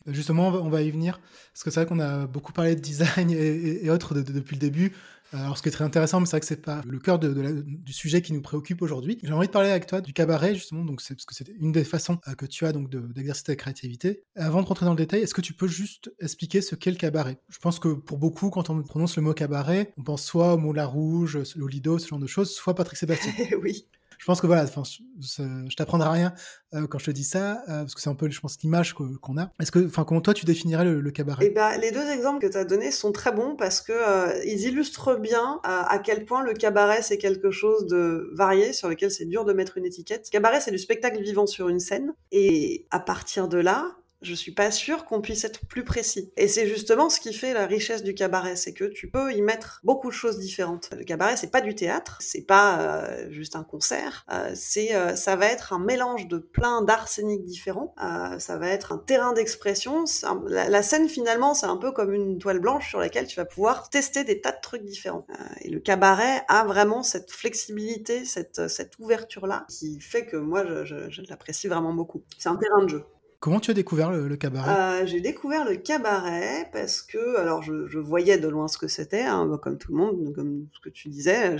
Justement, 0.07 0.47
on 0.47 0.69
va, 0.69 0.81
y 0.81 0.89
venir, 0.89 1.19
parce 1.53 1.63
que 1.63 1.69
c'est 1.69 1.81
vrai 1.81 1.86
qu'on 1.86 1.99
a 1.99 2.25
beaucoup 2.25 2.53
parlé 2.53 2.75
de 2.75 2.79
design 2.79 3.29
et, 3.29 3.88
autres 3.91 4.15
depuis 4.15 4.55
le 4.55 4.60
début. 4.60 4.93
Alors, 5.34 5.58
ce 5.58 5.63
qui 5.63 5.70
est 5.70 5.72
très 5.72 5.86
intéressant, 5.86 6.20
mais 6.20 6.26
c'est 6.26 6.32
vrai 6.32 6.39
que 6.41 6.46
c'est 6.46 6.62
pas 6.62 6.82
le 6.86 7.00
cœur 7.00 7.17
de, 7.17 7.63
du 7.65 7.94
sujet 7.94 8.22
qui 8.22 8.34
nous 8.34 8.41
préoccupe 8.41 8.82
aujourd'hui. 8.82 9.17
J'ai 9.24 9.32
envie 9.32 9.48
de 9.48 9.52
parler 9.52 9.70
avec 9.70 9.88
toi 9.88 10.02
du 10.02 10.12
cabaret, 10.13 10.56
justement, 10.56 10.84
donc 10.84 11.02
c'est 11.02 11.15
parce 11.15 11.26
que 11.26 11.34
c'est 11.34 11.48
une 11.60 11.72
des 11.72 11.86
façons 11.86 12.20
euh, 12.28 12.34
que 12.34 12.46
tu 12.46 12.65
as 12.65 12.74
donc 12.74 12.89
d'exercer 12.89 13.44
ta 13.44 13.56
créativité. 13.56 14.24
Avant 14.36 14.62
de 14.62 14.67
rentrer 14.67 14.86
dans 14.86 14.91
le 14.91 14.98
détail, 14.98 15.22
est-ce 15.22 15.34
que 15.34 15.41
tu 15.41 15.54
peux 15.54 15.67
juste 15.67 16.12
expliquer 16.20 16.62
ce 16.62 16.76
qu'est 16.76 16.91
le 16.91 16.98
cabaret? 16.98 17.39
Je 17.50 17.60
pense 17.60 17.80
que 17.80 17.89
pour 17.89 18.17
beaucoup, 18.17 18.50
quand 18.50 18.70
on 18.70 18.82
prononce 18.84 19.15
le 19.15 19.22
mot 19.22 19.34
cabaret, 19.34 19.94
on 19.98 20.04
pense 20.04 20.24
soit 20.24 20.56
au 20.56 20.58
Moulin 20.58 20.86
Rouge, 20.86 21.39
au 21.60 21.67
Lido, 21.67 21.98
ce 21.98 22.08
genre 22.08 22.20
de 22.20 22.28
choses, 22.28 22.54
soit 22.54 22.76
Patrick 22.76 22.98
Sébastien. 22.98 23.32
oui 23.62 23.88
je 24.21 24.27
pense 24.27 24.39
que 24.39 24.45
voilà, 24.45 24.67
je, 24.67 25.75
t'apprendrai 25.75 26.10
rien 26.10 26.34
euh, 26.75 26.86
quand 26.86 26.99
je 26.99 27.05
te 27.05 27.12
dis 27.12 27.23
ça, 27.23 27.63
euh, 27.67 27.79
parce 27.79 27.95
que 27.95 28.01
c'est 28.01 28.10
un 28.10 28.13
peu, 28.13 28.29
je 28.29 28.39
pense, 28.39 28.62
l'image 28.62 28.93
qu'on 28.93 29.38
a. 29.38 29.49
Est-ce 29.60 29.71
que, 29.71 29.84
enfin, 29.84 30.03
comment 30.03 30.21
toi 30.21 30.36
tu 30.36 30.45
définirais 30.45 30.86
le, 30.86 31.12
cabaret? 31.12 31.47
Eh 31.47 31.49
ben, 31.49 31.75
les 31.77 31.89
deux 31.89 32.07
exemples 32.07 32.39
que 32.39 32.51
tu 32.51 32.55
as 32.55 32.63
donnés 32.63 32.91
sont 32.91 33.12
très 33.12 33.31
bons 33.31 33.55
parce 33.55 33.81
que 33.81 33.91
euh, 33.91 34.39
ils 34.45 34.62
illustrent 34.62 35.15
bien 35.15 35.60
à 35.63 35.97
quel 35.97 36.25
point 36.25 36.43
le 36.43 36.53
cabaret 36.53 37.01
c'est 37.01 37.17
quelque 37.17 37.49
chose 37.49 37.88
de 37.88 38.29
varié 38.36 38.73
sur 38.73 38.89
lequel 38.89 39.10
c'est 39.10 39.25
dur 39.25 39.43
de 39.43 39.53
mettre 39.53 39.79
une 39.79 39.86
étiquette. 39.86 40.29
Cabaret, 40.29 40.62
c'est 40.62 40.71
du 40.71 40.77
spectacle 40.77 41.19
vivant 41.19 41.47
sur 41.47 41.67
une 41.67 41.79
scène, 41.79 42.13
et 42.31 42.86
à 42.91 42.99
partir 42.99 43.47
de 43.47 43.57
là, 43.57 43.97
je 44.21 44.34
suis 44.34 44.51
pas 44.51 44.71
sûre 44.71 45.05
qu'on 45.05 45.21
puisse 45.21 45.43
être 45.43 45.65
plus 45.65 45.84
précis. 45.84 46.31
Et 46.38 46.47
c'est 46.47 46.67
justement 46.67 47.10
ce 47.10 47.19
qui 47.19 47.34
fait 47.34 47.53
la 47.53 47.65
richesse 47.65 48.03
du 48.03 48.13
cabaret, 48.13 48.55
c'est 48.55 48.73
que 48.73 48.86
tu 48.86 49.10
peux 49.10 49.34
y 49.34 49.41
mettre 49.41 49.81
beaucoup 49.84 50.10
de 50.10 50.13
choses 50.13 50.38
différentes. 50.38 50.89
Le 50.95 51.03
cabaret, 51.03 51.38
c'est 51.38 51.51
pas 51.51 51.62
du 51.62 51.75
théâtre, 51.75 52.17
c'est 52.21 52.45
pas 52.45 52.79
euh, 52.79 53.31
juste 53.31 53.55
un 53.55 53.63
concert, 53.63 54.25
euh, 54.31 54.51
c'est 54.53 54.95
euh, 54.95 55.15
ça 55.15 55.36
va 55.36 55.47
être 55.47 55.73
un 55.73 55.79
mélange 55.79 56.27
de 56.27 56.38
plein 56.38 56.86
scéniques 57.07 57.45
différents. 57.45 57.95
ça 58.38 58.57
va 58.57 58.67
être 58.67 58.91
un 58.91 58.97
terrain 58.97 59.34
d'expression. 59.34 60.03
La, 60.47 60.84
scène 60.84 61.07
finalement, 61.07 61.53
c'est 61.53 61.65
un 61.65 61.77
peu 61.77 61.91
comme 61.91 62.13
une 62.13 62.38
toile 62.38 62.60
blanche 62.60 62.89
sur 62.89 62.99
laquelle 62.99 63.27
tu 63.27 63.38
vas 63.38 63.45
pouvoir 63.45 63.89
tester 63.89 64.23
des 64.23 64.41
tas 64.41 64.51
de 64.51 64.62
trucs 64.62 64.84
différents. 64.84 65.25
et 65.62 65.69
le 65.69 65.79
cabaret 65.79 66.43
a 66.47 66.63
vraiment 66.65 67.01
cette 67.01 67.31
flexibilité, 67.31 68.25
cette 68.25 68.67
cette 68.67 68.99
ouverture 68.99 69.47
là, 69.47 69.65
qui 69.69 69.99
fait 69.99 70.25
que 70.25 70.38
moi, 70.38 70.65
je, 70.84 71.10
je 71.10 71.21
l'apprécie 71.29 71.67
vraiment 71.67 71.93
beaucoup. 71.93 72.23
C'est 72.38 72.49
un 72.49 72.57
terrain 72.57 72.84
de 72.84 72.89
jeu. 72.89 73.03
Comment 73.41 73.60
tu 73.60 73.71
as 73.71 73.73
découvert 73.73 74.12
le, 74.12 74.36
cabaret? 74.36 75.01
Euh, 75.01 75.06
J'ai 75.08 75.19
découvert 75.19 75.65
le 75.65 75.75
cabaret 75.75 76.69
parce 76.71 77.01
que, 77.01 77.38
alors 77.38 77.63
je, 77.63 77.97
voyais 77.97 78.38
de 78.38 78.47
loin 78.47 78.67
ce 78.67 78.77
que 78.77 78.88
c'était, 78.88 79.23
hein, 79.23 79.47
bah, 79.47 79.58
comme 79.60 79.80
tout 79.80 79.91
le 79.91 79.97
monde, 79.97 80.32
comme 80.36 80.67
ce 80.71 80.80
que 80.80 80.89
tu 80.89 81.10
disais. 81.10 81.58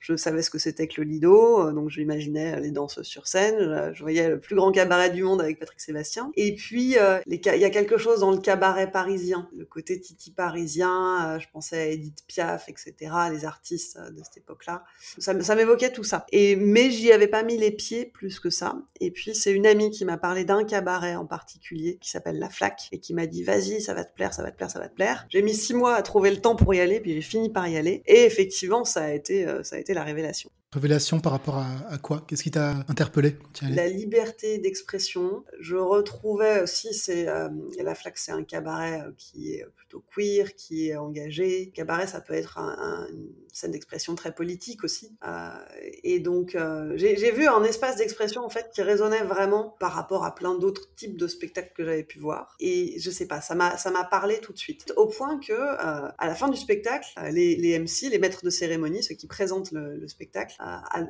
Je, 0.00 0.16
savais 0.16 0.40
ce 0.42 0.50
que 0.50 0.60
c'était 0.60 0.86
que 0.86 1.00
le 1.00 1.08
Lido, 1.08 1.66
euh, 1.66 1.72
donc 1.72 1.90
j'imaginais 1.90 2.60
les 2.60 2.70
danses 2.70 3.02
sur 3.02 3.26
scène. 3.26 3.92
Je, 3.92 4.02
voyais 4.04 4.28
le 4.28 4.38
plus 4.38 4.54
grand 4.54 4.70
cabaret 4.70 5.10
du 5.10 5.24
monde 5.24 5.40
avec 5.40 5.58
Patrick 5.58 5.80
Sébastien. 5.80 6.30
Et 6.36 6.54
puis, 6.54 6.96
euh, 6.96 7.18
il 7.26 7.40
y 7.42 7.64
a 7.64 7.70
quelque 7.70 7.98
chose 7.98 8.20
dans 8.20 8.30
le 8.30 8.38
cabaret 8.38 8.92
parisien, 8.92 9.48
le 9.58 9.64
côté 9.64 10.00
titi 10.00 10.30
parisien. 10.30 11.40
je 11.40 11.46
pensais 11.52 11.76
à 11.76 11.86
Edith 11.86 12.22
Piaf, 12.28 12.68
etc., 12.68 12.94
les 13.32 13.44
artistes 13.44 13.98
de 13.98 14.22
cette 14.22 14.36
époque-là. 14.36 14.84
Ça, 15.18 15.54
m'évoquait 15.56 15.90
tout 15.90 16.04
ça. 16.04 16.24
Mais 16.32 16.92
j'y 16.92 17.10
avais 17.10 17.26
pas 17.26 17.42
mis 17.42 17.58
les 17.58 17.72
pieds 17.72 18.06
plus 18.06 18.38
que 18.38 18.48
ça. 18.48 18.76
Et 19.00 19.10
puis 19.10 19.34
c'est 19.34 19.50
une 19.50 19.66
amie 19.66 19.90
qui 19.90 20.04
m'a 20.04 20.18
parlé 20.18 20.44
d'un 20.44 20.62
cabaret 20.62 21.15
en 21.16 21.26
particulier 21.26 21.98
qui 22.00 22.10
s'appelle 22.10 22.38
La 22.38 22.48
Flaque 22.48 22.88
et 22.92 22.98
qui 22.98 23.14
m'a 23.14 23.26
dit 23.26 23.42
vas-y, 23.42 23.80
ça 23.80 23.94
va 23.94 24.04
te 24.04 24.14
plaire, 24.14 24.32
ça 24.32 24.42
va 24.42 24.50
te 24.50 24.56
plaire, 24.56 24.70
ça 24.70 24.78
va 24.78 24.88
te 24.88 24.94
plaire. 24.94 25.26
J'ai 25.28 25.42
mis 25.42 25.54
six 25.54 25.74
mois 25.74 25.94
à 25.94 26.02
trouver 26.02 26.30
le 26.30 26.40
temps 26.40 26.56
pour 26.56 26.74
y 26.74 26.80
aller, 26.80 27.00
puis 27.00 27.12
j'ai 27.14 27.22
fini 27.22 27.50
par 27.50 27.66
y 27.68 27.76
aller. 27.76 28.02
Et 28.06 28.24
effectivement, 28.24 28.84
ça 28.84 29.04
a 29.04 29.10
été, 29.10 29.46
euh, 29.46 29.62
ça 29.62 29.76
a 29.76 29.78
été 29.78 29.94
la 29.94 30.04
révélation. 30.04 30.50
Révélation 30.76 31.20
par 31.20 31.32
rapport 31.32 31.56
à, 31.56 31.96
quoi? 31.96 32.22
Qu'est-ce 32.28 32.42
qui 32.42 32.50
t'a 32.50 32.84
interpellé 32.88 33.38
La 33.62 33.88
liberté 33.88 34.58
d'expression. 34.58 35.42
Je 35.58 35.76
retrouvais 35.76 36.60
aussi, 36.60 36.92
c'est 36.92 37.28
euh, 37.28 37.48
la 37.82 37.94
flaque, 37.94 38.18
c'est 38.18 38.32
un 38.32 38.44
cabaret 38.44 39.00
euh, 39.00 39.10
qui 39.16 39.54
est 39.54 39.64
plutôt 39.74 40.04
queer, 40.14 40.54
qui 40.54 40.88
est 40.88 40.96
engagé. 40.96 41.72
Cabaret, 41.74 42.06
ça 42.06 42.20
peut 42.20 42.34
être 42.34 42.58
un, 42.58 43.08
une 43.10 43.30
scène 43.54 43.70
d'expression 43.70 44.14
très 44.16 44.34
politique 44.34 44.84
aussi. 44.84 45.16
Euh, 45.26 45.48
et 46.02 46.20
donc, 46.20 46.54
j'ai 46.96 47.32
vu 47.32 47.46
un 47.46 47.64
espace 47.64 47.96
d'expression 47.96 48.44
en 48.44 48.50
fait 48.50 48.70
qui 48.74 48.82
résonnait 48.82 49.24
vraiment 49.24 49.74
par 49.80 49.92
rapport 49.92 50.26
à 50.26 50.34
plein 50.34 50.58
d'autres 50.58 50.94
types 50.94 51.16
de 51.16 51.26
spectacles 51.26 51.72
que 51.74 51.86
j'avais 51.86 52.04
pu 52.04 52.18
voir. 52.18 52.54
Et 52.60 52.98
je 52.98 53.10
sais 53.10 53.26
pas, 53.26 53.40
ça 53.40 53.54
m'a 53.54 53.78
ça 53.78 53.90
m'a 53.90 54.04
parlé 54.04 54.40
tout 54.40 54.52
de 54.52 54.58
suite, 54.58 54.92
au 54.98 55.06
point 55.06 55.40
que 55.40 55.54
à 55.54 56.26
la 56.26 56.34
fin 56.34 56.50
du 56.50 56.58
spectacle, 56.58 57.08
les, 57.32 57.78
MC, 57.78 58.10
les 58.10 58.18
maîtres 58.18 58.44
de 58.44 58.50
cérémonie, 58.50 59.02
ceux 59.02 59.14
qui 59.14 59.26
présentent 59.26 59.72
le 59.72 60.06
spectacle 60.06 60.54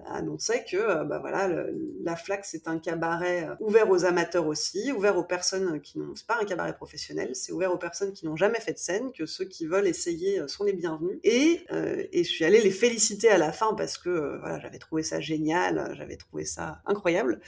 annonçait 0.07 0.65
que 0.65 0.77
euh, 0.77 1.05
bah 1.05 1.19
voilà, 1.19 1.49
la 2.03 2.17
Flaque, 2.17 2.45
c'est 2.45 2.69
un 2.69 2.79
cabaret 2.79 3.49
euh, 3.49 3.55
ouvert 3.61 3.91
aux 3.91 4.05
amateurs 4.05 4.47
aussi, 4.47 4.93
ouvert 4.93 5.17
aux 5.17 5.25
personnes 5.25 5.81
qui 5.81 5.99
n'ont... 5.99 6.15
C'est 6.15 6.27
pas 6.27 6.39
un 6.41 6.45
cabaret 6.45 6.75
professionnel, 6.75 7.31
c'est 7.35 7.53
ouvert 7.53 7.73
aux 7.73 7.79
personnes 7.79 8.13
qui 8.13 8.27
n'ont 8.27 8.37
jamais 8.37 8.61
fait 8.61 8.73
de 8.73 8.79
scène, 8.79 9.13
que 9.13 9.27
ceux 9.27 9.45
qui 9.45 9.67
veulent 9.67 9.87
essayer 9.87 10.41
euh, 10.41 10.49
sont 10.49 10.65
les 10.65 10.73
bienvenus. 10.73 11.19
Et, 11.25 11.65
et 12.13 12.25
je 12.25 12.29
suis 12.29 12.45
allée 12.45 12.61
les 12.61 12.71
féliciter 12.71 13.29
à 13.29 13.39
la 13.39 13.53
fin 13.53 13.75
parce 13.75 13.99
que 13.99 14.39
voilà, 14.41 14.59
j'avais 14.61 14.79
trouvé 14.79 15.03
ça 15.03 15.21
génial, 15.21 15.95
j'avais 15.97 16.17
trouvé 16.17 16.45
ça 16.45 16.81
incroyable. 16.87 17.41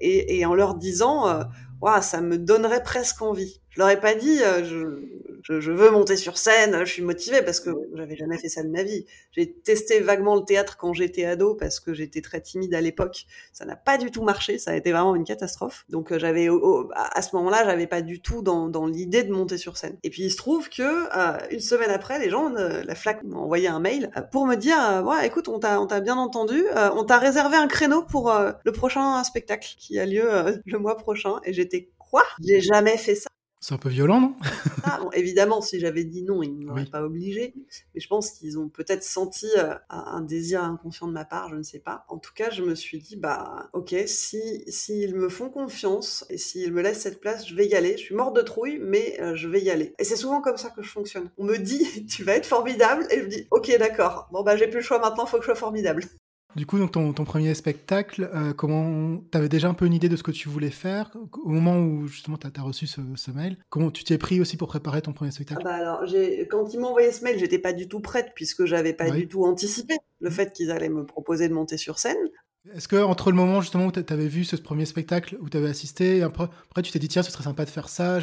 Et, 0.00 0.38
et, 0.38 0.46
en 0.46 0.54
leur 0.54 0.74
disant, 0.74 1.42
waouh, 1.80 2.02
ça 2.02 2.20
me 2.20 2.38
donnerait 2.38 2.82
presque 2.82 3.22
envie. 3.22 3.60
Je 3.70 3.80
leur 3.80 3.90
ai 3.90 4.00
pas 4.00 4.14
dit, 4.14 4.38
je, 4.38 5.04
je, 5.42 5.72
veux 5.72 5.90
monter 5.90 6.16
sur 6.16 6.36
scène, 6.36 6.78
je 6.84 6.92
suis 6.92 7.02
motivée 7.02 7.42
parce 7.42 7.60
que 7.60 7.70
j'avais 7.94 8.16
jamais 8.16 8.38
fait 8.38 8.48
ça 8.48 8.62
de 8.62 8.68
ma 8.68 8.82
vie. 8.82 9.06
J'ai 9.32 9.52
testé 9.52 10.00
vaguement 10.00 10.36
le 10.36 10.44
théâtre 10.44 10.76
quand 10.76 10.92
j'étais 10.92 11.24
ado 11.24 11.54
parce 11.54 11.80
que 11.80 11.94
j'étais 11.94 12.20
très 12.20 12.40
timide 12.40 12.74
à 12.74 12.80
l'époque. 12.80 13.26
Ça 13.52 13.64
n'a 13.64 13.76
pas 13.76 13.98
du 13.98 14.10
tout 14.10 14.22
marché, 14.22 14.58
ça 14.58 14.72
a 14.72 14.74
été 14.74 14.92
vraiment 14.92 15.14
une 15.14 15.24
catastrophe. 15.24 15.84
Donc 15.88 16.12
euh, 16.12 16.18
j'avais 16.18 16.48
à 16.94 17.22
ce 17.22 17.34
moment-là, 17.36 17.64
j'avais 17.64 17.86
pas 17.86 18.02
du 18.02 18.20
tout 18.20 18.42
dans, 18.42 18.86
l'idée 18.86 19.22
de 19.22 19.32
monter 19.32 19.58
sur 19.58 19.76
scène. 19.76 19.96
Et 20.02 20.10
puis 20.10 20.24
il 20.24 20.30
se 20.30 20.36
trouve 20.36 20.68
que 20.68 20.82
euh, 20.82 21.38
une 21.50 21.60
semaine 21.60 21.90
après, 21.90 22.18
les 22.18 22.30
gens, 22.30 22.50
la 22.50 22.94
flaque 22.94 23.22
m'ont 23.24 23.40
envoyé 23.40 23.68
un 23.68 23.80
mail 23.80 24.10
euh, 24.16 24.22
pour 24.22 24.46
me 24.46 24.54
dire, 24.54 25.02
ouais, 25.04 25.26
écoute, 25.26 25.48
on 25.48 25.58
t'a 25.58 26.00
bien 26.00 26.16
entendu, 26.16 26.62
on 26.94 27.04
t'a 27.04 27.18
réservé 27.18 27.56
un 27.56 27.68
créneau 27.68 28.02
pour 28.02 28.32
le 28.64 28.72
prochain 28.72 29.22
spectacle 29.24 29.47
qui 29.56 29.98
a 29.98 30.06
lieu 30.06 30.28
le 30.64 30.78
mois 30.78 30.96
prochain. 30.96 31.36
Et 31.44 31.52
j'étais 31.52 31.90
quoi? 31.98 32.24
J'ai 32.42 32.60
jamais 32.60 32.96
fait 32.96 33.14
ça. 33.14 33.28
C'est 33.60 33.74
un 33.74 33.78
peu 33.78 33.88
violent, 33.88 34.20
non? 34.20 34.36
Ah, 34.84 35.00
bon, 35.02 35.10
Évidemment, 35.10 35.60
si 35.60 35.80
j'avais 35.80 36.04
dit 36.04 36.22
non, 36.22 36.42
ils 36.42 36.56
ne 36.56 36.64
m'auraient 36.64 36.84
pas 36.84 37.02
obligé. 37.02 37.54
Mais 37.94 38.00
je 38.00 38.06
pense 38.06 38.30
qu'ils 38.30 38.58
ont 38.58 38.68
peut-être 38.68 39.02
senti 39.02 39.48
euh, 39.58 39.74
un 39.90 40.20
désir 40.20 40.62
inconscient 40.62 41.08
de 41.08 41.12
ma 41.12 41.24
part, 41.24 41.48
je 41.50 41.56
ne 41.56 41.62
sais 41.62 41.80
pas. 41.80 42.04
En 42.08 42.18
tout 42.18 42.32
cas, 42.34 42.50
je 42.50 42.62
me 42.62 42.74
suis 42.76 42.98
dit, 42.98 43.16
bah, 43.16 43.68
ok, 43.72 43.94
si 44.06 44.62
s'ils 44.68 45.16
me 45.16 45.28
font 45.28 45.50
confiance 45.50 46.24
et 46.30 46.38
s'ils 46.38 46.72
me 46.72 46.82
laissent 46.82 47.00
cette 47.00 47.20
place, 47.20 47.48
je 47.48 47.54
vais 47.56 47.66
y 47.66 47.74
aller. 47.74 47.98
Je 47.98 48.04
suis 48.04 48.14
morte 48.14 48.36
de 48.36 48.42
trouille, 48.42 48.78
mais 48.80 49.20
euh, 49.20 49.34
je 49.34 49.48
vais 49.48 49.60
y 49.60 49.70
aller. 49.70 49.94
Et 49.98 50.04
c'est 50.04 50.16
souvent 50.16 50.40
comme 50.40 50.56
ça 50.56 50.70
que 50.70 50.82
je 50.82 50.90
fonctionne. 50.90 51.30
On 51.36 51.44
me 51.44 51.56
dit, 51.56 52.06
tu 52.08 52.22
vas 52.22 52.36
être 52.36 52.46
formidable, 52.46 53.06
et 53.10 53.18
je 53.18 53.24
me 53.24 53.28
dis, 53.28 53.48
ok, 53.50 53.76
d'accord. 53.78 54.28
Bon, 54.30 54.44
bah, 54.44 54.56
j'ai 54.56 54.68
plus 54.68 54.78
le 54.78 54.84
choix 54.84 55.00
maintenant, 55.00 55.24
il 55.26 55.30
faut 55.30 55.38
que 55.38 55.42
je 55.42 55.46
sois 55.46 55.56
formidable. 55.56 56.04
Du 56.56 56.64
coup, 56.64 56.78
donc 56.78 56.92
ton, 56.92 57.12
ton 57.12 57.24
premier 57.24 57.54
spectacle, 57.54 58.30
euh, 58.34 58.54
comment 58.54 59.18
t'avais 59.30 59.50
déjà 59.50 59.68
un 59.68 59.74
peu 59.74 59.84
une 59.84 59.92
idée 59.92 60.08
de 60.08 60.16
ce 60.16 60.22
que 60.22 60.30
tu 60.30 60.48
voulais 60.48 60.70
faire 60.70 61.10
au 61.44 61.50
moment 61.50 61.78
où 61.78 62.06
justement 62.06 62.38
t'as 62.38 62.48
as 62.56 62.62
reçu 62.62 62.86
ce, 62.86 63.00
ce, 63.16 63.30
mail? 63.30 63.58
Comment 63.68 63.90
tu 63.90 64.02
t'es 64.02 64.16
pris 64.16 64.40
aussi 64.40 64.56
pour 64.56 64.68
préparer 64.68 65.02
ton 65.02 65.12
premier 65.12 65.30
spectacle? 65.30 65.60
Ah 65.64 65.68
bah 65.68 65.74
alors, 65.74 66.04
quand 66.50 66.72
ils 66.72 66.80
m'ont 66.80 66.88
envoyé 66.88 67.12
ce 67.12 67.22
mail, 67.22 67.38
j'étais 67.38 67.58
pas 67.58 67.74
du 67.74 67.86
tout 67.86 68.00
prête 68.00 68.32
puisque 68.34 68.64
j'avais 68.64 68.94
pas 68.94 69.10
du 69.10 69.28
tout 69.28 69.44
anticipé 69.44 69.98
le 70.20 70.30
mmh. 70.30 70.32
fait 70.32 70.52
qu'ils 70.52 70.70
allaient 70.70 70.88
me 70.88 71.04
proposer 71.04 71.48
de 71.48 71.54
monter 71.54 71.76
sur 71.76 71.98
scène. 71.98 72.16
Est-ce 72.74 72.88
que 72.88 72.96
entre 72.96 73.30
le 73.30 73.36
moment 73.36 73.60
justement 73.60 73.86
où 73.86 73.92
tu 73.92 74.02
avais 74.12 74.28
vu 74.28 74.44
ce 74.44 74.56
premier 74.56 74.84
spectacle, 74.84 75.36
où 75.40 75.48
tu 75.48 75.56
avais 75.56 75.68
assisté, 75.68 76.22
après, 76.22 76.48
tu 76.82 76.92
t'es 76.92 76.98
dit 76.98 77.08
tiens 77.08 77.22
ce 77.22 77.30
serait 77.30 77.44
sympa 77.44 77.64
de 77.64 77.70
faire 77.70 77.88
ça, 77.88 78.18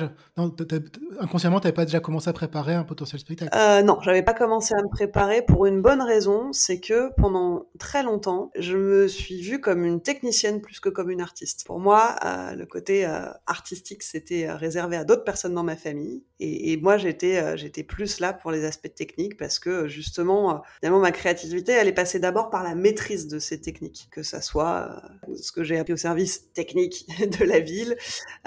inconsciemment 1.19 1.59
tu 1.59 1.71
pas 1.71 1.85
déjà 1.85 1.99
commencé 1.99 2.29
à 2.29 2.33
préparer 2.33 2.73
un 2.73 2.83
potentiel 2.83 3.19
spectacle? 3.19 3.55
Euh, 3.57 3.81
Non, 3.81 3.99
j'avais 4.01 4.23
pas 4.23 4.33
commencé 4.33 4.73
à 4.73 4.81
me 4.81 4.89
préparer 4.89 5.41
pour 5.41 5.65
une 5.65 5.81
bonne 5.81 6.01
raison, 6.01 6.51
c'est 6.53 6.79
que 6.79 7.11
pendant 7.17 7.67
très 7.79 8.03
longtemps 8.03 8.51
je 8.57 8.77
me 8.77 9.07
suis 9.07 9.41
vue 9.41 9.59
comme 9.59 9.83
une 9.85 10.01
technicienne 10.01 10.61
plus 10.61 10.79
que 10.79 10.89
comme 10.89 11.09
une 11.09 11.21
artiste. 11.21 11.65
Pour 11.65 11.79
moi, 11.79 12.15
euh, 12.25 12.55
le 12.55 12.65
côté 12.65 13.05
euh, 13.05 13.27
artistique 13.47 14.03
c'était 14.03 14.47
euh, 14.47 14.55
réservé 14.55 14.95
à 14.95 15.03
d'autres 15.03 15.23
personnes 15.23 15.53
dans 15.53 15.63
ma 15.63 15.75
famille, 15.75 16.23
et, 16.39 16.77
moi 16.77 16.97
j'étais 16.97 17.57
j'étais 17.57 17.83
plus 17.83 18.19
là 18.19 18.33
pour 18.33 18.51
les 18.51 18.65
aspects 18.65 18.93
techniques 18.93 19.37
parce 19.37 19.57
que 19.59 19.87
justement, 19.87 20.61
finalement 20.79 20.99
ma 20.99 21.11
créativité 21.11 21.71
elle 21.71 21.87
est 21.87 21.93
passée 21.93 22.19
d'abord 22.19 22.49
par 22.49 22.63
la 22.63 22.75
maîtrise 22.75 23.27
de 23.27 23.39
ces 23.39 23.61
techniques 23.61 24.09
que 24.11 24.21
soit 24.41 25.03
euh, 25.29 25.35
ce 25.35 25.51
que 25.51 25.63
j'ai 25.63 25.77
appris 25.77 25.93
au 25.93 25.97
service 25.97 26.51
technique 26.53 27.07
de 27.39 27.45
la 27.45 27.59
ville, 27.59 27.95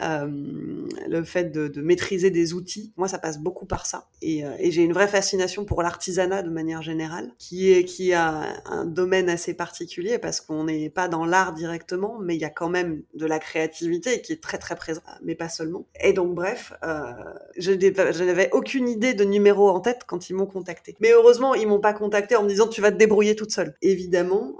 euh, 0.03 0.27
le 1.09 1.25
fait 1.25 1.53
de, 1.53 1.81
maîtriser 1.81 2.31
des 2.31 2.55
outils. 2.55 2.93
Moi, 2.97 3.09
ça 3.09 3.19
passe 3.19 3.39
beaucoup 3.39 3.67
par 3.67 3.87
ça. 3.87 4.09
Et, 4.21 4.45
euh, 4.45 4.51
et 4.59 4.71
j'ai 4.71 4.83
une 4.83 4.93
vraie 4.93 5.09
fascination 5.09 5.65
pour 5.65 5.83
l'artisanat 5.83 6.43
de 6.43 6.51
manière 6.51 6.83
générale, 6.83 7.33
qui 7.39 7.71
est 7.73 7.85
qui 7.85 8.13
a 8.13 8.63
un 8.67 8.85
domaine 8.85 9.29
assez 9.29 9.55
particulier 9.55 10.19
parce 10.19 10.41
qu'on 10.41 10.65
n'est 10.65 10.91
pas 10.91 11.09
dans 11.09 11.25
l'art 11.25 11.53
directement, 11.53 12.19
mais 12.21 12.35
il 12.35 12.41
y 12.41 12.45
a 12.45 12.51
quand 12.51 12.69
même 12.69 13.03
de 13.15 13.27
la 13.27 13.39
créativité 13.39 14.21
qui 14.21 14.33
est 14.33 14.43
très 14.43 14.59
très 14.59 14.77
présente, 14.77 15.05
mais 15.23 15.35
pas 15.35 15.49
seulement. 15.49 15.87
Et 16.01 16.13
donc 16.13 16.35
bref, 16.35 16.73
je, 17.57 17.73
n'avais 18.25 18.51
aucune 18.53 18.89
idée 18.89 19.15
de 19.15 19.25
numéro 19.25 19.69
en 19.69 19.81
tête 19.81 20.03
quand 20.07 20.29
ils 20.29 20.35
m'ont 20.35 20.47
contacté. 20.47 20.97
Mais 21.01 21.13
heureusement, 21.13 21.55
ils 21.55 21.67
m'ont 21.67 21.81
pas 21.81 21.93
contacté 21.93 22.37
en 22.37 22.43
me 22.43 22.49
disant 22.49 22.67
tu 22.67 22.81
vas 22.81 22.91
te 22.91 22.97
débrouiller 22.97 23.37
toute 23.37 23.53
seule. 23.53 23.75
Évidemment, 23.83 24.57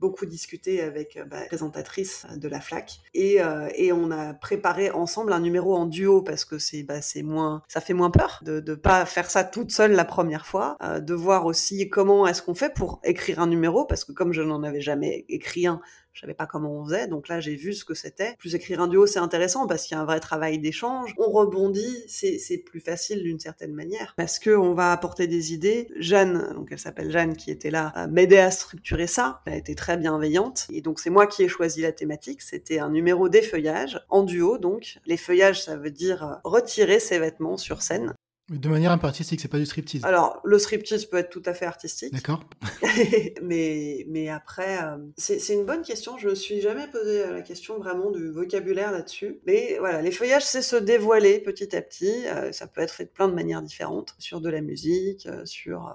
beaucoup 0.00 0.26
discuté 0.26 0.63
avec 0.66 1.16
euh, 1.16 1.24
bah, 1.24 1.40
la 1.40 1.46
présentatrice 1.46 2.26
de 2.36 2.48
la 2.48 2.60
FLAC 2.60 3.00
et, 3.12 3.42
euh, 3.42 3.68
et, 3.74 3.92
on 3.92 4.10
a 4.10 4.34
préparé 4.34 4.90
ensemble 4.90 5.32
un 5.32 5.40
numéro 5.40 5.76
en 5.76 5.86
duo 5.86 6.22
parce 6.22 6.44
que 6.44 6.58
c'est 6.58 6.82
bah, 6.82 7.00
moins 7.22 7.62
ça 7.68 7.80
fait 7.80 7.94
moins 7.94 8.10
peur 8.10 8.40
de 8.42 8.62
ne 8.66 8.74
pas 8.74 9.04
faire 9.04 9.30
ça 9.30 9.44
toute 9.44 9.70
seule 9.72 9.92
la 9.92 10.04
première 10.04 10.46
fois, 10.46 10.76
euh, 10.82 11.00
de 11.00 11.14
voir 11.14 11.46
aussi 11.46 11.88
comment 11.88 12.26
est-ce 12.26 12.42
qu'on 12.42 12.54
fait 12.54 12.72
pour 12.72 13.00
écrire 13.04 13.40
un 13.40 13.46
numéro 13.46 13.84
parce 13.84 14.04
que 14.04 14.12
comme 14.12 14.32
je 14.32 14.42
n'en 14.42 14.62
avais 14.62 14.80
jamais 14.80 15.24
écrit 15.28 15.66
un, 15.66 15.80
je 16.14 16.20
savais 16.20 16.34
pas 16.34 16.46
comment 16.46 16.80
on 16.80 16.84
faisait, 16.84 17.08
donc 17.08 17.28
là 17.28 17.40
j'ai 17.40 17.56
vu 17.56 17.74
ce 17.74 17.84
que 17.84 17.94
c'était. 17.94 18.36
Plus 18.38 18.54
écrire 18.54 18.80
un 18.80 18.86
duo, 18.86 19.06
c'est 19.06 19.18
intéressant 19.18 19.66
parce 19.66 19.84
qu'il 19.84 19.96
y 19.96 19.98
a 19.98 20.00
un 20.00 20.04
vrai 20.04 20.20
travail 20.20 20.58
d'échange. 20.58 21.12
On 21.18 21.30
rebondit, 21.30 22.04
c'est 22.08 22.58
plus 22.58 22.80
facile 22.80 23.22
d'une 23.22 23.40
certaine 23.40 23.74
manière 23.74 24.14
parce 24.16 24.38
que 24.38 24.50
on 24.50 24.74
va 24.74 24.92
apporter 24.92 25.26
des 25.26 25.52
idées. 25.52 25.88
Jeanne, 25.96 26.52
donc 26.54 26.68
elle 26.70 26.78
s'appelle 26.78 27.10
Jeanne, 27.10 27.36
qui 27.36 27.50
était 27.50 27.70
là, 27.70 28.06
m'aider 28.10 28.38
à 28.38 28.50
structurer 28.50 29.08
ça. 29.08 29.42
Elle 29.46 29.54
a 29.54 29.56
été 29.56 29.74
très 29.74 29.96
bienveillante 29.96 30.66
et 30.70 30.80
donc 30.80 31.00
c'est 31.00 31.10
moi 31.10 31.26
qui 31.26 31.42
ai 31.42 31.48
choisi 31.48 31.82
la 31.82 31.92
thématique. 31.92 32.42
C'était 32.42 32.78
un 32.78 32.90
numéro 32.90 33.28
d'effeuillage 33.28 34.00
en 34.08 34.22
duo, 34.22 34.56
donc 34.58 35.00
l'effeuillage 35.06 35.64
ça 35.64 35.76
veut 35.76 35.90
dire 35.90 36.40
retirer 36.44 37.00
ses 37.00 37.18
vêtements 37.18 37.56
sur 37.56 37.82
scène. 37.82 38.14
De 38.50 38.68
manière 38.68 38.92
un 38.92 38.98
peu 38.98 39.06
artistique, 39.06 39.40
c'est 39.40 39.48
pas 39.48 39.58
du 39.58 39.64
striptease. 39.64 40.04
Alors, 40.04 40.40
le 40.44 40.58
striptease 40.58 41.06
peut 41.06 41.16
être 41.16 41.30
tout 41.30 41.42
à 41.46 41.54
fait 41.54 41.64
artistique. 41.64 42.12
D'accord. 42.12 42.44
mais, 43.42 44.04
mais 44.08 44.28
après, 44.28 44.82
euh, 44.82 44.98
c'est 45.16 45.54
une 45.54 45.64
bonne 45.64 45.82
question. 45.82 46.18
Je 46.18 46.28
me 46.28 46.34
suis 46.34 46.60
jamais 46.60 46.86
posé 46.88 47.24
la 47.26 47.40
question 47.40 47.78
vraiment 47.78 48.10
du 48.10 48.30
vocabulaire 48.30 48.92
là-dessus. 48.92 49.40
Mais 49.46 49.76
voilà, 49.78 50.02
les 50.02 50.10
feuillages, 50.10 50.44
c'est 50.44 50.60
se 50.60 50.76
dévoiler 50.76 51.38
petit 51.38 51.74
à 51.74 51.80
petit. 51.80 52.26
Euh, 52.26 52.52
ça 52.52 52.66
peut 52.66 52.82
être 52.82 52.92
fait 52.92 53.04
de 53.04 53.10
plein 53.10 53.28
de 53.28 53.34
manières 53.34 53.62
différentes. 53.62 54.14
Sur 54.18 54.42
de 54.42 54.50
la 54.50 54.60
musique, 54.60 55.26
euh, 55.26 55.46
sur 55.46 55.94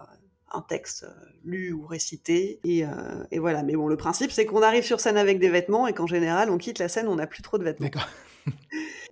un 0.52 0.62
texte 0.62 1.06
lu 1.44 1.74
ou 1.74 1.86
récité. 1.86 2.60
Et, 2.64 2.86
euh, 2.86 2.90
et, 3.32 3.40
voilà. 3.40 3.64
Mais 3.64 3.76
bon, 3.76 3.88
le 3.88 3.98
principe, 3.98 4.32
c'est 4.32 4.46
qu'on 4.46 4.62
arrive 4.62 4.84
sur 4.84 5.00
scène 5.00 5.18
avec 5.18 5.40
des 5.40 5.50
vêtements 5.50 5.88
et 5.88 5.94
qu'en 5.94 6.08
général, 6.08 6.50
on 6.50 6.58
quitte 6.58 6.80
la 6.80 6.88
scène, 6.88 7.08
on 7.08 7.16
n'a 7.16 7.28
plus 7.28 7.42
trop 7.42 7.58
de 7.58 7.64
vêtements. 7.64 7.88
D'accord. 7.88 8.10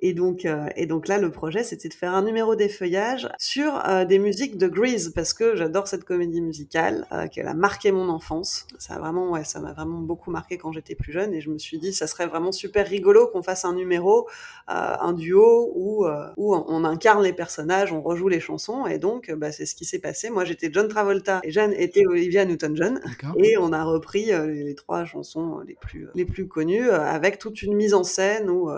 Et 0.02 0.14
donc, 0.14 0.46
euh, 0.46 0.68
et 0.76 0.86
donc 0.86 1.08
là, 1.08 1.18
le 1.18 1.32
projet, 1.32 1.64
c'était 1.64 1.90
de 1.90 1.94
faire 1.94 2.14
un 2.14 2.22
numéro 2.22 2.56
d'effeuillage 2.56 3.30
sur 3.40 3.88
euh, 3.88 4.06
des 4.06 4.20
musiques 4.20 4.58
de 4.58 4.68
Grease, 4.68 5.12
parce 5.14 5.34
que 5.34 5.56
j'adore 5.56 5.88
cette 5.88 6.04
comédie 6.04 6.42
musicale, 6.42 7.06
euh, 7.12 7.28
qu'elle 7.28 7.48
a 7.48 7.54
marqué 7.54 7.92
mon 7.92 8.10
enfance. 8.10 8.68
Ça 8.78 8.96
a 8.96 9.00
vraiment, 9.00 9.32
ouais, 9.32 9.44
ça 9.44 9.60
m'a 9.60 9.74
vraiment 9.74 10.00
beaucoup 10.00 10.32
marqué 10.32 10.58
quand 10.58 10.72
j'étais 10.72 10.96
plus 10.96 11.12
jeune, 11.12 11.34
et 11.34 11.42
je 11.42 11.50
me 11.50 11.58
suis 11.58 11.80
dit, 11.80 11.94
ça 11.94 12.08
serait 12.08 12.28
vraiment 12.28 12.52
super 12.52 12.88
rigolo 12.88 13.28
qu'on 13.28 13.42
fasse 13.42 13.66
un 13.66 13.74
numéro, 13.74 14.28
euh, 14.70 14.96
un 15.00 15.14
duo 15.14 15.72
où, 15.76 16.06
euh, 16.06 16.28
où 16.38 16.56
on 16.56 16.84
incarne 16.84 17.24
les 17.24 17.34
personnages, 17.34 17.92
on 17.92 18.02
rejoue 18.02 18.28
les 18.28 18.40
chansons, 18.40 18.86
et 18.86 19.00
donc, 19.00 19.32
bah, 19.32 19.52
c'est 19.52 19.66
ce 19.66 19.76
qui 19.76 19.86
s'est 19.86 20.00
passé. 20.00 20.30
Moi, 20.30 20.46
j'étais 20.46 20.70
John 20.72 20.88
Travolta, 20.88 21.40
et 21.44 21.52
Jeanne 21.52 21.74
était 21.74 22.06
Olivia 22.06 22.46
Newton-John, 22.46 23.02
et 23.38 23.58
on 23.58 23.74
a 23.74 23.84
repris 23.84 24.32
euh, 24.32 24.48
les 24.48 24.76
trois 24.76 25.06
chansons 25.06 25.60
les 25.68 25.76
plus, 25.76 26.08
les 26.14 26.26
plus 26.26 26.48
connues, 26.48 26.90
avec 26.90 27.40
toute 27.40 27.62
une 27.62 27.76
mise 27.76 27.94
en 27.94 28.04
scène 28.04 28.50
où 28.50 28.70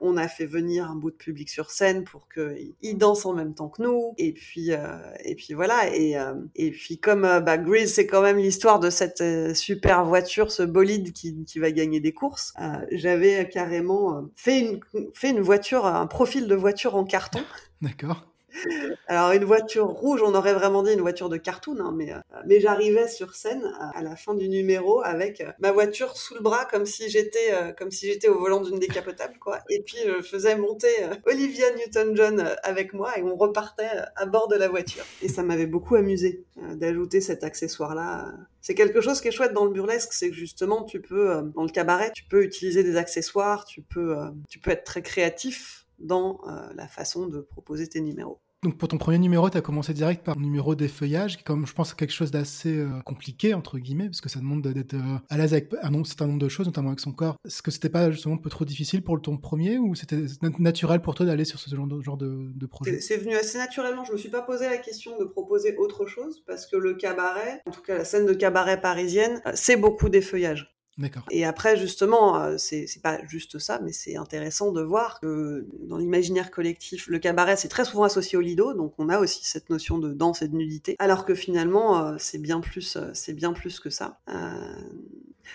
on 0.00 0.16
a 0.16 0.28
fait 0.28 0.46
venir 0.46 0.90
un 0.90 0.94
bout 0.94 1.10
de 1.10 1.16
public 1.16 1.48
sur 1.48 1.70
scène 1.70 2.04
pour 2.04 2.28
qu'ils 2.28 2.98
dansent 2.98 3.26
en 3.26 3.32
même 3.32 3.54
temps 3.54 3.68
que 3.68 3.82
nous. 3.82 4.14
Et 4.18 4.32
puis, 4.32 4.72
euh, 4.72 4.96
et 5.24 5.34
puis 5.34 5.54
voilà. 5.54 5.94
Et, 5.94 6.18
euh, 6.18 6.34
et 6.54 6.70
puis 6.70 6.98
comme 6.98 7.24
euh, 7.24 7.40
bah, 7.40 7.58
Grease, 7.58 7.92
c'est 7.92 8.06
quand 8.06 8.22
même 8.22 8.38
l'histoire 8.38 8.80
de 8.80 8.90
cette 8.90 9.20
euh, 9.20 9.54
super 9.54 10.04
voiture, 10.04 10.52
ce 10.52 10.62
bolide 10.62 11.12
qui, 11.12 11.44
qui 11.44 11.58
va 11.58 11.70
gagner 11.70 12.00
des 12.00 12.12
courses. 12.12 12.52
Euh, 12.60 12.84
J'avais 12.92 13.48
carrément 13.48 14.28
fait 14.34 14.60
une, 14.60 14.80
fait 15.14 15.30
une 15.30 15.40
voiture, 15.40 15.86
un 15.86 16.06
profil 16.06 16.46
de 16.46 16.54
voiture 16.54 16.96
en 16.96 17.04
carton. 17.04 17.40
D'accord. 17.82 18.24
Alors 19.08 19.32
une 19.32 19.44
voiture 19.44 19.86
rouge, 19.86 20.22
on 20.22 20.34
aurait 20.34 20.54
vraiment 20.54 20.82
dit 20.82 20.92
une 20.92 21.00
voiture 21.00 21.28
de 21.28 21.36
cartoon, 21.36 21.78
hein, 21.80 21.92
mais, 21.94 22.12
euh, 22.12 22.18
mais 22.46 22.60
j'arrivais 22.60 23.08
sur 23.08 23.34
scène 23.34 23.64
à, 23.78 23.98
à, 23.98 24.02
la 24.02 24.16
fin 24.16 24.34
du 24.34 24.48
numéro 24.48 25.02
avec 25.02 25.40
euh, 25.40 25.50
ma 25.58 25.72
voiture 25.72 26.16
sous 26.16 26.34
le 26.34 26.40
bras 26.40 26.64
comme 26.64 26.86
si 26.86 27.08
j'étais 27.08 27.52
euh, 27.52 27.72
comme 27.72 27.90
si 27.90 28.06
j'étais 28.06 28.28
au 28.28 28.38
volant 28.38 28.60
d'une 28.60 28.78
décapotable 28.78 29.38
quoi. 29.38 29.60
Et 29.68 29.82
puis 29.82 29.98
je 30.06 30.22
faisais 30.22 30.56
monter 30.56 30.88
Olivia 31.26 31.66
Newton-John 31.76 32.56
avec 32.62 32.92
moi 32.92 33.18
et 33.18 33.22
on 33.22 33.36
repartait 33.36 33.90
à 34.16 34.26
bord 34.26 34.48
de 34.48 34.56
la 34.56 34.68
voiture. 34.68 35.04
Et 35.22 35.28
ça 35.28 35.42
m'avait 35.42 35.66
beaucoup 35.66 35.94
amusé 35.94 36.44
d'ajouter 36.56 37.20
cet 37.20 37.44
accessoire 37.44 37.94
là. 37.94 38.32
C'est 38.60 38.74
quelque 38.74 39.00
chose 39.00 39.20
qui 39.20 39.28
est 39.28 39.32
chouette 39.32 39.52
dans 39.52 39.64
le 39.64 39.70
burlesque, 39.70 40.12
c'est 40.12 40.30
que 40.30 40.34
justement 40.34 40.82
tu 40.84 41.00
peux 41.00 41.42
dans 41.54 41.62
le 41.62 41.70
cabaret, 41.70 42.10
tu 42.14 42.24
peux 42.24 42.42
utiliser 42.42 42.82
des 42.82 42.96
accessoires, 42.96 43.64
tu 43.64 43.82
peux 43.82 44.16
tu 44.48 44.58
peux 44.58 44.70
être 44.70 44.84
très 44.84 45.02
créatif 45.02 45.87
dans 45.98 46.40
la 46.74 46.86
façon 46.86 47.26
de 47.26 47.40
proposer 47.40 47.88
tes 47.88 48.00
numéros. 48.00 48.40
Donc 48.64 48.76
pour 48.76 48.88
ton 48.88 48.98
premier 48.98 49.18
numéro, 49.18 49.48
tu 49.48 49.56
as 49.56 49.60
commencé 49.60 49.94
direct 49.94 50.24
par 50.24 50.34
le 50.34 50.42
numéro 50.42 50.74
d'effeuillage, 50.74 51.36
qui 51.36 51.42
est 51.42 51.44
comme 51.44 51.64
je 51.64 51.72
pense 51.72 51.94
quelque 51.94 52.12
chose 52.12 52.32
d'assez 52.32 52.76
euh, 52.76 52.88
compliqué, 53.04 53.54
entre 53.54 53.78
guillemets, 53.78 54.06
parce 54.06 54.20
que 54.20 54.28
ça 54.28 54.40
demande 54.40 54.66
d'être 54.66 54.94
euh, 54.94 55.18
à 55.30 55.38
l'aise 55.38 55.52
avec 55.52 55.72
un 55.80 56.02
certain 56.02 56.26
nombre 56.26 56.40
de 56.40 56.48
choses, 56.48 56.66
notamment 56.66 56.88
avec 56.88 56.98
son 56.98 57.12
corps. 57.12 57.36
Est-ce 57.46 57.62
que 57.62 57.70
c'était 57.70 57.88
pas 57.88 58.10
justement 58.10 58.34
un 58.34 58.38
peu 58.38 58.50
trop 58.50 58.64
difficile 58.64 59.02
pour 59.02 59.22
ton 59.22 59.36
premier, 59.36 59.78
ou 59.78 59.94
c'était 59.94 60.24
naturel 60.58 61.00
pour 61.00 61.14
toi 61.14 61.24
d'aller 61.24 61.44
sur 61.44 61.60
ce 61.60 61.72
genre 61.72 61.86
de, 61.86 62.02
genre 62.02 62.16
de, 62.16 62.50
de 62.52 62.66
projet? 62.66 63.00
C'est 63.00 63.18
venu 63.18 63.36
assez 63.36 63.58
naturellement, 63.58 64.04
je 64.04 64.10
me 64.10 64.16
suis 64.16 64.28
pas 64.28 64.42
posé 64.42 64.68
la 64.68 64.78
question 64.78 65.16
de 65.20 65.24
proposer 65.24 65.76
autre 65.76 66.06
chose, 66.06 66.42
parce 66.44 66.66
que 66.66 66.76
le 66.76 66.94
cabaret, 66.94 67.62
en 67.64 67.70
tout 67.70 67.82
cas 67.82 67.98
la 67.98 68.04
scène 68.04 68.26
de 68.26 68.34
cabaret 68.34 68.80
parisienne, 68.80 69.40
c'est 69.54 69.76
beaucoup 69.76 70.08
d'effeuillage. 70.08 70.77
D'accord. 70.98 71.24
Et 71.30 71.44
après, 71.44 71.76
justement, 71.76 72.40
euh, 72.40 72.56
c'est 72.58 72.86
pas 73.02 73.20
juste 73.26 73.58
ça, 73.60 73.80
mais 73.84 73.92
c'est 73.92 74.16
intéressant 74.16 74.72
de 74.72 74.82
voir 74.82 75.20
que 75.20 75.64
dans 75.88 75.96
l'imaginaire 75.96 76.50
collectif, 76.50 77.06
le 77.06 77.20
cabaret, 77.20 77.56
c'est 77.56 77.68
très 77.68 77.84
souvent 77.84 78.02
associé 78.02 78.36
au 78.36 78.40
lido, 78.40 78.74
donc 78.74 78.94
on 78.98 79.08
a 79.08 79.20
aussi 79.20 79.44
cette 79.44 79.70
notion 79.70 79.98
de 79.98 80.12
danse 80.12 80.42
et 80.42 80.48
de 80.48 80.56
nudité, 80.56 80.96
alors 80.98 81.24
que 81.24 81.34
finalement, 81.36 82.04
euh, 82.04 82.16
c'est 82.18 82.38
bien 82.38 82.60
plus, 82.60 82.96
euh, 82.96 83.10
c'est 83.14 83.32
bien 83.32 83.52
plus 83.52 83.78
que 83.78 83.90
ça. 83.90 84.18
Euh, 84.28 84.74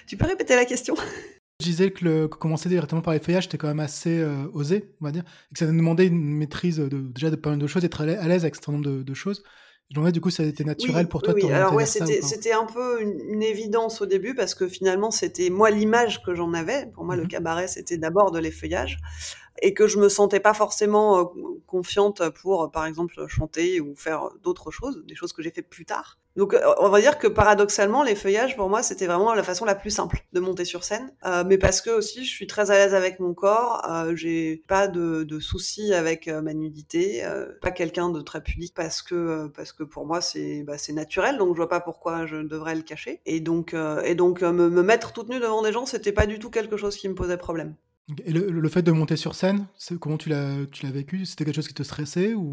Tu 0.07 0.17
peux 0.17 0.25
répéter 0.25 0.55
la 0.55 0.65
question? 0.65 0.95
Je 1.59 1.65
disais 1.65 1.91
que, 1.91 2.03
le, 2.03 2.27
que 2.27 2.37
commencer 2.37 2.67
directement 2.67 3.01
par 3.01 3.13
les 3.13 3.19
feuillages, 3.19 3.43
c'était 3.43 3.57
quand 3.57 3.67
même 3.67 3.79
assez 3.79 4.19
euh, 4.19 4.47
osé, 4.53 4.95
on 5.01 5.05
va 5.05 5.11
dire, 5.11 5.23
et 5.51 5.53
que 5.53 5.59
ça 5.59 5.65
demandait 5.65 6.07
une 6.07 6.35
maîtrise 6.35 6.77
de, 6.77 7.01
déjà 7.01 7.29
de 7.29 7.35
pas 7.35 7.51
mal 7.51 7.59
de 7.59 7.67
choses, 7.67 7.85
être 7.85 8.01
à 8.01 8.05
l'aise 8.05 8.19
à 8.19 8.27
l'aise 8.27 8.43
avec 8.43 8.55
un 8.55 8.57
certain 8.57 8.71
nombre 8.73 8.85
de, 8.85 9.03
de 9.03 9.13
choses. 9.13 9.43
Je 9.91 9.99
me 9.99 10.11
du 10.11 10.19
coup, 10.21 10.29
ça 10.29 10.43
a 10.43 10.45
été 10.45 10.63
naturel 10.65 11.07
Oui, 11.07 11.07
pour 11.07 11.21
toi 11.21 11.33
oui, 11.33 11.41
de 11.41 11.45
oui. 11.45 11.51
Alors 11.51 11.73
ouais, 11.75 11.85
c'était 11.85 12.51
un 12.51 12.65
peu 12.65 13.01
une, 13.01 13.19
une 13.29 13.43
évidence 13.43 14.01
au 14.01 14.05
début 14.07 14.33
parce 14.33 14.55
que 14.55 14.67
finalement 14.67 15.11
c'était 15.11 15.49
moi 15.51 15.69
l'image 15.69 16.23
que 16.23 16.33
j'en 16.33 16.53
avais. 16.53 16.87
Pour 16.87 17.05
moi, 17.05 17.15
le 17.15 17.25
Mhm. 17.25 17.27
cabaret 17.27 17.67
c'était 17.67 17.97
d'abord 17.97 18.31
de 18.31 18.39
l'effeuillage 18.39 18.97
et 19.61 19.73
que 19.75 19.87
je 19.87 19.99
me 19.99 20.09
sentais 20.09 20.39
pas 20.39 20.53
forcément 20.55 21.19
euh, 21.19 21.25
confiante 21.67 22.27
pour, 22.29 22.71
par 22.71 22.85
exemple, 22.85 23.27
chanter 23.27 23.81
ou 23.81 23.95
faire 23.95 24.29
d'autres 24.43 24.71
choses, 24.71 25.03
des 25.05 25.15
choses 25.15 25.33
que 25.33 25.43
j'ai 25.43 25.51
fait 25.51 25.61
plus 25.61 25.85
tard. 25.85 26.19
Donc, 26.35 26.53
euh, 26.55 26.59
on 26.79 26.89
va 26.89 26.99
dire 26.99 27.19
que 27.19 27.27
paradoxalement, 27.27 28.03
l'effeuillage 28.03 28.55
pour 28.55 28.67
moi 28.69 28.81
c'était 28.83 29.05
vraiment 29.05 29.33
la 29.35 29.43
façon 29.43 29.65
la 29.65 29.75
plus 29.75 29.91
simple 29.91 30.25
de 30.33 30.39
monter 30.39 30.65
sur 30.65 30.83
scène, 30.83 31.11
Euh, 31.25 31.43
mais 31.45 31.57
parce 31.57 31.79
que 31.81 31.89
aussi 31.91 32.25
je 32.25 32.29
suis 32.31 32.47
très 32.47 32.71
à 32.71 32.75
l'aise 32.75 32.95
avec 32.95 33.19
mon 33.19 33.33
corps, 33.33 33.81
euh, 33.89 34.15
j'ai 34.15 34.63
pas 34.67 34.87
de, 34.87 35.23
de 35.23 35.39
soucis 35.39 35.93
avec 35.93 36.27
euh, 36.27 36.41
ma 36.41 36.53
nudité, 36.53 37.23
euh, 37.25 37.45
pas 37.61 37.71
quelqu'un 37.71 38.09
de 38.09 38.21
très 38.21 38.41
pudique 38.41 38.73
parce 38.75 39.01
que 39.01 39.47
parce 39.55 39.71
que 39.73 39.83
pour 39.83 40.05
moi 40.05 40.21
c'est 40.21 40.63
bah, 40.63 40.77
c'est 40.77 40.93
naturel, 40.93 41.37
donc 41.37 41.49
je 41.53 41.57
vois 41.57 41.69
pas 41.69 41.79
pourquoi 41.81 42.25
je 42.25 42.37
devrais 42.37 42.75
le 42.75 42.81
cacher. 42.81 43.21
Et 43.25 43.39
donc 43.39 43.75
et 44.03 44.15
donc 44.15 44.41
me, 44.41 44.69
me 44.69 44.83
mettre 44.83 45.13
toute 45.13 45.29
nue 45.29 45.39
devant 45.39 45.61
des 45.61 45.71
gens, 45.71 45.85
c'était 45.85 46.11
pas 46.11 46.25
du 46.25 46.39
tout 46.39 46.49
quelque 46.49 46.77
chose 46.77 46.95
qui 46.97 47.07
me 47.09 47.15
posait 47.15 47.37
problème. 47.37 47.75
Et 48.25 48.33
le, 48.33 48.67
fait 48.69 48.81
de 48.81 48.91
monter 48.91 49.15
sur 49.15 49.33
scène, 49.33 49.65
comment 50.01 50.17
tu 50.17 50.27
l'as 50.27 50.65
tu 50.71 50.85
l'as 50.85 50.91
vécu? 50.91 51.25
C'était 51.25 51.45
quelque 51.45 51.55
chose 51.55 51.69
qui 51.69 51.73
te 51.73 51.83
stressait 51.83 52.33
ou, 52.33 52.51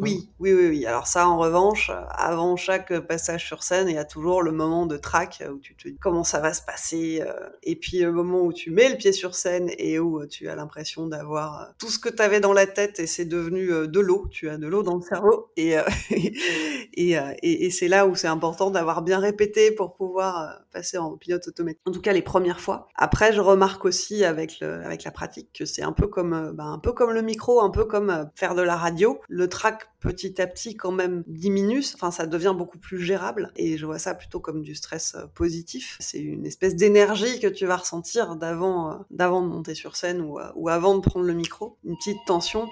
Oui, 0.00 0.30
oui, 0.40 0.52
oui, 0.52 0.66
oui. 0.68 0.86
Alors 0.86 1.06
ça, 1.06 1.28
en 1.28 1.38
revanche, 1.38 1.90
euh, 1.90 2.02
avant 2.10 2.56
chaque 2.56 2.98
passage 3.06 3.46
sur 3.46 3.62
scène, 3.62 3.88
il 3.88 3.94
y 3.94 3.98
a 3.98 4.04
toujours 4.04 4.42
le 4.42 4.50
moment 4.50 4.86
de 4.86 4.96
trac 4.96 5.44
où 5.48 5.58
tu 5.58 5.76
te 5.76 5.88
dis 5.88 5.96
comment 6.00 6.24
ça 6.24 6.40
va 6.40 6.52
se 6.52 6.62
passer, 6.62 7.22
euh, 7.24 7.48
et 7.62 7.76
puis 7.76 8.00
le 8.00 8.12
moment 8.12 8.40
où 8.42 8.52
tu 8.52 8.72
mets 8.72 8.88
le 8.88 8.96
pied 8.96 9.12
sur 9.12 9.36
scène 9.36 9.70
et 9.78 10.00
où 10.00 10.20
euh, 10.20 10.26
tu 10.26 10.48
as 10.48 10.56
l'impression 10.56 11.06
d'avoir 11.06 11.62
euh, 11.62 11.64
tout 11.78 11.88
ce 11.88 12.00
que 12.00 12.08
tu 12.08 12.20
avais 12.20 12.40
dans 12.40 12.52
la 12.52 12.66
tête 12.66 12.98
et 12.98 13.06
c'est 13.06 13.26
devenu 13.26 13.70
euh, 13.70 13.86
de 13.86 14.00
l'eau. 14.00 14.26
Tu 14.30 14.48
as 14.48 14.58
de 14.58 14.66
l'eau 14.66 14.82
dans 14.82 14.96
le 14.96 15.02
cerveau 15.02 15.52
et 15.56 15.78
euh, 15.78 15.82
et, 16.94 17.18
euh, 17.18 17.32
et, 17.42 17.70
c'est 17.70 17.88
là 17.88 18.06
où 18.06 18.14
c'est 18.14 18.28
important 18.28 18.70
d'avoir 18.70 19.02
bien 19.02 19.18
répété 19.18 19.70
pour 19.70 19.94
pouvoir 19.94 20.42
euh, 20.42 20.52
passer 20.72 20.98
en 20.98 21.16
pilote 21.16 21.46
automatique. 21.46 21.80
En 21.86 21.92
tout 21.92 22.00
cas, 22.00 22.12
les 22.12 22.22
premières 22.22 22.60
fois. 22.60 22.88
Après, 22.94 23.32
je 23.32 23.40
remarque 23.40 23.84
aussi 23.84 24.24
avec 24.24 24.60
le, 24.60 24.79
avec 24.84 25.04
la 25.04 25.10
pratique 25.10 25.50
que 25.52 25.64
c'est 25.64 25.82
un 25.82 25.92
peu 25.92 26.06
comme 26.06 26.32
euh, 26.32 26.52
bah, 26.52 26.64
un 26.64 26.78
peu 26.78 26.92
comme 26.92 27.10
le 27.10 27.22
micro, 27.22 27.60
un 27.60 27.70
peu 27.70 27.84
comme 27.84 28.10
euh, 28.10 28.24
faire 28.34 28.54
de 28.54 28.62
la 28.62 28.76
radio. 28.76 29.20
Le 29.28 29.48
track 29.48 29.88
petit 30.00 30.40
à 30.40 30.46
petit 30.46 30.76
quand 30.76 30.92
même 30.92 31.22
diminue, 31.26 31.82
enfin 31.94 32.10
ça 32.10 32.26
devient 32.26 32.54
beaucoup 32.56 32.78
plus 32.78 32.98
gérable 33.00 33.52
et 33.56 33.76
je 33.76 33.86
vois 33.86 33.98
ça 33.98 34.14
plutôt 34.14 34.40
comme 34.40 34.62
du 34.62 34.74
stress 34.74 35.14
euh, 35.14 35.26
positif. 35.34 35.96
C'est 36.00 36.20
une 36.20 36.46
espèce 36.46 36.74
d'énergie 36.76 37.40
que 37.40 37.46
tu 37.46 37.66
vas 37.66 37.76
ressentir 37.76 38.36
d'avant 38.36 38.92
euh, 38.92 38.94
d'avant 39.10 39.42
de 39.42 39.48
monter 39.48 39.74
sur 39.74 39.96
scène 39.96 40.20
ou, 40.20 40.38
euh, 40.38 40.50
ou 40.54 40.68
avant 40.68 40.94
de 40.96 41.00
prendre 41.00 41.26
le 41.26 41.34
micro, 41.34 41.76
une 41.84 41.96
petite 41.96 42.18
tension 42.26 42.68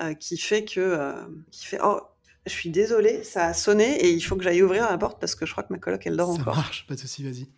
euh, 0.00 0.14
qui 0.14 0.36
fait 0.36 0.64
que 0.64 0.80
euh, 0.80 1.14
qui 1.52 1.66
fait 1.66 1.78
oh 1.82 2.00
je 2.46 2.52
suis 2.52 2.68
désolée, 2.68 3.22
ça 3.24 3.46
a 3.46 3.54
sonné 3.54 4.04
et 4.04 4.10
il 4.10 4.20
faut 4.20 4.36
que 4.36 4.42
j'aille 4.42 4.62
ouvrir 4.62 4.90
la 4.90 4.98
porte 4.98 5.18
parce 5.18 5.34
que 5.34 5.46
je 5.46 5.52
crois 5.52 5.62
que 5.64 5.72
ma 5.72 5.78
coloc 5.78 6.06
elle 6.06 6.16
dort 6.16 6.34
Ça 6.34 6.40
encore. 6.42 6.56
marche, 6.56 6.86
pas 6.86 6.94
de 6.94 7.00
souci, 7.00 7.22
vas-y. 7.24 7.48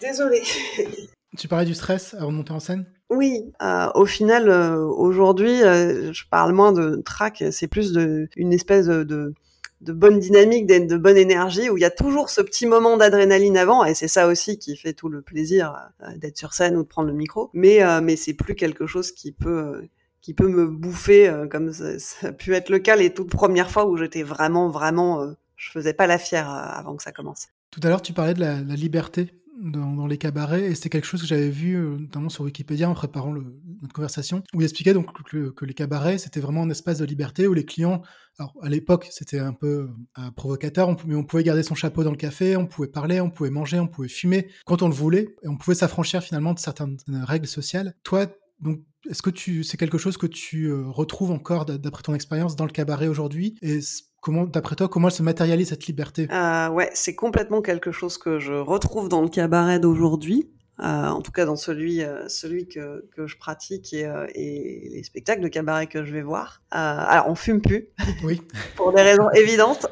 Désolée. 0.00 0.42
Tu 1.36 1.48
parlais 1.48 1.66
du 1.66 1.74
stress 1.74 2.14
avant 2.14 2.32
de 2.32 2.36
monter 2.36 2.52
en 2.52 2.60
scène? 2.60 2.86
Oui, 3.08 3.42
euh, 3.62 3.88
au 3.94 4.06
final, 4.06 4.48
euh, 4.48 4.84
aujourd'hui, 4.84 5.62
euh, 5.62 6.12
je 6.12 6.24
parle 6.28 6.52
moins 6.52 6.72
de 6.72 7.02
track, 7.04 7.44
c'est 7.50 7.68
plus 7.68 7.92
de 7.92 8.28
une 8.36 8.52
espèce 8.52 8.86
de, 8.86 9.02
de, 9.04 9.34
de 9.80 9.92
bonne 9.92 10.18
dynamique, 10.20 10.66
de, 10.66 10.86
de 10.86 10.96
bonne 10.96 11.16
énergie, 11.16 11.70
où 11.70 11.76
il 11.76 11.80
y 11.80 11.84
a 11.84 11.90
toujours 11.90 12.30
ce 12.30 12.40
petit 12.40 12.66
moment 12.66 12.96
d'adrénaline 12.96 13.56
avant, 13.56 13.84
et 13.84 13.94
c'est 13.94 14.08
ça 14.08 14.26
aussi 14.26 14.58
qui 14.58 14.76
fait 14.76 14.92
tout 14.92 15.08
le 15.08 15.22
plaisir 15.22 15.74
euh, 16.02 16.16
d'être 16.16 16.36
sur 16.36 16.52
scène 16.52 16.76
ou 16.76 16.82
de 16.82 16.88
prendre 16.88 17.08
le 17.08 17.14
micro. 17.14 17.50
Mais 17.52 17.82
euh, 17.82 18.00
mais 18.00 18.16
c'est 18.16 18.34
plus 18.34 18.54
quelque 18.54 18.86
chose 18.86 19.12
qui 19.12 19.32
peut 19.32 19.58
euh, 19.58 19.88
qui 20.20 20.34
peut 20.34 20.48
me 20.48 20.66
bouffer, 20.66 21.28
euh, 21.28 21.46
comme 21.48 21.72
ça, 21.72 21.98
ça 21.98 22.28
a 22.28 22.32
pu 22.32 22.54
être 22.54 22.70
le 22.70 22.78
cas 22.78 22.94
les 22.94 23.12
toutes 23.14 23.30
premières 23.30 23.70
fois 23.70 23.86
où 23.86 23.96
j'étais 23.96 24.22
vraiment 24.22 24.68
vraiment, 24.68 25.22
euh, 25.22 25.32
je 25.56 25.70
faisais 25.70 25.94
pas 25.94 26.06
la 26.06 26.18
fière 26.18 26.48
avant 26.48 26.94
que 26.96 27.02
ça 27.02 27.12
commence. 27.12 27.48
Tout 27.70 27.80
à 27.82 27.88
l'heure, 27.88 28.02
tu 28.02 28.12
parlais 28.12 28.34
de 28.34 28.40
la, 28.40 28.60
la 28.60 28.74
liberté 28.74 29.32
dans, 29.60 30.06
les 30.06 30.18
cabarets, 30.18 30.70
et 30.70 30.74
c'était 30.74 30.88
quelque 30.88 31.06
chose 31.06 31.20
que 31.20 31.26
j'avais 31.26 31.50
vu 31.50 31.74
euh, 31.74 31.98
notamment 31.98 32.28
sur 32.28 32.44
Wikipédia 32.44 32.88
en 32.88 32.94
préparant 32.94 33.32
notre 33.32 33.92
conversation, 33.92 34.42
où 34.54 34.60
il 34.60 34.64
expliquait 34.64 34.94
donc 34.94 35.10
que, 35.22 35.64
les 35.64 35.74
cabarets, 35.74 36.18
c'était 36.18 36.40
vraiment 36.40 36.62
un 36.62 36.70
espace 36.70 36.98
de 36.98 37.04
liberté 37.04 37.46
où 37.46 37.54
les 37.54 37.64
clients, 37.64 38.02
alors 38.38 38.54
à 38.62 38.68
l'époque, 38.68 39.08
c'était 39.10 39.38
un 39.38 39.52
peu 39.52 39.90
euh, 40.18 40.30
provocateur, 40.32 40.96
mais 41.06 41.14
on 41.14 41.24
pouvait 41.24 41.44
garder 41.44 41.62
son 41.62 41.74
chapeau 41.74 42.04
dans 42.04 42.10
le 42.10 42.16
café, 42.16 42.56
on 42.56 42.66
pouvait 42.66 42.88
parler, 42.88 43.20
on 43.20 43.30
pouvait 43.30 43.50
manger, 43.50 43.78
on 43.78 43.88
pouvait 43.88 44.08
fumer 44.08 44.48
quand 44.64 44.82
on 44.82 44.88
le 44.88 44.94
voulait, 44.94 45.34
et 45.42 45.48
on 45.48 45.56
pouvait 45.56 45.74
s'affranchir 45.74 46.22
finalement 46.22 46.54
de 46.54 46.58
certaines 46.58 46.96
règles 47.08 47.46
sociales. 47.46 47.94
Toi, 48.02 48.26
donc, 48.60 48.80
est-ce 49.08 49.22
que 49.22 49.30
tu, 49.30 49.64
c'est 49.64 49.76
quelque 49.76 49.98
chose 49.98 50.16
que 50.16 50.26
tu 50.26 50.66
euh, 50.66 50.84
retrouves 50.86 51.30
encore 51.30 51.64
d'après 51.64 52.02
ton 52.02 52.14
expérience 52.14 52.56
dans 52.56 52.66
le 52.66 52.70
cabaret 52.70 53.08
aujourd'hui? 53.08 53.56
Et 53.62 53.80
comment, 54.20 54.44
d'après 54.44 54.76
toi, 54.76 54.88
comment 54.88 55.08
elle 55.08 55.14
se 55.14 55.22
matérialise 55.22 55.68
cette 55.68 55.86
liberté? 55.86 56.28
Euh, 56.30 56.68
ouais, 56.68 56.90
c'est 56.94 57.14
complètement 57.14 57.62
quelque 57.62 57.92
chose 57.92 58.18
que 58.18 58.38
je 58.38 58.52
retrouve 58.52 59.08
dans 59.08 59.22
le 59.22 59.28
cabaret 59.28 59.78
d'aujourd'hui. 59.78 60.50
Euh, 60.82 61.08
en 61.08 61.20
tout 61.20 61.30
cas 61.30 61.44
dans 61.44 61.56
celui 61.56 62.02
euh, 62.02 62.26
celui 62.28 62.66
que, 62.66 63.04
que 63.14 63.26
je 63.26 63.36
pratique 63.36 63.92
et, 63.92 64.08
et 64.34 64.88
les 64.88 65.02
spectacles 65.02 65.42
de 65.42 65.48
cabaret 65.48 65.86
que 65.86 66.06
je 66.06 66.10
vais 66.10 66.22
voir. 66.22 66.62
Alors 66.70 67.28
on 67.28 67.34
fume 67.34 67.60
plus 67.60 67.88
Oui. 68.24 68.40
pour 68.76 68.90
des 68.94 69.02
raisons 69.02 69.28
évidentes, 69.32 69.86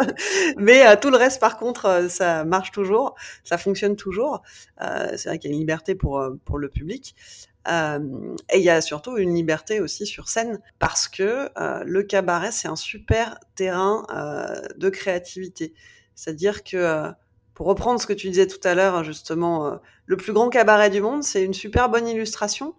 mais 0.57 0.99
tout 0.99 1.11
le 1.11 1.19
reste 1.19 1.41
par 1.41 1.59
contre 1.59 2.07
ça 2.09 2.45
marche 2.45 2.71
toujours, 2.71 3.17
ça 3.45 3.59
fonctionne 3.59 3.97
toujours. 3.97 4.41
C'est 4.81 5.29
vrai 5.29 5.39
qu'il 5.39 5.51
y 5.51 5.53
a 5.53 5.55
une 5.55 5.61
liberté 5.61 5.95
pour 5.95 6.27
pour 6.47 6.57
le 6.57 6.71
public. 6.71 7.15
Euh, 7.67 8.35
et 8.51 8.59
il 8.59 8.65
y 8.65 8.71
a 8.71 8.81
surtout 8.81 9.17
une 9.17 9.35
liberté 9.35 9.81
aussi 9.81 10.07
sur 10.07 10.29
scène 10.29 10.61
parce 10.79 11.09
que 11.09 11.51
euh, 11.59 11.83
le 11.85 12.03
cabaret 12.03 12.51
c'est 12.51 12.69
un 12.69 12.77
super 12.77 13.39
terrain 13.57 14.07
euh, 14.11 14.61
de 14.77 14.89
créativité. 14.89 15.75
C'est-à-dire 16.15 16.65
que 16.65 17.13
pour 17.55 17.67
reprendre 17.67 18.01
ce 18.01 18.07
que 18.07 18.13
tu 18.13 18.29
disais 18.29 18.47
tout 18.47 18.61
à 18.65 18.75
l'heure, 18.75 19.05
justement, 19.05 19.81
le 20.07 20.17
plus 20.17 20.33
grand 20.33 20.49
cabaret 20.49 20.91
du 20.91 21.01
monde, 21.01 21.23
c'est 21.23 21.45
une 21.45 21.55
super 21.55 21.89
bonne 21.89 22.09
illustration, 22.09 22.75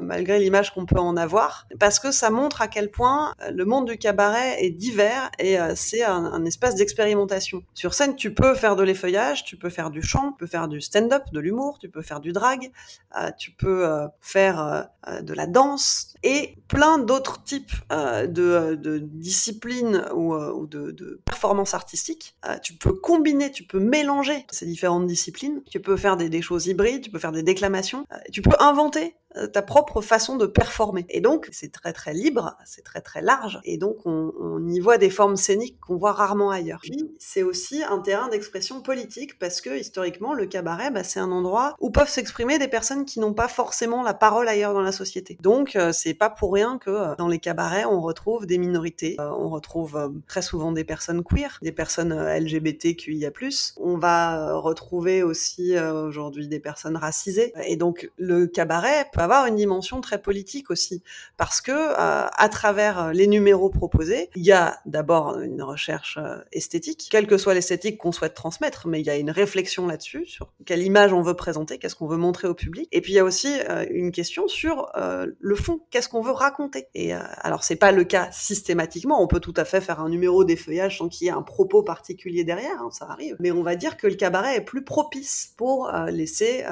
malgré 0.00 0.38
l'image 0.38 0.72
qu'on 0.72 0.86
peut 0.86 0.98
en 0.98 1.16
avoir, 1.16 1.66
parce 1.78 1.98
que 1.98 2.10
ça 2.10 2.30
montre 2.30 2.62
à 2.62 2.68
quel 2.68 2.90
point 2.90 3.34
euh, 3.42 3.50
le 3.50 3.64
monde 3.64 3.86
du 3.88 3.98
cabaret 3.98 4.64
est 4.64 4.70
divers 4.70 5.30
et 5.38 5.58
euh, 5.58 5.72
c'est 5.76 6.02
un, 6.02 6.44
espace 6.44 6.74
d'expérimentation. 6.74 7.62
Sur 7.74 7.94
scène, 7.94 8.16
tu 8.16 8.34
peux 8.34 8.54
faire 8.54 8.76
de 8.76 8.82
l'effeuillage, 8.82 9.44
tu 9.44 9.56
peux 9.56 9.70
faire 9.70 9.90
du 9.90 10.02
chant, 10.02 10.32
tu 10.32 10.38
peux 10.38 10.46
faire 10.46 10.68
du 10.68 10.80
stand-up, 10.80 11.24
de 11.32 11.40
l'humour, 11.40 11.78
tu 11.78 11.88
peux 11.88 12.02
faire 12.02 12.20
du 12.20 12.32
drag, 12.32 12.72
euh, 13.18 13.30
tu 13.38 13.52
peux 13.52 13.86
faire 14.20 14.88
de 15.20 15.34
la 15.34 15.46
danse 15.46 16.14
et 16.22 16.56
plein 16.68 16.98
d'autres 16.98 17.42
types 17.42 17.72
de, 17.90 18.98
disciplines 19.02 20.04
ou, 20.14 20.66
de, 20.66 21.20
performances 21.24 21.74
artistiques. 21.74 22.36
Tu 22.62 22.74
peux 22.74 22.92
combiner, 22.92 23.50
tu 23.50 23.64
peux 23.64 23.80
mélanger 23.80 24.46
ces 24.50 24.66
différentes 24.66 25.06
disciplines. 25.06 25.62
Tu 25.70 25.80
peux 25.80 25.96
faire 25.96 26.16
des, 26.16 26.42
choses 26.42 26.66
hybrides, 26.66 27.02
tu 27.02 27.10
peux 27.10 27.18
faire 27.18 27.32
des 27.32 27.42
déclamations, 27.42 28.06
tu 28.32 28.42
peux 28.42 28.56
inventer 28.60 29.14
ta 29.52 29.62
propre 29.62 30.00
façon 30.00 30.36
de 30.36 30.46
performer. 30.46 31.06
Et 31.08 31.20
donc, 31.20 31.48
c'est 31.52 31.72
très 31.72 31.92
très 31.92 32.12
libre, 32.12 32.56
c'est 32.64 32.82
très 32.84 33.00
très 33.00 33.22
large, 33.22 33.60
et 33.64 33.78
donc 33.78 33.98
on, 34.04 34.32
on 34.40 34.68
y 34.68 34.80
voit 34.80 34.98
des 34.98 35.10
formes 35.10 35.36
scéniques 35.36 35.78
qu'on 35.80 35.96
voit 35.96 36.12
rarement 36.12 36.50
ailleurs. 36.50 36.80
Puis, 36.82 37.14
c'est 37.18 37.42
aussi 37.42 37.82
un 37.82 37.98
terrain 37.98 38.28
d'expression 38.28 38.80
politique, 38.82 39.38
parce 39.38 39.60
que 39.60 39.78
historiquement, 39.78 40.34
le 40.34 40.46
cabaret, 40.46 40.90
bah, 40.90 41.04
c'est 41.04 41.20
un 41.20 41.30
endroit 41.30 41.74
où 41.80 41.90
peuvent 41.90 42.08
s'exprimer 42.08 42.58
des 42.58 42.68
personnes 42.68 43.04
qui 43.04 43.20
n'ont 43.20 43.34
pas 43.34 43.48
forcément 43.48 44.02
la 44.02 44.14
parole 44.14 44.48
ailleurs 44.48 44.74
dans 44.74 44.82
la 44.82 44.92
société. 44.92 45.38
Donc, 45.40 45.76
euh, 45.76 45.92
c'est 45.92 46.14
pas 46.14 46.30
pour 46.30 46.52
rien 46.52 46.78
que 46.78 46.90
euh, 46.90 47.14
dans 47.16 47.28
les 47.28 47.38
cabarets, 47.38 47.84
on 47.84 48.00
retrouve 48.00 48.46
des 48.46 48.58
minorités, 48.58 49.16
euh, 49.20 49.30
on 49.30 49.48
retrouve 49.48 49.96
euh, 49.96 50.08
très 50.26 50.42
souvent 50.42 50.72
des 50.72 50.84
personnes 50.84 51.22
queer, 51.22 51.58
des 51.62 51.72
personnes 51.72 52.12
euh, 52.12 52.38
LGBTQIA+. 52.38 53.30
On 53.78 53.96
va 53.96 54.50
euh, 54.50 54.58
retrouver 54.58 55.22
aussi 55.22 55.76
euh, 55.76 56.06
aujourd'hui 56.06 56.48
des 56.48 56.60
personnes 56.60 56.96
racisées. 56.96 57.52
Et 57.66 57.76
donc, 57.76 58.10
le 58.18 58.46
cabaret 58.46 59.06
peut 59.12 59.21
avoir 59.22 59.46
une 59.46 59.56
dimension 59.56 60.00
très 60.00 60.20
politique 60.20 60.70
aussi, 60.70 61.02
parce 61.36 61.60
que 61.60 61.72
euh, 61.72 62.26
à 62.30 62.48
travers 62.48 63.12
les 63.12 63.26
numéros 63.26 63.70
proposés, 63.70 64.30
il 64.36 64.44
y 64.44 64.52
a 64.52 64.78
d'abord 64.86 65.38
une 65.38 65.62
recherche 65.62 66.18
euh, 66.20 66.38
esthétique, 66.52 67.08
quelle 67.10 67.26
que 67.26 67.38
soit 67.38 67.54
l'esthétique 67.54 67.98
qu'on 67.98 68.12
souhaite 68.12 68.34
transmettre, 68.34 68.88
mais 68.88 69.00
il 69.00 69.06
y 69.06 69.10
a 69.10 69.16
une 69.16 69.30
réflexion 69.30 69.86
là-dessus 69.86 70.26
sur 70.26 70.52
quelle 70.66 70.82
image 70.82 71.12
on 71.12 71.22
veut 71.22 71.34
présenter, 71.34 71.78
qu'est-ce 71.78 71.94
qu'on 71.94 72.06
veut 72.06 72.16
montrer 72.16 72.48
au 72.48 72.54
public, 72.54 72.88
et 72.92 73.00
puis 73.00 73.12
il 73.12 73.16
y 73.16 73.18
a 73.18 73.24
aussi 73.24 73.52
euh, 73.68 73.86
une 73.90 74.12
question 74.12 74.48
sur 74.48 74.90
le 74.94 75.54
fond, 75.54 75.80
qu'est-ce 75.90 76.08
qu'on 76.08 76.22
veut 76.22 76.32
raconter. 76.32 76.86
Et 76.94 77.12
alors 77.12 77.64
c'est 77.64 77.76
pas 77.76 77.92
le 77.92 78.04
cas 78.04 78.28
systématiquement, 78.32 79.22
on 79.22 79.26
peut 79.26 79.40
tout 79.40 79.54
à 79.56 79.64
fait 79.64 79.80
faire 79.80 80.00
un 80.00 80.08
numéro 80.08 80.44
d'effeuillage 80.44 80.98
sans 80.98 81.08
qu'il 81.08 81.26
y 81.26 81.30
ait 81.30 81.32
un 81.32 81.42
propos 81.42 81.82
particulier 81.82 82.44
derrière, 82.44 82.80
hein, 82.80 82.90
ça 82.90 83.06
arrive, 83.08 83.36
mais 83.38 83.50
on 83.50 83.62
va 83.62 83.76
dire 83.76 83.96
que 83.96 84.06
le 84.06 84.14
cabaret 84.14 84.56
est 84.56 84.64
plus 84.64 84.84
propice 84.84 85.54
pour 85.56 85.90
laisser 86.08 86.64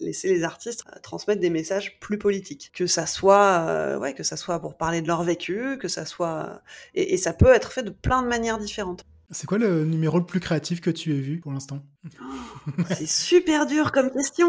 laisser 0.00 0.28
les 0.28 0.44
artistes 0.44 0.84
transmettre 1.02 1.40
des 1.40 1.50
messages 1.50 1.89
plus 1.98 2.18
politiques, 2.18 2.70
que 2.74 2.86
ça 2.86 3.06
soit 3.06 3.98
ouais 3.98 4.14
que 4.14 4.22
ça 4.22 4.36
soit 4.36 4.60
pour 4.60 4.76
parler 4.76 5.02
de 5.02 5.08
leur 5.08 5.22
vécu, 5.24 5.78
que 5.78 5.88
ça 5.88 6.06
soit 6.06 6.62
et, 6.94 7.14
et 7.14 7.16
ça 7.16 7.32
peut 7.32 7.52
être 7.52 7.72
fait 7.72 7.82
de 7.82 7.90
plein 7.90 8.22
de 8.22 8.28
manières 8.28 8.58
différentes. 8.58 9.04
C'est 9.30 9.46
quoi 9.46 9.58
le 9.58 9.84
numéro 9.84 10.18
le 10.18 10.26
plus 10.26 10.40
créatif 10.40 10.80
que 10.80 10.90
tu 10.90 11.14
aies 11.16 11.20
vu 11.20 11.40
pour 11.40 11.52
l'instant? 11.52 11.84
C'est 12.88 13.08
super 13.08 13.66
dur 13.66 13.92
comme 13.92 14.10
question. 14.10 14.48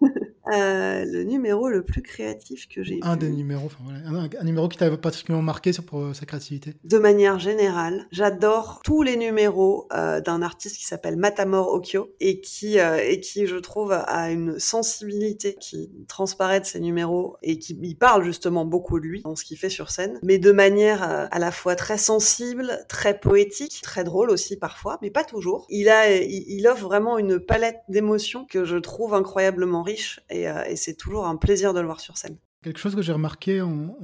Euh, 0.52 1.04
le 1.04 1.22
numéro 1.22 1.68
le 1.68 1.84
plus 1.84 2.02
créatif 2.02 2.66
que 2.68 2.82
j'ai 2.82 2.98
Un 3.02 3.16
des 3.16 3.30
numéros, 3.30 3.66
enfin 3.66 3.78
voilà, 3.84 4.28
un, 4.40 4.44
numéro 4.44 4.66
qui 4.66 4.76
t'a 4.76 4.94
particulièrement 4.96 5.44
marqué 5.44 5.72
sur, 5.72 5.84
pour 5.84 6.00
euh, 6.00 6.14
sa 6.14 6.26
créativité. 6.26 6.74
De 6.82 6.98
manière 6.98 7.38
générale, 7.38 8.08
j'adore 8.10 8.80
tous 8.82 9.02
les 9.02 9.16
numéros 9.16 9.86
euh, 9.92 10.20
d'un 10.20 10.42
artiste 10.42 10.78
qui 10.78 10.84
s'appelle 10.84 11.16
Matamor 11.16 11.72
Okyo 11.72 12.12
et 12.18 12.40
qui 12.40 12.76
et 12.76 13.20
qui 13.20 13.46
je 13.46 13.56
trouve 13.56 13.92
a 13.92 14.32
une 14.32 14.58
sensibilité 14.58 15.54
qui 15.60 15.92
transparaît 16.08 16.58
de 16.58 16.66
ses 16.66 16.80
numéros 16.80 17.36
et 17.42 17.60
qui 17.60 17.94
parle 17.94 18.24
justement 18.24 18.64
beaucoup 18.64 18.98
de 18.98 19.06
lui 19.06 19.22
dans 19.22 19.36
ce 19.36 19.44
qu'il 19.44 19.56
fait 19.56 19.70
sur 19.70 19.90
scène, 19.90 20.18
mais 20.24 20.38
de 20.38 20.50
manière 20.50 21.04
à 21.04 21.38
la 21.38 21.52
fois 21.52 21.76
très 21.76 21.98
sensible, 21.98 22.84
très 22.88 23.18
poétique, 23.18 23.80
très 23.84 24.02
drôle 24.02 24.28
aussi 24.28 24.56
parfois, 24.56 24.98
mais 25.02 25.10
pas 25.10 25.24
toujours. 25.24 25.66
Il 25.70 25.88
a 25.88 26.16
il, 26.16 26.44
il 26.48 26.66
offre 26.66 26.81
vraiment 26.82 27.18
une 27.18 27.38
palette 27.38 27.80
d'émotions 27.88 28.46
que 28.46 28.64
je 28.64 28.76
trouve 28.76 29.14
incroyablement 29.14 29.82
riche 29.82 30.20
euh, 30.32 30.64
et, 30.64 30.76
c'est 30.76 30.94
toujours 30.94 31.26
un 31.26 31.36
plaisir 31.36 31.74
de 31.74 31.80
le 31.80 31.86
voir 31.86 32.00
sur 32.00 32.16
scène. 32.16 32.38
Quelque 32.62 32.78
chose 32.78 32.94
que 32.94 33.02
j'ai 33.02 33.12
remarqué 33.12 33.60
en, 33.60 33.96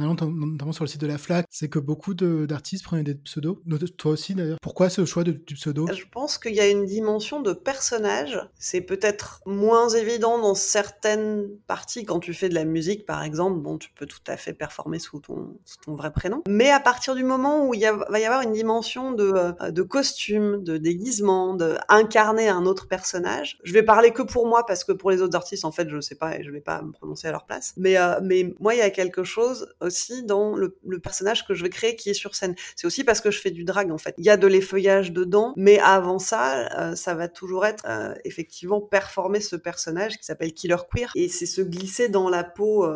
allant 0.00 0.14
notamment 0.14 0.72
sur 0.72 0.84
le 0.84 0.88
site 0.88 1.00
de 1.00 1.06
la 1.08 1.18
FLAC, 1.18 1.46
c'est 1.50 1.68
que 1.68 1.80
beaucoup 1.80 2.14
d'artistes 2.14 2.84
prenaient 2.84 3.02
des 3.02 3.16
pseudos. 3.16 3.58
Toi 3.96 4.12
aussi 4.12 4.34
d'ailleurs. 4.34 4.58
Pourquoi 4.62 4.88
ce 4.88 5.04
choix 5.04 5.24
de, 5.24 5.32
du 5.32 5.54
pseudo? 5.54 5.88
Je 5.92 6.04
pense 6.10 6.38
qu'il 6.38 6.54
y 6.54 6.60
a 6.60 6.68
une 6.68 6.84
dimension 6.84 7.40
de 7.40 7.52
personnage. 7.52 8.38
C'est 8.56 8.82
peut-être 8.82 9.40
moins 9.46 9.88
évident 9.88 10.38
dans 10.38 10.54
certaines 10.54 11.48
parties. 11.66 12.04
Quand 12.04 12.20
tu 12.20 12.34
fais 12.34 12.48
de 12.48 12.54
la 12.54 12.64
musique, 12.64 13.04
par 13.04 13.24
exemple, 13.24 13.58
bon, 13.58 13.78
tu 13.78 13.90
peux 13.90 14.06
tout 14.06 14.22
à 14.28 14.36
fait 14.36 14.52
performer 14.52 15.00
sous 15.00 15.18
ton, 15.18 15.56
vrai 15.88 16.12
prénom. 16.12 16.42
Mais 16.48 16.70
à 16.70 16.80
partir 16.80 17.16
du 17.16 17.24
moment 17.24 17.66
où 17.66 17.74
il 17.74 17.84
va 18.08 18.18
y 18.20 18.24
avoir 18.24 18.42
une 18.42 18.52
dimension 18.52 19.10
de, 19.10 19.32
euh, 19.34 19.84
costume, 19.84 20.62
de 20.62 20.76
déguisement, 20.76 21.54
de 21.54 21.76
incarner 21.88 22.48
un 22.48 22.64
autre 22.64 22.86
personnage, 22.86 23.58
je 23.64 23.72
vais 23.72 23.82
parler 23.82 24.12
que 24.12 24.22
pour 24.22 24.46
moi 24.46 24.64
parce 24.66 24.84
que 24.84 24.92
pour 24.92 25.10
les 25.10 25.20
autres 25.20 25.36
artistes, 25.36 25.64
en 25.64 25.72
fait, 25.72 25.88
je 25.88 26.00
sais 26.00 26.14
pas 26.14 26.38
et 26.38 26.44
je 26.44 26.50
vais 26.50 26.60
pas 26.60 26.80
me 26.82 26.92
prononcer 26.92 27.26
à 27.26 27.32
leur 27.32 27.44
place. 27.44 27.74
Mais 27.76 27.96
euh, 28.04 28.20
mais 28.22 28.54
moi, 28.60 28.74
il 28.74 28.78
y 28.78 28.82
a 28.82 28.90
quelque 28.90 29.24
chose 29.24 29.74
aussi 29.80 30.22
dans 30.24 30.54
le, 30.56 30.76
personnage 31.02 31.46
que 31.46 31.54
je 31.54 31.62
vais 31.62 31.70
créer 31.70 31.96
qui 31.96 32.10
est 32.10 32.14
sur 32.14 32.34
scène. 32.34 32.54
C'est 32.76 32.86
aussi 32.86 33.04
parce 33.04 33.20
que 33.20 33.30
je 33.30 33.40
fais 33.40 33.50
du 33.50 33.64
drag 33.64 33.90
en 33.90 33.98
fait. 33.98 34.14
Il 34.18 34.24
y 34.24 34.30
a 34.30 34.36
de 34.36 34.46
l'effeuillage 34.46 35.12
dedans, 35.12 35.52
mais 35.56 35.78
avant 35.80 36.18
ça, 36.18 36.68
euh, 36.78 36.94
ça 36.94 37.14
va 37.14 37.28
toujours 37.28 37.66
être 37.66 37.84
euh, 37.86 38.14
effectivement 38.24 38.80
performer 38.80 39.40
ce 39.40 39.56
personnage 39.56 40.16
qui 40.18 40.24
s'appelle 40.24 40.52
Killer 40.52 40.76
Queer 40.92 41.10
et 41.14 41.28
c'est 41.28 41.46
se 41.46 41.60
glisser 41.60 42.08
dans 42.08 42.28
la 42.28 42.44
peau. 42.44 42.86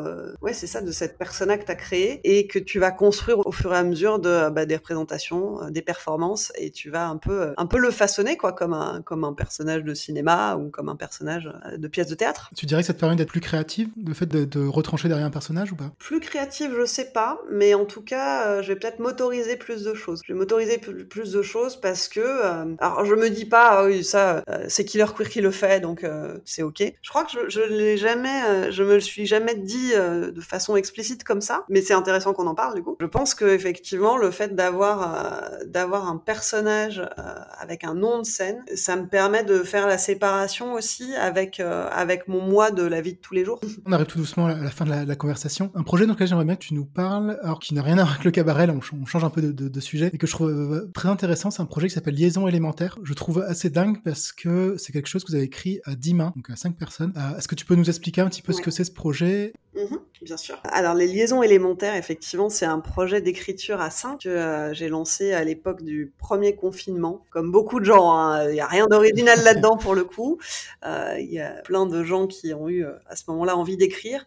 ouais, 0.40 0.52
c'est 0.52 0.66
ça 0.66 0.80
de 0.80 0.90
cette 0.90 1.18
persona 1.18 1.58
que 1.58 1.64
tu 1.64 1.72
as 1.72 1.76
créé 1.76 2.20
et 2.24 2.46
que 2.46 2.58
tu 2.58 2.78
vas 2.78 2.90
construire 2.90 3.46
au 3.46 3.52
fur 3.52 3.72
et 3.74 3.76
à 3.76 3.84
mesure 3.84 4.18
de 4.18 4.50
bah, 4.50 4.66
des 4.66 4.76
représentations, 4.76 5.58
des 5.70 5.82
performances 5.82 6.52
et 6.56 6.70
tu 6.70 6.90
vas 6.90 7.08
un 7.08 7.16
peu 7.16 7.54
un 7.56 7.66
peu 7.66 7.78
le 7.78 7.90
façonner 7.90 8.36
quoi 8.36 8.52
comme 8.52 8.72
un 8.72 9.02
comme 9.02 9.24
un 9.24 9.32
personnage 9.32 9.82
de 9.84 9.94
cinéma 9.94 10.56
ou 10.56 10.70
comme 10.70 10.88
un 10.88 10.96
personnage 10.96 11.50
de 11.76 11.88
pièce 11.88 12.08
de 12.08 12.14
théâtre. 12.14 12.50
Tu 12.56 12.66
dirais 12.66 12.82
que 12.82 12.86
ça 12.86 12.94
te 12.94 13.00
permet 13.00 13.16
d'être 13.16 13.28
plus 13.28 13.40
créatif, 13.40 13.88
le 14.04 14.14
fait 14.14 14.26
de, 14.26 14.44
de 14.44 14.66
retrancher 14.66 14.97
derrière 15.06 15.26
un 15.26 15.30
personnage 15.30 15.70
ou 15.72 15.76
pas? 15.76 15.92
Plus 15.98 16.18
créative, 16.18 16.74
je 16.76 16.84
sais 16.84 17.12
pas, 17.12 17.40
mais 17.50 17.74
en 17.74 17.84
tout 17.84 18.02
cas, 18.02 18.46
euh, 18.46 18.62
je 18.62 18.68
vais 18.68 18.78
peut-être 18.78 18.98
m'autoriser 18.98 19.56
plus 19.56 19.84
de 19.84 19.94
choses. 19.94 20.22
Je 20.26 20.32
vais 20.32 20.38
m'autoriser 20.38 20.78
plus 20.78 21.32
de 21.32 21.42
choses 21.42 21.80
parce 21.80 22.08
que, 22.08 22.20
euh, 22.20 22.74
alors 22.80 23.04
je 23.04 23.14
me 23.14 23.30
dis 23.30 23.44
pas, 23.44 23.68
ah 23.68 23.84
oui, 23.84 24.02
ça, 24.02 24.42
euh, 24.48 24.64
c'est 24.68 24.84
Killer 24.84 25.06
Queer 25.16 25.28
qui 25.28 25.40
le 25.40 25.50
fait, 25.50 25.80
donc 25.80 26.04
c'est 26.44 26.62
ok. 26.62 26.82
Je 27.02 27.10
crois 27.10 27.24
que 27.24 27.30
je, 27.30 27.48
je 27.48 27.60
l'ai 27.60 27.96
jamais, 27.96 28.72
je 28.72 28.82
me 28.82 28.94
le 28.94 29.00
suis 29.00 29.26
jamais 29.26 29.54
dit 29.54 29.92
de 29.92 30.40
façon 30.40 30.76
explicite 30.76 31.24
comme 31.24 31.40
ça, 31.40 31.64
mais 31.68 31.82
c'est 31.82 31.94
intéressant 31.94 32.32
qu'on 32.32 32.46
en 32.46 32.54
parle 32.54 32.74
du 32.74 32.82
coup. 32.82 32.96
Je 33.00 33.06
pense 33.06 33.34
que 33.34 33.44
effectivement, 33.44 34.16
le 34.16 34.30
fait 34.30 34.54
d'avoir 34.54 35.50
d'avoir 35.66 36.08
un 36.08 36.16
personnage 36.16 37.02
avec 37.58 37.84
un 37.84 37.94
nom 37.94 38.18
de 38.20 38.24
scène, 38.24 38.64
ça 38.74 38.96
me 38.96 39.06
permet 39.06 39.44
de 39.44 39.62
faire 39.62 39.86
la 39.86 39.98
séparation 39.98 40.72
aussi 40.72 41.14
avec 41.16 41.60
avec 41.60 42.28
mon 42.28 42.40
moi 42.40 42.70
de 42.70 42.82
la 42.82 43.00
vie 43.00 43.14
de 43.14 43.18
tous 43.18 43.34
les 43.34 43.44
jours. 43.44 43.60
On 43.84 43.92
arrive 43.92 44.06
tout 44.06 44.18
doucement 44.18 44.46
à 44.46 44.54
la 44.54 44.70
fin 44.70 44.86
la, 44.88 45.16
conversation. 45.16 45.70
Un 45.74 45.82
projet 45.82 46.06
dans 46.06 46.14
lequel 46.14 46.28
j'aimerais 46.28 46.44
bien 46.44 46.56
que 46.56 46.64
tu 46.64 46.74
nous 46.74 46.84
parles, 46.84 47.38
alors 47.42 47.58
qui 47.58 47.74
n'a 47.74 47.82
rien 47.82 47.98
à 47.98 48.02
voir 48.02 48.12
avec 48.12 48.24
le 48.24 48.30
cabaret, 48.30 48.66
là 48.66 48.74
on, 48.74 49.06
change 49.06 49.24
un 49.24 49.30
peu 49.30 49.42
de, 49.42 49.80
sujet, 49.80 50.10
et 50.12 50.18
que 50.18 50.26
je 50.26 50.32
trouve 50.32 50.50
euh, 50.50 50.90
très 50.92 51.08
intéressant, 51.08 51.50
c'est 51.50 51.62
un 51.62 51.66
projet 51.66 51.88
qui 51.88 51.94
s'appelle 51.94 52.14
Liaison 52.14 52.48
élémentaire. 52.48 52.98
Je 53.02 53.14
trouve 53.14 53.40
assez 53.46 53.70
dingue 53.70 54.02
parce 54.02 54.32
que 54.32 54.76
c'est 54.76 54.92
quelque 54.92 55.06
chose 55.06 55.24
que 55.24 55.30
vous 55.30 55.36
avez 55.36 55.44
écrit 55.44 55.80
à 55.84 55.94
10 55.94 56.14
mains, 56.14 56.32
donc 56.34 56.50
à 56.50 56.56
5 56.56 56.76
personnes. 56.76 57.12
Euh, 57.16 57.36
est-ce 57.38 57.48
que 57.48 57.54
tu 57.54 57.64
peux 57.64 57.74
nous 57.74 57.88
expliquer 57.88 58.20
un 58.20 58.28
petit 58.28 58.42
peu 58.42 58.52
ce 58.52 58.60
que 58.60 58.70
c'est 58.70 58.84
ce 58.84 58.92
projet? 58.92 59.52
Mhm, 59.74 59.98
bien 60.22 60.36
sûr. 60.36 60.60
Alors 60.64 60.94
les 60.94 61.06
liaisons 61.06 61.42
élémentaires, 61.42 61.94
effectivement, 61.94 62.48
c'est 62.48 62.66
un 62.66 62.80
projet 62.80 63.20
d'écriture 63.20 63.80
à 63.80 63.90
5 63.90 64.22
que 64.22 64.28
euh, 64.28 64.74
j'ai 64.74 64.88
lancé 64.88 65.32
à 65.32 65.44
l'époque 65.44 65.82
du 65.82 66.12
premier 66.18 66.56
confinement. 66.56 67.24
Comme 67.30 67.52
beaucoup 67.52 67.78
de 67.78 67.84
gens, 67.84 68.12
hein, 68.12 68.48
il 68.48 68.54
n'y 68.54 68.60
a 68.60 68.66
rien 68.66 68.86
d'original 68.86 69.42
là-dedans 69.44 69.76
pour 69.76 69.94
le 69.94 70.04
coup. 70.04 70.38
Euh, 70.84 71.16
il 71.18 71.32
y 71.32 71.40
a 71.40 71.50
plein 71.62 71.86
de 71.86 72.02
gens 72.02 72.26
qui 72.26 72.52
ont 72.54 72.68
eu 72.68 72.84
à 72.84 73.16
ce 73.16 73.24
moment-là 73.28 73.56
envie 73.56 73.76
d'écrire. 73.76 74.26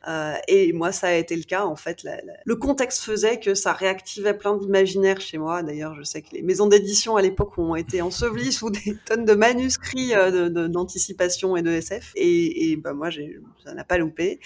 Et 0.54 0.74
moi, 0.74 0.92
ça 0.92 1.08
a 1.08 1.14
été 1.14 1.38
le 1.38 1.44
cas. 1.44 1.64
En 1.64 1.78
fait, 1.78 2.06
le 2.44 2.56
contexte 2.58 3.04
faisait 3.04 3.40
que 3.40 3.56
ça 3.56 3.72
réactivait 3.72 4.34
plein 4.34 4.58
d'imaginaires 4.58 5.22
chez 5.22 5.38
moi. 5.38 5.64
D'ailleurs, 5.64 5.96
je 5.96 6.04
sais 6.04 6.22
que 6.22 6.34
les 6.34 6.42
maisons 6.42 6.68
d'édition 6.68 7.16
à 7.16 7.22
l'époque 7.22 7.58
ont 7.58 7.74
été 7.76 8.02
ensevelies 8.02 8.52
sous 8.52 8.70
des 8.70 8.98
tonnes 9.06 9.24
de 9.24 9.34
manuscrits 9.34 10.12
d'anticipation 10.52 11.56
et 11.56 11.62
de 11.62 11.72
SF. 11.72 12.12
Et, 12.16 12.72
et 12.72 12.76
bah, 12.76 12.94
moi, 12.94 13.08
ça 13.64 13.74
n'a 13.74 13.86
pas 13.86 13.98
loupé. 13.98 14.42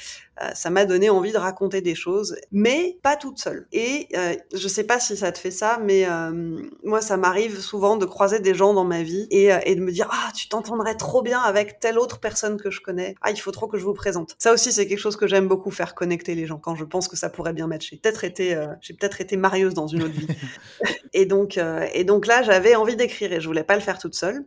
Ça 0.53 0.69
m'a 0.69 0.85
donné 0.85 1.09
envie 1.09 1.31
de 1.31 1.37
raconter 1.37 1.81
des 1.81 1.95
choses, 1.95 2.35
mais 2.51 2.97
pas 3.01 3.15
toute 3.15 3.39
seule. 3.39 3.67
Et 3.71 4.07
euh, 4.15 4.35
je 4.53 4.67
sais 4.67 4.83
pas 4.83 4.99
si 4.99 5.17
ça 5.17 5.31
te 5.31 5.37
fait 5.37 5.51
ça, 5.51 5.79
mais 5.81 6.05
euh, 6.07 6.59
moi, 6.83 7.01
ça 7.01 7.17
m'arrive 7.17 7.59
souvent 7.59 7.97
de 7.97 8.05
croiser 8.05 8.39
des 8.39 8.53
gens 8.53 8.73
dans 8.73 8.83
ma 8.83 9.03
vie 9.03 9.27
et, 9.31 9.53
euh, 9.53 9.59
et 9.65 9.75
de 9.75 9.81
me 9.81 9.91
dire 9.91 10.09
ah 10.11 10.31
tu 10.33 10.47
t'entendrais 10.47 10.95
trop 10.95 11.21
bien 11.21 11.39
avec 11.39 11.79
telle 11.79 11.97
autre 11.97 12.19
personne 12.19 12.59
que 12.59 12.69
je 12.71 12.81
connais. 12.81 13.15
Ah 13.21 13.31
il 13.31 13.37
faut 13.37 13.51
trop 13.51 13.67
que 13.67 13.77
je 13.77 13.85
vous 13.85 13.93
présente. 13.93 14.35
Ça 14.37 14.53
aussi 14.53 14.71
c'est 14.71 14.87
quelque 14.87 14.99
chose 14.99 15.15
que 15.15 15.27
j'aime 15.27 15.47
beaucoup 15.47 15.71
faire 15.71 15.95
connecter 15.95 16.35
les 16.35 16.45
gens 16.45 16.57
quand 16.57 16.75
je 16.75 16.83
pense 16.83 17.07
que 17.07 17.15
ça 17.15 17.29
pourrait 17.29 17.53
bien 17.53 17.67
matcher. 17.67 17.99
Peut-être 18.01 18.23
été 18.23 18.57
j'ai 18.81 18.93
peut-être 18.93 19.21
été 19.21 19.37
marieuse 19.37 19.73
dans 19.73 19.87
une 19.87 20.03
autre 20.03 20.13
vie. 20.13 20.27
et 21.13 21.25
donc 21.25 21.59
et 21.93 22.03
donc 22.03 22.27
là 22.27 22.43
j'avais 22.43 22.75
envie 22.75 22.95
d'écrire 22.95 23.31
et 23.31 23.41
je 23.41 23.47
voulais 23.47 23.63
pas 23.63 23.75
le 23.75 23.81
faire 23.81 23.97
toute 23.97 24.15
seule 24.15 24.45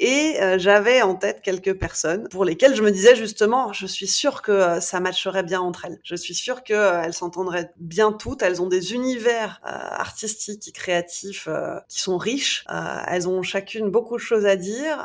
et 0.00 0.36
j'avais 0.56 1.02
en 1.02 1.14
tête 1.14 1.40
quelques 1.42 1.74
personnes 1.74 2.28
pour 2.28 2.44
lesquelles 2.44 2.74
je 2.74 2.82
me 2.82 2.90
disais 2.90 3.16
justement 3.16 3.72
je 3.72 3.86
suis 3.86 4.06
sûre 4.06 4.42
que 4.42 4.80
ça 4.80 5.00
bien 5.42 5.60
entre 5.60 5.84
elles 5.84 5.98
je 6.02 6.14
suis 6.14 6.34
sûre 6.34 6.62
qu'elles 6.62 6.76
euh, 6.76 7.12
s'entendraient 7.12 7.70
bien 7.76 8.12
toutes. 8.12 8.42
Elles 8.42 8.62
ont 8.62 8.66
des 8.66 8.94
univers 8.94 9.60
euh, 9.66 9.70
artistiques 9.70 10.66
et 10.68 10.72
créatifs 10.72 11.48
euh, 11.48 11.78
qui 11.88 12.00
sont 12.00 12.16
riches. 12.16 12.64
elles 13.06 13.28
ont 13.28 13.42
chacune 13.42 13.90
beaucoup 13.90 14.16
de 14.16 14.22
choses 14.22 14.46
à 14.46 14.56
dire. 14.56 14.98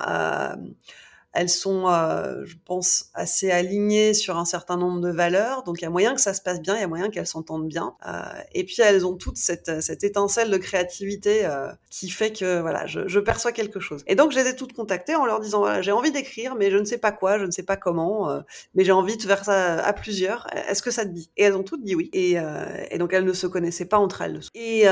Elles 1.33 1.49
sont, 1.49 1.89
euh, 1.89 2.45
je 2.45 2.55
pense, 2.63 3.05
assez 3.15 3.49
alignées 3.49 4.13
sur 4.13 4.37
un 4.37 4.45
certain 4.45 4.77
nombre 4.77 5.01
de 5.01 5.09
valeurs. 5.09 5.63
Donc 5.63 5.81
il 5.81 5.83
y 5.83 5.87
a 5.87 5.89
moyen 5.89 6.13
que 6.13 6.21
ça 6.21 6.33
se 6.33 6.41
passe 6.41 6.61
bien, 6.61 6.75
il 6.75 6.81
y 6.81 6.83
a 6.83 6.87
moyen 6.87 7.09
qu'elles 7.09 7.27
s'entendent 7.27 7.67
bien. 7.67 7.95
Euh, 8.07 8.21
et 8.53 8.63
puis 8.63 8.77
elles 8.79 9.05
ont 9.05 9.15
toutes 9.15 9.37
cette, 9.37 9.81
cette 9.81 10.03
étincelle 10.03 10.51
de 10.51 10.57
créativité 10.57 11.45
euh, 11.45 11.71
qui 11.89 12.09
fait 12.09 12.31
que 12.31 12.61
voilà, 12.61 12.85
je, 12.85 13.07
je, 13.07 13.19
perçois 13.19 13.51
quelque 13.51 13.79
chose. 13.79 14.03
Et 14.05 14.15
donc 14.15 14.31
je 14.31 14.39
les 14.39 14.47
ai 14.47 14.55
toutes 14.55 14.73
contactées 14.73 15.15
en 15.15 15.25
leur 15.25 15.39
disant 15.39 15.59
voilà, 15.59 15.81
j'ai 15.81 15.91
envie 15.91 16.11
d'écrire, 16.11 16.55
mais 16.55 16.69
je 16.69 16.77
ne 16.77 16.85
sais 16.85 16.99
pas 16.99 17.11
quoi, 17.11 17.39
je 17.39 17.45
ne 17.45 17.51
sais 17.51 17.63
pas 17.63 17.77
comment, 17.77 18.29
euh, 18.29 18.41
mais 18.75 18.83
j'ai 18.83 18.91
envie 18.91 19.17
de 19.17 19.23
faire 19.23 19.43
ça 19.43 19.83
à 19.83 19.93
plusieurs. 19.93 20.47
Est-ce 20.69 20.83
que 20.83 20.91
ça 20.91 21.03
te 21.03 21.09
dit? 21.09 21.31
Et 21.37 21.43
elles 21.43 21.55
ont 21.55 21.63
toutes 21.63 21.83
dit 21.83 21.95
oui. 21.95 22.11
Et, 22.13 22.37
euh, 22.37 22.65
et, 22.91 22.99
donc 22.99 23.11
elles 23.13 23.25
ne 23.25 23.33
se 23.33 23.47
connaissaient 23.47 23.85
pas 23.85 23.97
entre 23.97 24.21
elles. 24.21 24.39
Et, 24.53 24.85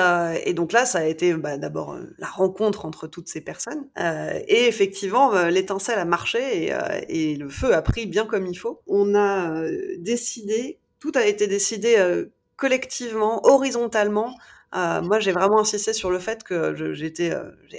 et 0.45 0.53
donc 0.53 0.71
là, 0.71 0.85
ça 0.85 0.99
a 0.99 1.03
été 1.05 1.33
bah, 1.33 1.57
d'abord 1.57 1.97
la 2.17 2.27
rencontre 2.27 2.85
entre 2.85 3.07
toutes 3.07 3.27
ces 3.27 3.41
personnes. 3.41 3.87
et 3.97 4.67
effectivement, 4.67 5.33
l'étincelle 5.45 5.99
a 5.99 6.05
marché 6.05 6.30
euh, 6.39 7.01
et, 7.07 7.35
le 7.35 7.49
feu 7.49 7.73
a 7.73 7.81
pris 7.81 8.05
bien 8.05 8.25
comme 8.25 8.45
il 8.45 8.55
faut. 8.55 8.81
On 8.87 9.15
a 9.15 9.51
euh, 9.61 9.95
décidé, 9.97 10.79
tout 10.99 11.11
a 11.15 11.25
été 11.25 11.47
décidé 11.47 11.95
euh, 11.97 12.25
collectivement, 12.55 13.45
horizontalement, 13.45 14.35
moi, 14.73 15.19
j'ai 15.19 15.33
vraiment 15.33 15.59
insisté 15.59 15.91
sur 15.91 16.09
le 16.09 16.19
fait 16.19 16.43
que 16.43 16.73
j'ai 16.95 17.33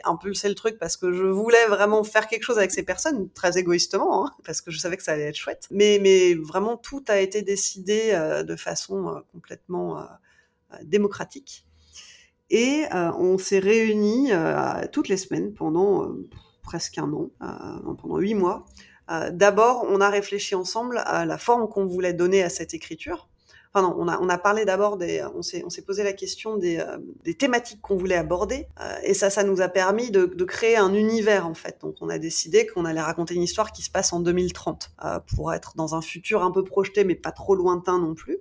impulsé 0.04 0.46
le 0.50 0.54
truc 0.54 0.78
parce 0.78 0.98
que 0.98 1.10
je 1.10 1.24
voulais 1.24 1.64
vraiment 1.66 2.04
faire 2.04 2.26
quelque 2.26 2.42
chose 2.42 2.58
avec 2.58 2.70
ces 2.70 2.82
personnes, 2.82 3.30
très 3.30 3.56
égoïstement, 3.56 4.26
hein, 4.26 4.32
parce 4.44 4.60
que 4.60 4.70
je 4.70 4.78
savais 4.78 4.98
que 4.98 5.02
ça 5.02 5.12
allait 5.12 5.28
être 5.28 5.36
chouette. 5.36 5.68
Mais, 5.70 6.34
vraiment, 6.34 6.76
tout 6.76 7.02
a 7.08 7.18
été 7.18 7.40
décidé 7.40 8.12
de 8.46 8.56
façon 8.56 9.22
complètement 9.32 10.06
démocratique. 10.82 11.64
Et 12.50 12.84
on 12.92 13.38
s'est 13.38 13.60
réunis 13.60 14.30
toutes 14.92 15.08
les 15.08 15.16
semaines 15.16 15.54
pendant 15.54 16.12
presque 16.62 16.98
un 16.98 17.12
an, 17.12 17.30
pendant 17.98 18.18
huit 18.18 18.34
mois. 18.34 18.64
D'abord, 19.30 19.84
on 19.88 20.00
a 20.00 20.08
réfléchi 20.08 20.54
ensemble 20.54 21.02
à 21.04 21.26
la 21.26 21.38
forme 21.38 21.68
qu'on 21.68 21.86
voulait 21.86 22.14
donner 22.14 22.42
à 22.42 22.48
cette 22.48 22.72
écriture 22.74 23.28
Enfin 23.74 23.94
on 23.96 24.06
a, 24.06 24.18
on 24.20 24.28
a 24.28 24.36
parlé 24.36 24.64
d'abord 24.64 24.98
des, 24.98 25.24
on 25.34 25.40
s'est, 25.40 25.62
on 25.64 25.70
s'est 25.70 25.82
posé 25.82 26.02
la 26.02 26.12
question 26.12 26.56
des, 26.56 26.78
euh, 26.78 26.98
des 27.24 27.34
thématiques 27.34 27.80
qu'on 27.80 27.96
voulait 27.96 28.16
aborder, 28.16 28.66
euh, 28.80 28.94
et 29.02 29.14
ça, 29.14 29.30
ça 29.30 29.44
nous 29.44 29.62
a 29.62 29.68
permis 29.68 30.10
de, 30.10 30.26
de, 30.26 30.44
créer 30.44 30.76
un 30.76 30.92
univers 30.92 31.46
en 31.46 31.54
fait. 31.54 31.78
Donc 31.80 31.96
on 32.00 32.10
a 32.10 32.18
décidé 32.18 32.66
qu'on 32.66 32.84
allait 32.84 33.00
raconter 33.00 33.34
une 33.34 33.42
histoire 33.42 33.72
qui 33.72 33.82
se 33.82 33.90
passe 33.90 34.12
en 34.12 34.20
2030 34.20 34.90
euh, 35.04 35.18
pour 35.34 35.54
être 35.54 35.72
dans 35.76 35.94
un 35.94 36.02
futur 36.02 36.42
un 36.42 36.50
peu 36.50 36.64
projeté, 36.64 37.04
mais 37.04 37.14
pas 37.14 37.32
trop 37.32 37.54
lointain 37.54 37.98
non 37.98 38.14
plus. 38.14 38.38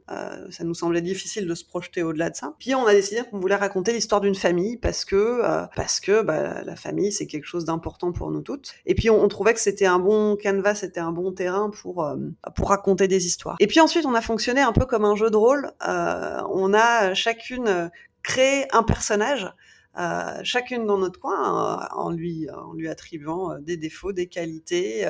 ça 0.49 0.63
nous 0.63 0.73
semblait 0.73 1.01
difficile 1.01 1.47
de 1.47 1.55
se 1.55 1.63
projeter 1.63 2.03
au-delà 2.03 2.29
de 2.29 2.36
ça. 2.36 2.53
Puis 2.59 2.75
on 2.75 2.86
a 2.86 2.93
décidé 2.93 3.21
qu'on 3.29 3.39
voulait 3.39 3.55
raconter 3.55 3.93
l'histoire 3.93 4.19
d'une 4.19 4.36
famille 4.36 4.77
parce 4.77 5.05
que 5.05 5.41
parce 5.75 5.99
que 5.99 6.21
bah, 6.21 6.63
la 6.63 6.75
famille 6.75 7.11
c'est 7.11 7.27
quelque 7.27 7.45
chose 7.45 7.65
d'important 7.65 8.11
pour 8.11 8.32
nous 8.32 8.41
toutes. 8.41 8.73
Et 8.86 8.95
puis 8.95 9.09
on, 9.09 9.23
on 9.23 9.27
trouvait 9.27 9.53
que 9.53 9.59
c'était 9.59 9.86
un 9.86 9.99
bon 9.99 10.36
canevas, 10.36 10.75
c'était 10.75 10.99
un 10.99 11.11
bon 11.11 11.32
terrain 11.32 11.69
pour 11.69 12.05
pour 12.55 12.69
raconter 12.69 13.07
des 13.07 13.25
histoires. 13.25 13.55
Et 13.59 13.67
puis 13.67 13.79
ensuite 13.79 14.05
on 14.05 14.13
a 14.13 14.21
fonctionné 14.21 14.61
un 14.61 14.73
peu 14.73 14.86
comme 14.86 15.05
un 15.05 15.15
jeu 15.22 15.30
de 15.30 15.38
rôle, 15.38 15.72
euh, 15.88 16.41
on 16.49 16.74
a 16.74 17.13
chacune 17.13 17.91
créé 18.24 18.65
un 18.74 18.84
personnage 18.84 19.47
euh, 19.99 20.39
chacune 20.45 20.86
dans 20.86 20.97
notre 20.97 21.19
coin 21.19 21.82
euh, 21.82 21.86
en 21.91 22.11
lui 22.11 22.47
en 22.49 22.72
lui 22.72 22.88
attribuant 22.88 23.59
des 23.59 23.76
défauts, 23.76 24.13
des 24.13 24.28
qualités, 24.28 25.05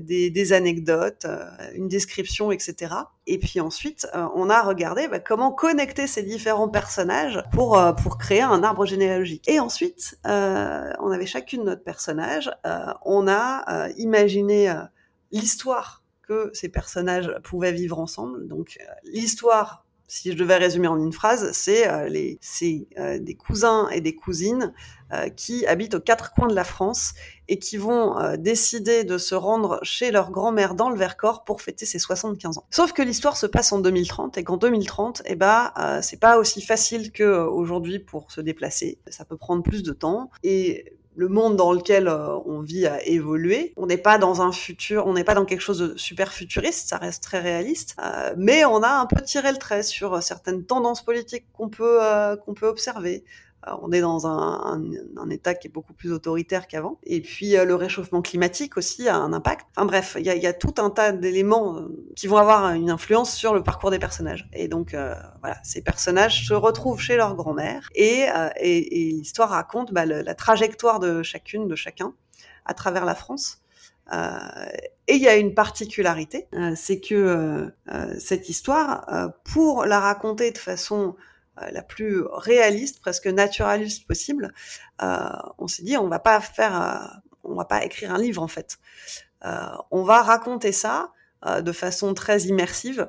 des, 0.00 0.52
anecdotes, 0.54 1.26
une 1.74 1.86
description, 1.86 2.50
etc. 2.50 2.94
Et 3.26 3.38
puis 3.38 3.60
ensuite, 3.60 4.08
on 4.34 4.48
a 4.48 4.62
regardé 4.62 5.06
bah, 5.06 5.18
comment 5.18 5.52
connecter 5.52 6.06
ces 6.06 6.22
différents 6.22 6.70
personnages 6.70 7.44
pour 7.52 7.78
pour 8.02 8.16
créer 8.16 8.40
un 8.40 8.62
arbre 8.62 8.86
généalogique. 8.86 9.46
Et 9.48 9.60
ensuite, 9.60 10.18
on 10.24 11.10
avait 11.10 11.26
chacune 11.26 11.64
notre 11.64 11.84
personnage. 11.84 12.50
on 13.04 13.28
a 13.28 13.90
imaginé 13.98 14.74
l'histoire 15.30 16.01
que 16.22 16.50
ces 16.54 16.68
personnages 16.68 17.30
pouvaient 17.42 17.72
vivre 17.72 17.98
ensemble. 17.98 18.46
Donc 18.46 18.78
euh, 18.80 18.84
l'histoire, 19.04 19.84
si 20.08 20.32
je 20.32 20.36
devais 20.36 20.56
résumer 20.56 20.88
en 20.88 20.98
une 20.98 21.12
phrase, 21.12 21.52
c'est 21.52 21.88
euh, 21.88 22.08
les 22.08 22.38
euh, 22.98 23.18
des 23.18 23.34
cousins 23.34 23.88
et 23.90 24.00
des 24.00 24.14
cousines 24.14 24.72
qui 25.36 25.66
habitent 25.66 25.96
aux 25.96 26.00
quatre 26.00 26.32
coins 26.32 26.48
de 26.48 26.54
la 26.54 26.64
France 26.64 27.12
et 27.46 27.58
qui 27.58 27.76
vont 27.76 28.34
décider 28.38 29.04
de 29.04 29.18
se 29.18 29.34
rendre 29.34 29.78
chez 29.82 30.10
leur 30.10 30.30
grand-mère 30.30 30.74
dans 30.74 30.88
le 30.88 30.96
Vercors 30.96 31.44
pour 31.44 31.60
fêter 31.60 31.84
ses 31.84 31.98
75 31.98 32.56
ans. 32.56 32.64
Sauf 32.70 32.94
que 32.94 33.02
l'histoire 33.02 33.36
se 33.36 33.44
passe 33.44 33.72
en 33.72 33.80
2030 33.80 34.38
et 34.38 34.44
qu'en 34.44 34.56
2030, 34.56 35.20
eh 35.26 35.36
ben, 35.36 35.70
c'est 36.00 36.18
pas 36.18 36.38
aussi 36.38 36.62
facile 36.62 37.12
qu'aujourd'hui 37.12 37.98
pour 37.98 38.32
se 38.32 38.40
déplacer. 38.40 39.00
Ça 39.08 39.26
peut 39.26 39.36
prendre 39.36 39.62
plus 39.62 39.82
de 39.82 39.92
temps 39.92 40.30
et 40.44 40.96
le 41.14 41.28
monde 41.28 41.56
dans 41.56 41.72
lequel 41.72 42.08
euh, 42.08 42.36
on 42.46 42.60
vit 42.60 42.86
a 42.86 43.04
évolué. 43.06 43.72
On 43.76 43.86
n'est 43.86 43.98
pas 43.98 44.18
dans 44.18 44.42
un 44.42 44.52
futur, 44.52 45.06
on 45.06 45.12
n'est 45.12 45.24
pas 45.24 45.34
dans 45.34 45.44
quelque 45.44 45.60
chose 45.60 45.78
de 45.78 45.96
super 45.96 46.32
futuriste, 46.32 46.88
ça 46.88 46.98
reste 46.98 47.22
très 47.22 47.40
réaliste, 47.40 47.96
euh, 48.02 48.34
mais 48.36 48.64
on 48.64 48.82
a 48.82 48.88
un 48.88 49.06
peu 49.06 49.20
tiré 49.22 49.52
le 49.52 49.58
trait 49.58 49.82
sur 49.82 50.22
certaines 50.22 50.64
tendances 50.64 51.04
politiques 51.04 51.44
qu'on 51.52 51.68
peut 51.68 52.02
euh, 52.02 52.36
qu'on 52.36 52.54
peut 52.54 52.66
observer, 52.66 53.24
on 53.80 53.92
est 53.92 54.00
dans 54.00 54.26
un, 54.26 54.82
État 55.30 55.54
qui 55.54 55.68
est 55.68 55.70
beaucoup 55.70 55.94
plus 55.94 56.12
autoritaire 56.12 56.66
qu'avant. 56.66 56.98
Et 57.04 57.20
puis 57.22 57.56
euh, 57.56 57.64
le 57.64 57.74
réchauffement 57.74 58.20
climatique 58.20 58.76
aussi 58.76 59.08
a 59.08 59.16
un 59.16 59.32
impact. 59.32 59.66
Enfin 59.74 59.86
bref, 59.86 60.16
il 60.18 60.26
y 60.26 60.46
a, 60.46 60.52
tout 60.52 60.74
un 60.78 60.90
tas 60.90 61.12
d'éléments 61.12 61.76
euh, 61.76 61.88
qui 62.16 62.26
vont 62.26 62.36
avoir 62.36 62.72
une 62.74 62.90
influence 62.90 63.34
sur 63.34 63.54
le 63.54 63.62
parcours 63.62 63.90
des 63.90 63.98
personnages. 63.98 64.48
Et 64.52 64.68
donc 64.68 64.94
voilà, 65.40 65.56
ces 65.62 65.82
personnages 65.82 66.46
se 66.46 66.54
retrouvent 66.54 67.00
chez 67.00 67.16
leur 67.16 67.34
grand-mère 67.34 67.88
et, 67.94 68.26
l'histoire 68.62 69.50
raconte 69.50 69.92
bah, 69.92 70.04
la 70.04 70.34
trajectoire 70.34 71.00
de 71.00 71.22
chacune, 71.22 71.68
de 71.68 71.76
chacun, 71.76 72.12
à 72.64 72.74
travers 72.74 73.04
la 73.04 73.14
France. 73.14 73.62
Euh, 74.12 74.38
et 75.08 75.14
il 75.14 75.22
y 75.22 75.28
a 75.28 75.36
une 75.36 75.54
particularité, 75.54 76.46
euh, 76.54 76.72
c'est 76.76 77.00
que 77.00 77.70
euh, 77.88 78.18
cette 78.18 78.48
histoire, 78.48 79.32
pour 79.44 79.84
la 79.84 80.00
raconter 80.00 80.50
de 80.50 80.58
façon 80.58 81.16
euh, 81.16 81.22
la 81.56 81.82
plus 81.82 82.22
réaliste, 82.22 83.00
presque 83.00 83.26
naturaliste 83.26 84.06
possible, 84.06 84.52
euh, 85.02 85.28
on 85.58 85.68
s'est 85.68 85.82
dit 85.82 85.96
on 85.96 86.08
va 86.08 86.18
pas 86.18 86.40
faire, 86.40 86.80
euh, 86.80 87.18
on 87.44 87.54
va 87.54 87.64
pas 87.64 87.84
écrire 87.84 88.12
un 88.14 88.18
livre 88.18 88.42
en 88.42 88.48
fait. 88.48 88.78
on 89.90 90.02
va 90.02 90.22
raconter 90.22 90.72
ça 90.72 91.12
de 91.44 91.72
façon 91.72 92.14
très 92.14 92.42
immersive, 92.42 93.08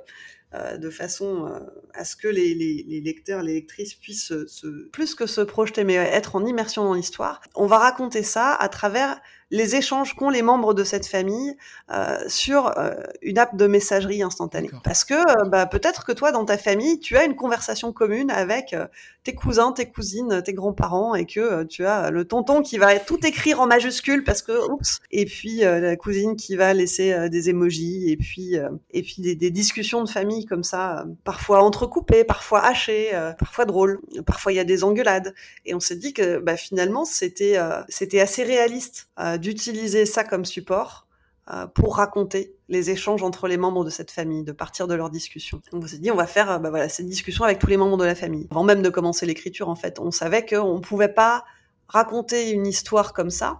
de 0.53 0.89
façon 0.89 1.61
à 1.93 2.03
ce 2.03 2.15
que 2.15 2.27
les, 2.27 3.01
lecteurs, 3.03 3.43
les 3.43 3.53
lectrices 3.53 3.93
puissent 3.93 4.33
se, 4.47 4.89
plus 4.89 5.13
que 5.13 5.27
se 5.27 5.41
projeter, 5.41 5.83
mais 5.83 5.93
être 5.93 6.35
en 6.35 6.43
immersion 6.45 6.83
dans 6.83 6.95
l'histoire. 6.95 7.41
On 7.53 7.67
va 7.67 7.77
raconter 7.77 8.23
ça 8.23 8.55
à 8.55 8.69
travers 8.69 9.21
les 9.51 9.75
échanges 9.75 10.15
qu'ont 10.15 10.29
les 10.29 10.41
membres 10.41 10.73
de 10.73 10.83
cette 10.83 11.05
famille 11.05 11.55
euh, 11.91 12.17
sur 12.27 12.77
euh, 12.77 12.95
une 13.21 13.37
app 13.37 13.55
de 13.55 13.67
messagerie 13.67 14.23
instantanée. 14.23 14.71
Parce 14.83 15.03
que 15.03 15.13
euh, 15.13 15.47
bah, 15.47 15.65
peut-être 15.65 16.05
que 16.05 16.11
toi, 16.11 16.31
dans 16.31 16.45
ta 16.45 16.57
famille, 16.57 16.99
tu 16.99 17.17
as 17.17 17.25
une 17.25 17.35
conversation 17.35 17.93
commune 17.93 18.31
avec 18.31 18.75
tes 19.23 19.35
cousins, 19.35 19.71
tes 19.71 19.85
cousines, 19.85 20.41
tes 20.43 20.53
grands-parents, 20.53 21.15
et 21.15 21.25
que 21.25 21.63
tu 21.63 21.85
as 21.85 22.09
le 22.09 22.25
tonton 22.25 22.61
qui 22.61 22.77
va 22.77 22.99
tout 22.99 23.25
écrire 23.25 23.61
en 23.61 23.67
majuscule 23.67 24.23
parce 24.23 24.41
que 24.41 24.69
oups, 24.71 24.99
et 25.11 25.25
puis 25.25 25.59
la 25.59 25.95
cousine 25.95 26.35
qui 26.35 26.55
va 26.55 26.73
laisser 26.73 27.29
des 27.29 27.49
emojis, 27.49 28.11
et 28.11 28.17
puis 28.17 28.55
et 28.91 29.01
puis 29.01 29.21
des, 29.21 29.35
des, 29.35 29.49
discussions 29.49 30.03
de 30.03 30.09
famille 30.09 30.45
comme 30.45 30.63
ça, 30.63 31.05
parfois 31.23 31.63
entrecoupées, 31.63 32.25
parfois 32.25 32.65
hachées, 32.65 33.11
parfois 33.39 33.63
drôles, 33.63 34.01
parfois 34.25 34.51
il 34.51 34.55
y 34.55 34.59
a 34.59 34.65
des 34.65 34.83
engueulades, 34.83 35.33
et 35.65 35.73
on 35.73 35.79
s'est 35.79 35.95
dit 35.95 36.11
que 36.11 36.39
bah, 36.39 36.57
finalement 36.57 37.05
c'était 37.05 37.57
c'était 37.87 38.19
assez 38.19 38.43
réaliste 38.43 39.07
d'utiliser 39.37 40.05
ça 40.05 40.23
comme 40.23 40.45
support 40.45 41.07
euh, 41.51 41.67
pour 41.67 41.97
raconter 41.97 42.55
les 42.69 42.89
échanges 42.89 43.23
entre 43.23 43.47
les 43.47 43.57
membres 43.57 43.83
de 43.83 43.89
cette 43.89 44.11
famille, 44.11 44.43
de 44.43 44.51
partir 44.51 44.87
de 44.87 44.93
leurs 44.93 45.09
discussions. 45.09 45.61
Donc 45.71 45.83
on 45.83 45.87
s'est 45.87 45.97
dit, 45.97 46.11
on 46.11 46.15
va 46.15 46.27
faire 46.27 46.49
euh, 46.49 46.57
bah 46.57 46.69
voilà, 46.69 46.89
cette 46.89 47.07
discussion 47.07 47.43
avec 47.43 47.59
tous 47.59 47.67
les 47.67 47.77
membres 47.77 47.97
de 47.97 48.05
la 48.05 48.15
famille. 48.15 48.47
Avant 48.51 48.63
même 48.63 48.81
de 48.81 48.89
commencer 48.89 49.25
l'écriture, 49.25 49.69
en 49.69 49.75
fait, 49.75 49.99
on 49.99 50.11
savait 50.11 50.45
qu'on 50.45 50.75
ne 50.75 50.79
pouvait 50.79 51.13
pas 51.13 51.43
raconter 51.87 52.51
une 52.51 52.65
histoire 52.65 53.13
comme 53.13 53.29
ça 53.29 53.59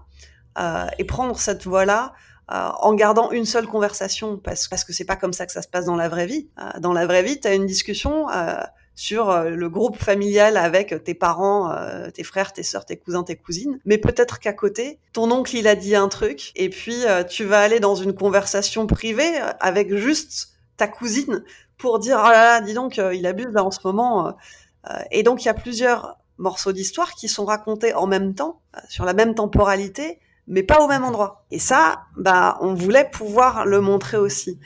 euh, 0.60 0.86
et 0.98 1.04
prendre 1.04 1.38
cette 1.40 1.66
voie-là 1.66 2.14
euh, 2.52 2.70
en 2.80 2.94
gardant 2.94 3.32
une 3.32 3.46
seule 3.46 3.68
conversation, 3.68 4.38
parce, 4.38 4.68
parce 4.68 4.84
que 4.84 4.92
c'est 4.92 5.06
pas 5.06 5.16
comme 5.16 5.34
ça 5.34 5.46
que 5.46 5.52
ça 5.52 5.62
se 5.62 5.68
passe 5.68 5.86
dans 5.86 5.96
la 5.96 6.10
vraie 6.10 6.26
vie. 6.26 6.50
Euh, 6.60 6.80
dans 6.80 6.94
la 6.94 7.06
vraie 7.06 7.24
vie, 7.24 7.40
tu 7.40 7.48
as 7.48 7.56
une 7.56 7.66
discussion 7.66 8.28
sur 8.96 9.30
euh, 9.30 9.50
le 9.50 9.70
groupe 9.70 9.98
familial 9.98 10.58
avec 10.58 11.04
tes 11.04 11.14
parents, 11.14 11.72
euh, 11.72 12.10
tes 12.10 12.24
frères, 12.24 12.54
tes 12.54 12.64
sœurs, 12.64 12.86
tes 12.86 12.98
cousins, 12.98 13.24
tes 13.24 13.36
cousines. 13.36 13.80
Mais 13.86 13.98
peut-être 13.98 14.40
qu'à 14.40 14.54
côté, 14.54 15.00
ton 15.14 15.32
oncle, 15.32 15.56
il 15.56 15.68
a 15.68 15.76
dit 15.76 15.96
un 15.96 16.10
truc, 16.10 16.52
et 16.56 16.70
puis 16.70 17.06
euh, 17.06 17.24
tu 17.24 17.44
vas 17.44 17.60
aller 17.60 17.80
dans 17.80 17.96
une 17.96 18.14
conversation 18.14 18.88
privée 18.88 19.32
avec 19.60 19.96
juste 19.96 20.50
ta 20.78 20.88
cousine 20.88 21.44
pour 21.78 22.00
dire, 22.00 22.20
ah 22.20 22.32
là 22.32 22.44
là, 22.44 22.62
dis 22.62 22.74
donc, 22.74 22.98
il 22.98 23.26
abuse 23.26 23.52
là 23.52 23.64
en 23.64 23.72
ce 23.72 23.80
moment. 23.84 24.36
et 25.12 25.22
donc, 25.24 25.44
il 25.44 25.48
y 25.48 25.50
a 25.50 25.54
plusieurs 25.54 26.18
morceaux 26.38 26.72
d'histoire 26.72 27.14
qui 27.14 27.28
sont 27.28 27.46
racontés 27.46 27.94
en 27.94 28.08
même 28.08 28.36
temps, 28.36 28.62
sur 28.88 29.04
la 29.06 29.14
même 29.14 29.36
temporalité, 29.36 30.20
mais 30.48 30.64
pas 30.64 30.82
au 30.82 30.88
même 30.88 31.04
endroit. 31.04 31.46
Et 31.52 31.60
ça, 31.60 32.06
bah, 32.16 32.58
on 32.62 32.74
voulait 32.74 33.10
pouvoir 33.10 33.66
le 33.66 33.82
montrer 33.82 34.18
aussi. 34.18 34.60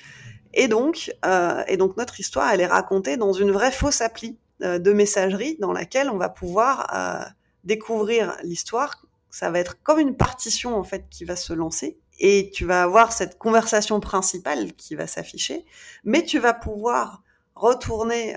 Et 0.58 0.68
donc, 0.68 1.14
euh, 1.24 1.64
et 1.68 1.78
donc 1.78 1.98
notre 1.98 2.20
histoire, 2.20 2.52
elle 2.52 2.62
est 2.62 2.68
racontée 2.68 3.16
dans 3.16 3.32
une 3.32 3.52
vraie 3.52 3.72
fausse 3.72 4.02
appli 4.02 4.40
euh, 4.64 4.80
de 4.80 4.92
messagerie 4.92 5.56
dans 5.60 5.72
laquelle 5.72 6.10
on 6.10 6.18
va 6.18 6.30
pouvoir 6.30 6.88
euh, 6.96 7.24
découvrir 7.64 8.36
l'histoire. 8.44 9.06
Ça 9.30 9.52
va 9.52 9.60
être 9.60 9.82
comme 9.84 10.00
une 10.00 10.18
partition 10.18 10.76
en 10.76 10.84
fait 10.84 11.06
qui 11.12 11.26
va 11.26 11.36
se 11.36 11.54
lancer 11.54 12.00
et 12.18 12.50
tu 12.52 12.66
vas 12.66 12.82
avoir 12.82 13.12
cette 13.12 13.38
conversation 13.38 14.00
principale 14.00 14.74
qui 14.74 14.96
va 14.96 15.06
s'afficher, 15.06 15.64
mais 16.04 16.24
tu 16.24 16.40
vas 16.40 16.56
pouvoir 16.56 17.22
retourner 17.54 18.36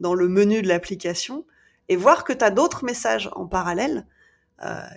dans 0.00 0.14
le 0.14 0.26
menu 0.26 0.62
de 0.62 0.66
l'application 0.66 1.44
et 1.88 1.94
voir 1.94 2.24
que 2.24 2.32
tu 2.32 2.44
as 2.44 2.50
d'autres 2.50 2.84
messages 2.84 3.30
en 3.36 3.46
parallèle 3.46 4.04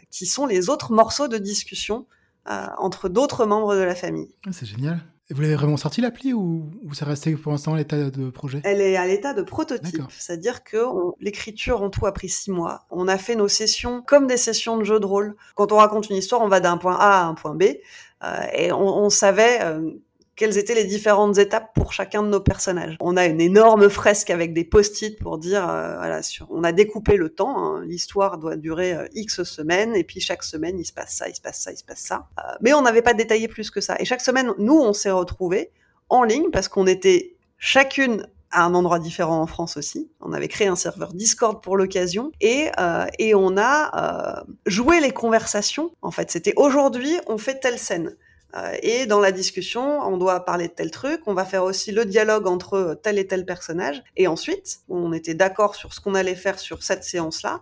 qui 0.09 0.25
sont 0.25 0.47
les 0.47 0.69
autres 0.69 0.91
morceaux 0.91 1.27
de 1.27 1.37
discussion 1.37 2.07
entre 2.47 3.07
d'autres 3.07 3.45
membres 3.45 3.75
de 3.75 3.81
la 3.81 3.93
famille. 3.93 4.33
Ah, 4.47 4.51
c'est 4.51 4.65
génial. 4.65 4.99
Et 5.31 5.33
vous 5.33 5.43
l'avez 5.43 5.55
vraiment 5.55 5.77
sorti 5.77 6.01
l'appli 6.01 6.33
ou, 6.33 6.69
ou 6.83 6.93
ça 6.93 7.05
restait 7.05 7.31
pour 7.35 7.53
l'instant 7.53 7.73
à 7.73 7.77
l'état 7.77 8.09
de 8.09 8.29
projet? 8.29 8.59
Elle 8.65 8.81
est 8.81 8.97
à 8.97 9.07
l'état 9.07 9.33
de 9.33 9.41
prototype, 9.41 10.03
c'est-à-dire 10.09 10.61
que 10.65 10.77
l'écriture 11.21 11.81
en 11.81 11.89
tout 11.89 12.05
a 12.05 12.11
pris 12.11 12.27
six 12.27 12.51
mois. 12.51 12.85
On 12.91 13.07
a 13.07 13.17
fait 13.17 13.35
nos 13.35 13.47
sessions 13.47 14.01
comme 14.05 14.27
des 14.27 14.35
sessions 14.35 14.77
de 14.77 14.83
jeu 14.83 14.99
de 14.99 15.05
rôle. 15.05 15.37
Quand 15.55 15.71
on 15.71 15.77
raconte 15.77 16.09
une 16.09 16.17
histoire, 16.17 16.41
on 16.41 16.49
va 16.49 16.59
d'un 16.59 16.75
point 16.75 16.97
A 16.97 17.21
à 17.21 17.23
un 17.23 17.33
point 17.33 17.55
B, 17.55 17.63
euh, 17.63 18.41
et 18.53 18.73
on, 18.73 18.81
on 18.81 19.09
savait 19.09 19.59
euh, 19.61 19.91
quelles 20.35 20.57
étaient 20.57 20.75
les 20.75 20.85
différentes 20.85 21.37
étapes 21.37 21.73
pour 21.75 21.93
chacun 21.93 22.23
de 22.23 22.29
nos 22.29 22.39
personnages. 22.39 22.97
On 22.99 23.17
a 23.17 23.25
une 23.25 23.41
énorme 23.41 23.89
fresque 23.89 24.29
avec 24.29 24.53
des 24.53 24.63
post-it 24.63 25.19
pour 25.19 25.37
dire, 25.37 25.69
euh, 25.69 25.97
voilà, 25.97 26.21
on 26.49 26.63
a 26.63 26.71
découpé 26.71 27.17
le 27.17 27.29
temps. 27.29 27.57
hein. 27.57 27.83
L'histoire 27.85 28.37
doit 28.37 28.55
durer 28.55 28.93
euh, 28.93 29.07
X 29.13 29.43
semaines, 29.43 29.95
et 29.95 30.03
puis 30.03 30.19
chaque 30.19 30.43
semaine 30.43 30.79
il 30.79 30.85
se 30.85 30.93
passe 30.93 31.13
ça, 31.13 31.27
il 31.27 31.35
se 31.35 31.41
passe 31.41 31.61
ça, 31.61 31.71
il 31.71 31.77
se 31.77 31.83
passe 31.83 31.99
ça. 31.99 32.27
Euh, 32.39 32.41
mais 32.61 32.73
on 32.73 32.81
n'avait 32.81 33.01
pas 33.01 33.13
détaillé 33.13 33.47
plus 33.47 33.69
que 33.69 33.81
ça. 33.81 33.95
Et 33.99 34.05
chaque 34.05 34.21
semaine, 34.21 34.53
nous, 34.57 34.79
on 34.79 34.93
s'est 34.93 35.11
retrouvés 35.11 35.71
en 36.09 36.23
ligne 36.23 36.49
parce 36.51 36.67
qu'on 36.67 36.87
était 36.87 37.35
chacune 37.57 38.25
à 38.51 38.65
un 38.65 38.73
endroit 38.73 38.99
différent 38.99 39.41
en 39.41 39.47
France 39.47 39.77
aussi. 39.77 40.09
On 40.21 40.33
avait 40.33 40.47
créé 40.47 40.67
un 40.67 40.75
serveur 40.75 41.13
Discord 41.13 41.61
pour 41.63 41.77
l'occasion 41.77 42.31
et 42.41 42.69
et 43.17 43.33
on 43.33 43.57
a 43.57 44.43
joué 44.65 44.99
les 44.99 45.11
conversations. 45.11 45.91
En 46.01 46.11
fait, 46.11 46.31
c'était 46.31 46.51
aujourd'hui 46.57 47.17
on 47.27 47.37
fait 47.37 47.61
telle 47.61 47.79
scène. 47.79 48.13
Euh, 48.55 48.75
et 48.81 49.05
dans 49.05 49.19
la 49.19 49.31
discussion, 49.31 50.01
on 50.01 50.17
doit 50.17 50.43
parler 50.43 50.67
de 50.67 50.73
tel 50.73 50.91
truc, 50.91 51.21
on 51.25 51.33
va 51.33 51.45
faire 51.45 51.63
aussi 51.63 51.91
le 51.91 52.05
dialogue 52.05 52.47
entre 52.47 52.99
tel 53.01 53.17
et 53.17 53.27
tel 53.27 53.45
personnage. 53.45 54.03
Et 54.17 54.27
ensuite, 54.27 54.79
on 54.89 55.13
était 55.13 55.33
d'accord 55.33 55.75
sur 55.75 55.93
ce 55.93 56.01
qu'on 56.01 56.15
allait 56.15 56.35
faire 56.35 56.59
sur 56.59 56.83
cette 56.83 57.03
séance-là. 57.03 57.61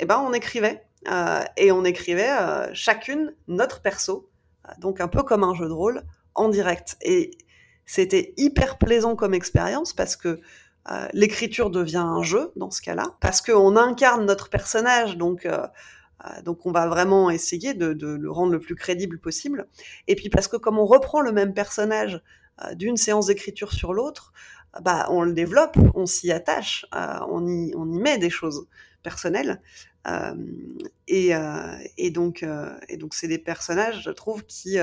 Et 0.00 0.06
ben, 0.06 0.18
on 0.26 0.32
écrivait 0.32 0.84
euh, 1.08 1.42
et 1.56 1.70
on 1.70 1.84
écrivait 1.84 2.30
euh, 2.30 2.68
chacune 2.72 3.34
notre 3.46 3.80
perso, 3.80 4.28
donc 4.78 5.00
un 5.00 5.08
peu 5.08 5.22
comme 5.22 5.44
un 5.44 5.54
jeu 5.54 5.68
de 5.68 5.72
rôle 5.72 6.02
en 6.34 6.48
direct. 6.48 6.96
Et 7.02 7.30
c'était 7.86 8.34
hyper 8.36 8.78
plaisant 8.78 9.14
comme 9.14 9.34
expérience 9.34 9.92
parce 9.92 10.16
que 10.16 10.40
l'écriture 11.14 11.70
devient 11.70 11.96
un 11.96 12.22
jeu 12.22 12.52
dans 12.56 12.70
ce 12.70 12.82
cas-là, 12.82 13.14
parce 13.20 13.40
qu'on 13.40 13.74
incarne 13.74 14.26
notre 14.26 14.50
personnage, 14.50 15.16
donc 15.16 15.48
donc 16.44 16.66
on 16.66 16.72
va 16.72 16.86
vraiment 16.86 17.30
essayer 17.30 17.74
de, 17.74 17.92
de, 17.92 18.08
le 18.08 18.30
rendre 18.30 18.52
le 18.52 18.60
plus 18.60 18.74
crédible 18.74 19.18
possible. 19.18 19.66
Et 20.08 20.14
puis 20.14 20.28
parce 20.28 20.48
que 20.48 20.56
comme 20.56 20.78
on 20.78 20.86
reprend 20.86 21.20
le 21.20 21.32
même 21.32 21.54
personnage 21.54 22.22
euh, 22.64 22.74
d'une 22.74 22.96
séance 22.96 23.26
d'écriture 23.26 23.72
sur 23.72 23.92
l'autre, 23.92 24.32
euh, 24.76 24.80
bah 24.80 25.06
on 25.10 25.22
le 25.22 25.32
développe, 25.32 25.76
on 25.94 26.06
s'y 26.06 26.32
attache, 26.32 26.86
euh, 26.94 27.18
on 27.28 27.46
y 27.46 27.74
on 27.76 27.90
y 27.92 27.98
met 27.98 28.18
des 28.18 28.30
choses 28.30 28.66
personnelles. 29.02 29.60
Euh, 30.06 30.34
et, 31.08 31.34
euh, 31.34 31.76
et 31.96 32.10
donc 32.10 32.44
et 32.88 32.96
donc 32.96 33.14
c'est 33.14 33.28
des 33.28 33.38
personnages, 33.38 34.02
je 34.04 34.10
trouve, 34.10 34.44
qui 34.44 34.78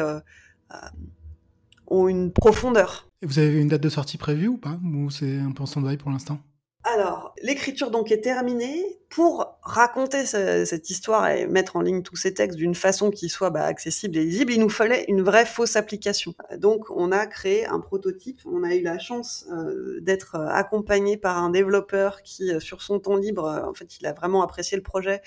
ont 1.88 2.08
une 2.08 2.32
profondeur. 2.32 3.08
Et 3.22 3.26
vous 3.26 3.38
avez 3.38 3.62
une 3.62 3.68
date 3.68 3.82
de 3.82 3.89
sortie 3.89 4.18
prévue 4.18 4.48
ou 4.48 4.58
pas? 4.58 4.80
Ou 4.84 5.10
c'est 5.10 5.38
un 5.39 5.52
peu 5.52 5.64
en 5.64 5.66
stand-by 5.66 5.98
pour 5.98 6.10
l'instant? 6.10 6.39
Alors, 6.84 7.36
l'écriture 7.44 7.92
donc 7.92 8.12
est 8.12 8.22
terminée. 8.22 8.84
Pour 9.10 9.51
raconter 9.62 10.26
ce- 10.26 10.66
cette 10.66 10.89
histoire 10.89 11.28
et 11.30 11.45
mettre 11.45 11.76
en 11.76 11.82
ligne 11.82 12.01
tous 12.01 12.16
ces 12.16 12.34
textes 12.34 12.57
d'une 12.57 12.74
façon 12.76 13.12
qui 13.12 13.30
soit 13.30 13.51
bah, 13.51 13.64
accessible 13.66 14.18
et 14.18 14.24
lisible, 14.24 14.53
il 14.53 14.59
nous 14.59 14.70
fallait 14.70 15.05
une 15.07 15.22
vraie 15.22 15.45
fausse 15.45 15.76
application. 15.76 16.34
Donc, 16.57 16.86
on 16.89 17.12
a 17.12 17.28
créé 17.28 17.66
un 17.68 17.80
prototype. 17.80 18.39
On 18.45 18.64
a 18.64 18.74
eu 18.74 18.82
la 18.82 18.97
chance 18.97 19.45
euh, 19.51 19.99
d'être 20.01 20.36
euh, 20.36 20.47
accompagné 20.47 21.16
par 21.18 21.38
un 21.38 21.49
développeur 21.51 22.24
qui, 22.24 22.51
euh, 22.51 22.59
sur 22.59 22.82
son 22.82 22.99
temps 22.99 23.18
libre, 23.18 23.45
euh, 23.45 23.70
en 23.70 23.74
fait, 23.74 23.99
il 23.99 24.07
a 24.07 24.14
vraiment 24.14 24.41
apprécié 24.41 24.76
le 24.78 24.84
projet. 24.84 25.22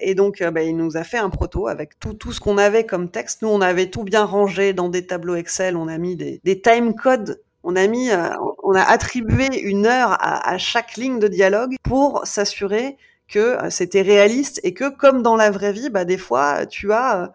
Et 0.00 0.16
donc, 0.16 0.42
bah, 0.42 0.62
il 0.62 0.76
nous 0.76 0.96
a 0.96 1.04
fait 1.04 1.18
un 1.18 1.30
proto 1.30 1.68
avec 1.68 2.00
tout, 2.00 2.12
tout 2.12 2.32
ce 2.32 2.40
qu'on 2.40 2.58
avait 2.58 2.84
comme 2.84 3.10
texte. 3.12 3.42
Nous, 3.42 3.48
on 3.48 3.60
avait 3.60 3.90
tout 3.90 4.02
bien 4.02 4.24
rangé 4.24 4.72
dans 4.72 4.88
des 4.88 5.06
tableaux 5.06 5.36
Excel. 5.36 5.76
On 5.76 5.86
a 5.86 5.98
mis 5.98 6.16
des, 6.16 6.40
des 6.42 6.60
time 6.60 6.94
codes 6.96 7.40
on 7.64 7.76
a 7.76 7.86
mis, 7.86 8.08
on 8.62 8.72
a 8.72 8.82
attribué 8.82 9.46
une 9.60 9.84
heure 9.86 10.12
à, 10.12 10.48
à 10.48 10.58
chaque 10.58 10.96
ligne 10.96 11.18
de 11.18 11.28
dialogue 11.28 11.74
pour 11.82 12.22
s'assurer 12.24 12.96
que 13.28 13.38
euh, 13.38 13.70
c'était 13.70 14.02
réaliste 14.02 14.60
et 14.64 14.74
que, 14.74 14.88
comme 14.88 15.22
dans 15.22 15.36
la 15.36 15.50
vraie 15.50 15.72
vie, 15.72 15.90
bah, 15.90 16.04
des 16.04 16.18
fois, 16.18 16.66
tu 16.66 16.92
as 16.92 17.24
euh, 17.24 17.26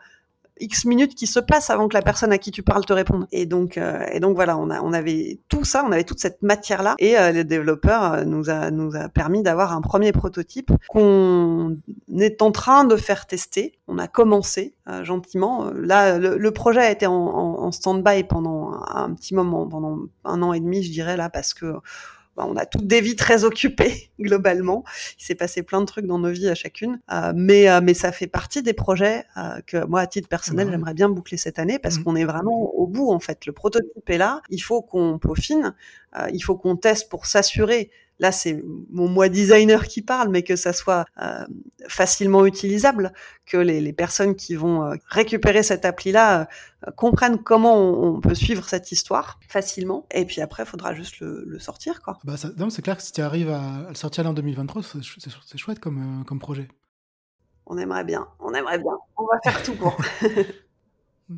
X 0.59 0.85
minutes 0.85 1.15
qui 1.15 1.27
se 1.27 1.39
passent 1.39 1.69
avant 1.69 1.87
que 1.87 1.93
la 1.93 2.01
personne 2.01 2.31
à 2.31 2.37
qui 2.37 2.51
tu 2.51 2.63
parles 2.63 2.85
te 2.85 2.93
réponde. 2.93 3.27
Et 3.31 3.45
donc, 3.45 3.77
euh, 3.77 4.05
et 4.11 4.19
donc 4.19 4.35
voilà, 4.35 4.57
on, 4.57 4.69
a, 4.69 4.81
on 4.81 4.93
avait 4.93 5.39
tout 5.49 5.63
ça, 5.63 5.83
on 5.85 5.91
avait 5.91 6.03
toute 6.03 6.19
cette 6.19 6.41
matière-là, 6.41 6.95
et 6.99 7.17
euh, 7.17 7.31
le 7.31 7.43
développeur 7.43 8.25
nous 8.25 8.49
a, 8.49 8.71
nous 8.71 8.95
a 8.95 9.09
permis 9.09 9.41
d'avoir 9.43 9.73
un 9.73 9.81
premier 9.81 10.11
prototype 10.11 10.71
qu'on 10.89 11.77
est 12.17 12.41
en 12.41 12.51
train 12.51 12.85
de 12.85 12.95
faire 12.95 13.25
tester. 13.25 13.79
On 13.87 13.97
a 13.97 14.07
commencé 14.07 14.75
gentiment. 15.03 15.69
Là, 15.75 16.17
le, 16.17 16.51
projet 16.51 16.79
a 16.79 16.91
été 16.91 17.05
en, 17.05 17.71
stand-by 17.71 18.23
pendant 18.23 18.71
un 18.87 19.13
petit 19.13 19.35
moment, 19.35 19.67
pendant 19.67 19.99
un 20.23 20.41
an 20.41 20.53
et 20.53 20.59
demi, 20.59 20.83
je 20.83 20.91
dirais 20.91 21.17
là, 21.17 21.29
parce 21.29 21.53
que 21.53 21.75
bah, 22.35 22.45
on 22.47 22.55
a 22.55 22.65
toutes 22.65 22.87
des 22.87 23.01
vies 23.01 23.15
très 23.15 23.43
occupées 23.43 24.09
globalement. 24.19 24.83
Il 25.19 25.23
s'est 25.25 25.35
passé 25.35 25.63
plein 25.63 25.81
de 25.81 25.85
trucs 25.85 26.05
dans 26.05 26.19
nos 26.19 26.31
vies 26.31 26.49
à 26.49 26.55
chacune, 26.55 26.99
Euh, 27.11 27.31
mais 27.35 27.69
euh, 27.69 27.81
mais 27.83 27.93
ça 27.93 28.11
fait 28.11 28.27
partie 28.27 28.61
des 28.63 28.73
projets 28.73 29.23
euh, 29.37 29.59
que 29.67 29.85
moi 29.85 30.01
à 30.01 30.07
titre 30.07 30.27
personnel 30.27 30.67
Ouais. 30.67 30.71
j'aimerais 30.73 30.93
bien 30.93 31.09
boucler 31.09 31.37
cette 31.37 31.59
année 31.59 31.79
parce 31.79 31.97
Mhm. 31.97 32.03
qu'on 32.03 32.15
est 32.15 32.25
vraiment 32.25 32.71
au 32.75 32.87
bout 32.87 33.11
en 33.11 33.19
fait. 33.19 33.45
Le 33.45 33.51
prototype 33.53 34.09
est 34.09 34.17
là, 34.17 34.41
il 34.49 34.59
faut 34.59 34.81
qu'on 34.81 35.19
peaufine, 35.19 35.75
euh, 36.17 36.27
il 36.33 36.39
faut 36.41 36.55
qu'on 36.55 36.75
teste 36.75 37.09
pour 37.09 37.25
s'assurer. 37.25 37.91
Là, 38.23 38.31
c'est 38.31 38.63
mon 38.89 39.09
moi 39.09 39.27
designer 39.27 39.85
qui 39.85 40.01
parle, 40.01 40.29
mais 40.29 40.43
que 40.43 40.55
ça 40.55 40.71
soit 40.71 41.03
euh, 41.21 41.45
facilement 41.89 42.45
utilisable, 42.45 43.11
que 43.45 43.57
les, 43.57 43.81
les 43.81 43.91
personnes 43.91 44.33
qui 44.35 44.55
vont 44.55 44.83
euh, 44.85 44.95
récupérer 45.09 45.61
cette 45.61 45.83
appli-là 45.83 46.47
euh, 46.87 46.91
comprennent 46.95 47.37
comment 47.43 47.75
on, 47.77 48.15
on 48.15 48.21
peut 48.21 48.33
suivre 48.33 48.63
cette 48.67 48.93
histoire 48.93 49.39
facilement. 49.49 50.07
Et 50.11 50.23
puis 50.23 50.39
après, 50.39 50.63
il 50.63 50.65
faudra 50.65 50.93
juste 50.95 51.19
le, 51.19 51.43
le 51.45 51.59
sortir, 51.59 52.01
quoi. 52.01 52.17
bah, 52.23 52.37
ça- 52.37 52.49
non, 52.57 52.69
C'est 52.69 52.81
clair 52.81 52.95
que 52.95 53.03
si 53.03 53.11
tu 53.11 53.19
arrives 53.21 53.49
à, 53.49 53.59
à 53.61 53.89
le 53.89 53.95
sortir 53.95 54.23
là 54.23 54.29
en 54.29 54.33
2023, 54.33 54.81
c'est 54.83 54.91
ch- 54.93 55.17
c'est 55.19 55.29
ch- 55.29 55.41
c'est 55.45 55.57
chouette 55.57 55.79
comme, 55.79 56.23
comme 56.25 56.39
projet. 56.39 56.69
On 57.65 57.77
aimerait 57.77 58.05
bien, 58.05 58.25
on 58.39 58.53
aimerait 58.53 58.79
bien. 58.79 58.97
On 59.17 59.25
va 59.25 59.39
faire 59.43 59.61
tout 59.63 59.75
pour. 59.75 59.97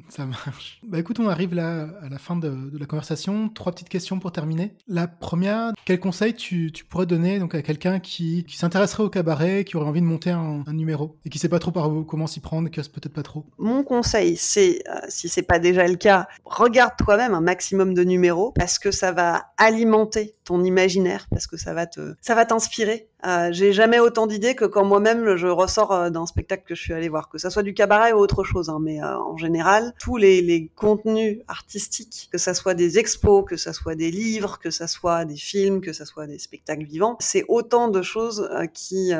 Ça 0.09 0.25
marche. 0.25 0.79
Bah 0.83 0.99
écoute, 0.99 1.19
on 1.19 1.27
arrive 1.27 1.53
là 1.53 1.87
à 2.01 2.09
la 2.09 2.17
fin 2.17 2.35
de, 2.35 2.71
la 2.77 2.85
conversation. 2.85 3.49
Trois 3.49 3.71
petites 3.71 3.89
questions 3.89 4.19
pour 4.19 4.31
terminer. 4.31 4.73
La 4.87 5.07
première, 5.07 5.71
quel 5.85 5.99
conseil 5.99 6.33
tu, 6.33 6.71
pourrais 6.89 7.05
donner 7.05 7.39
donc 7.39 7.55
à 7.55 7.61
quelqu'un 7.61 7.99
qui, 7.99 8.45
qui 8.45 8.57
s'intéresserait 8.57 9.03
au 9.03 9.09
cabaret, 9.09 9.63
qui 9.63 9.77
aurait 9.77 9.87
envie 9.87 10.01
de 10.01 10.05
monter 10.05 10.31
un, 10.31 10.63
numéro 10.67 11.17
et 11.25 11.29
qui 11.29 11.39
sait 11.39 11.49
pas 11.49 11.59
trop 11.59 11.71
par 11.71 11.91
où 11.91 12.03
comment 12.03 12.27
s'y 12.27 12.39
prendre, 12.39 12.69
qui 12.69 12.81
peut-être 12.81 13.13
pas 13.13 13.23
trop? 13.23 13.45
Mon 13.57 13.83
conseil, 13.83 14.35
c'est, 14.37 14.83
euh, 14.89 14.99
si 15.07 15.29
c'est 15.29 15.43
pas 15.43 15.59
déjà 15.59 15.87
le 15.87 15.95
cas, 15.95 16.27
regarde 16.43 16.93
toi-même 16.97 17.33
un 17.33 17.41
maximum 17.41 17.93
de 17.93 18.03
numéros 18.03 18.51
parce 18.51 18.79
que 18.79 18.91
ça 18.91 19.11
va 19.11 19.47
alimenter 19.57 20.35
ton 20.43 20.63
imaginaire, 20.63 21.27
parce 21.29 21.47
que 21.47 21.57
ça 21.57 21.73
va 21.73 21.87
te, 21.87 22.15
ça 22.21 22.35
va 22.35 22.45
t'inspirer. 22.45 23.09
Euh, 23.25 23.49
J'ai 23.51 23.73
jamais 23.73 23.99
autant 23.99 24.27
d'idées 24.27 24.53
que 24.55 24.65
quand 24.65 24.85
moi-même 24.85 25.35
je 25.35 25.47
ressors 25.47 25.91
euh, 25.91 26.09
d'un 26.09 26.25
spectacle 26.27 26.63
que 26.67 26.75
je 26.75 26.81
suis 26.81 26.93
allé 26.93 27.09
voir, 27.09 27.27
que 27.29 27.37
ça 27.39 27.49
soit 27.49 27.63
du 27.63 27.73
cabaret 27.73 28.13
ou 28.13 28.17
autre 28.17 28.43
chose. 28.43 28.69
hein, 28.69 28.79
mais 28.81 29.01
euh, 29.01 29.17
en 29.17 29.35
général, 29.35 29.93
tous 29.99 30.17
les, 30.17 30.69
contenus 30.75 31.39
artistiques, 31.47 32.29
que 32.31 32.37
ça 32.37 32.53
soit 32.53 32.75
des 32.75 32.99
expos, 32.99 33.43
que 33.47 33.57
ça 33.57 33.73
soit 33.73 33.95
des 33.95 34.11
livres, 34.11 34.59
que 34.59 34.69
ça 34.69 34.87
soit 34.87 35.25
des 35.25 35.35
films, 35.35 35.81
que 35.81 35.91
ça 35.91 36.05
soit 36.05 36.27
des 36.27 36.37
spectacles 36.37 36.85
vivants, 36.85 37.17
c'est 37.19 37.45
autant 37.47 37.87
de 37.87 38.01
choses 38.01 38.47
euh, 38.51 38.65
qui, 38.67 39.13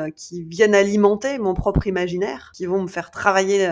viennent 0.48 0.74
alimenter 0.74 1.38
mon 1.38 1.54
propre 1.54 1.86
imaginaire, 1.86 2.52
qui 2.54 2.66
vont 2.66 2.82
me 2.82 2.88
faire 2.88 3.10
travailler, 3.10 3.68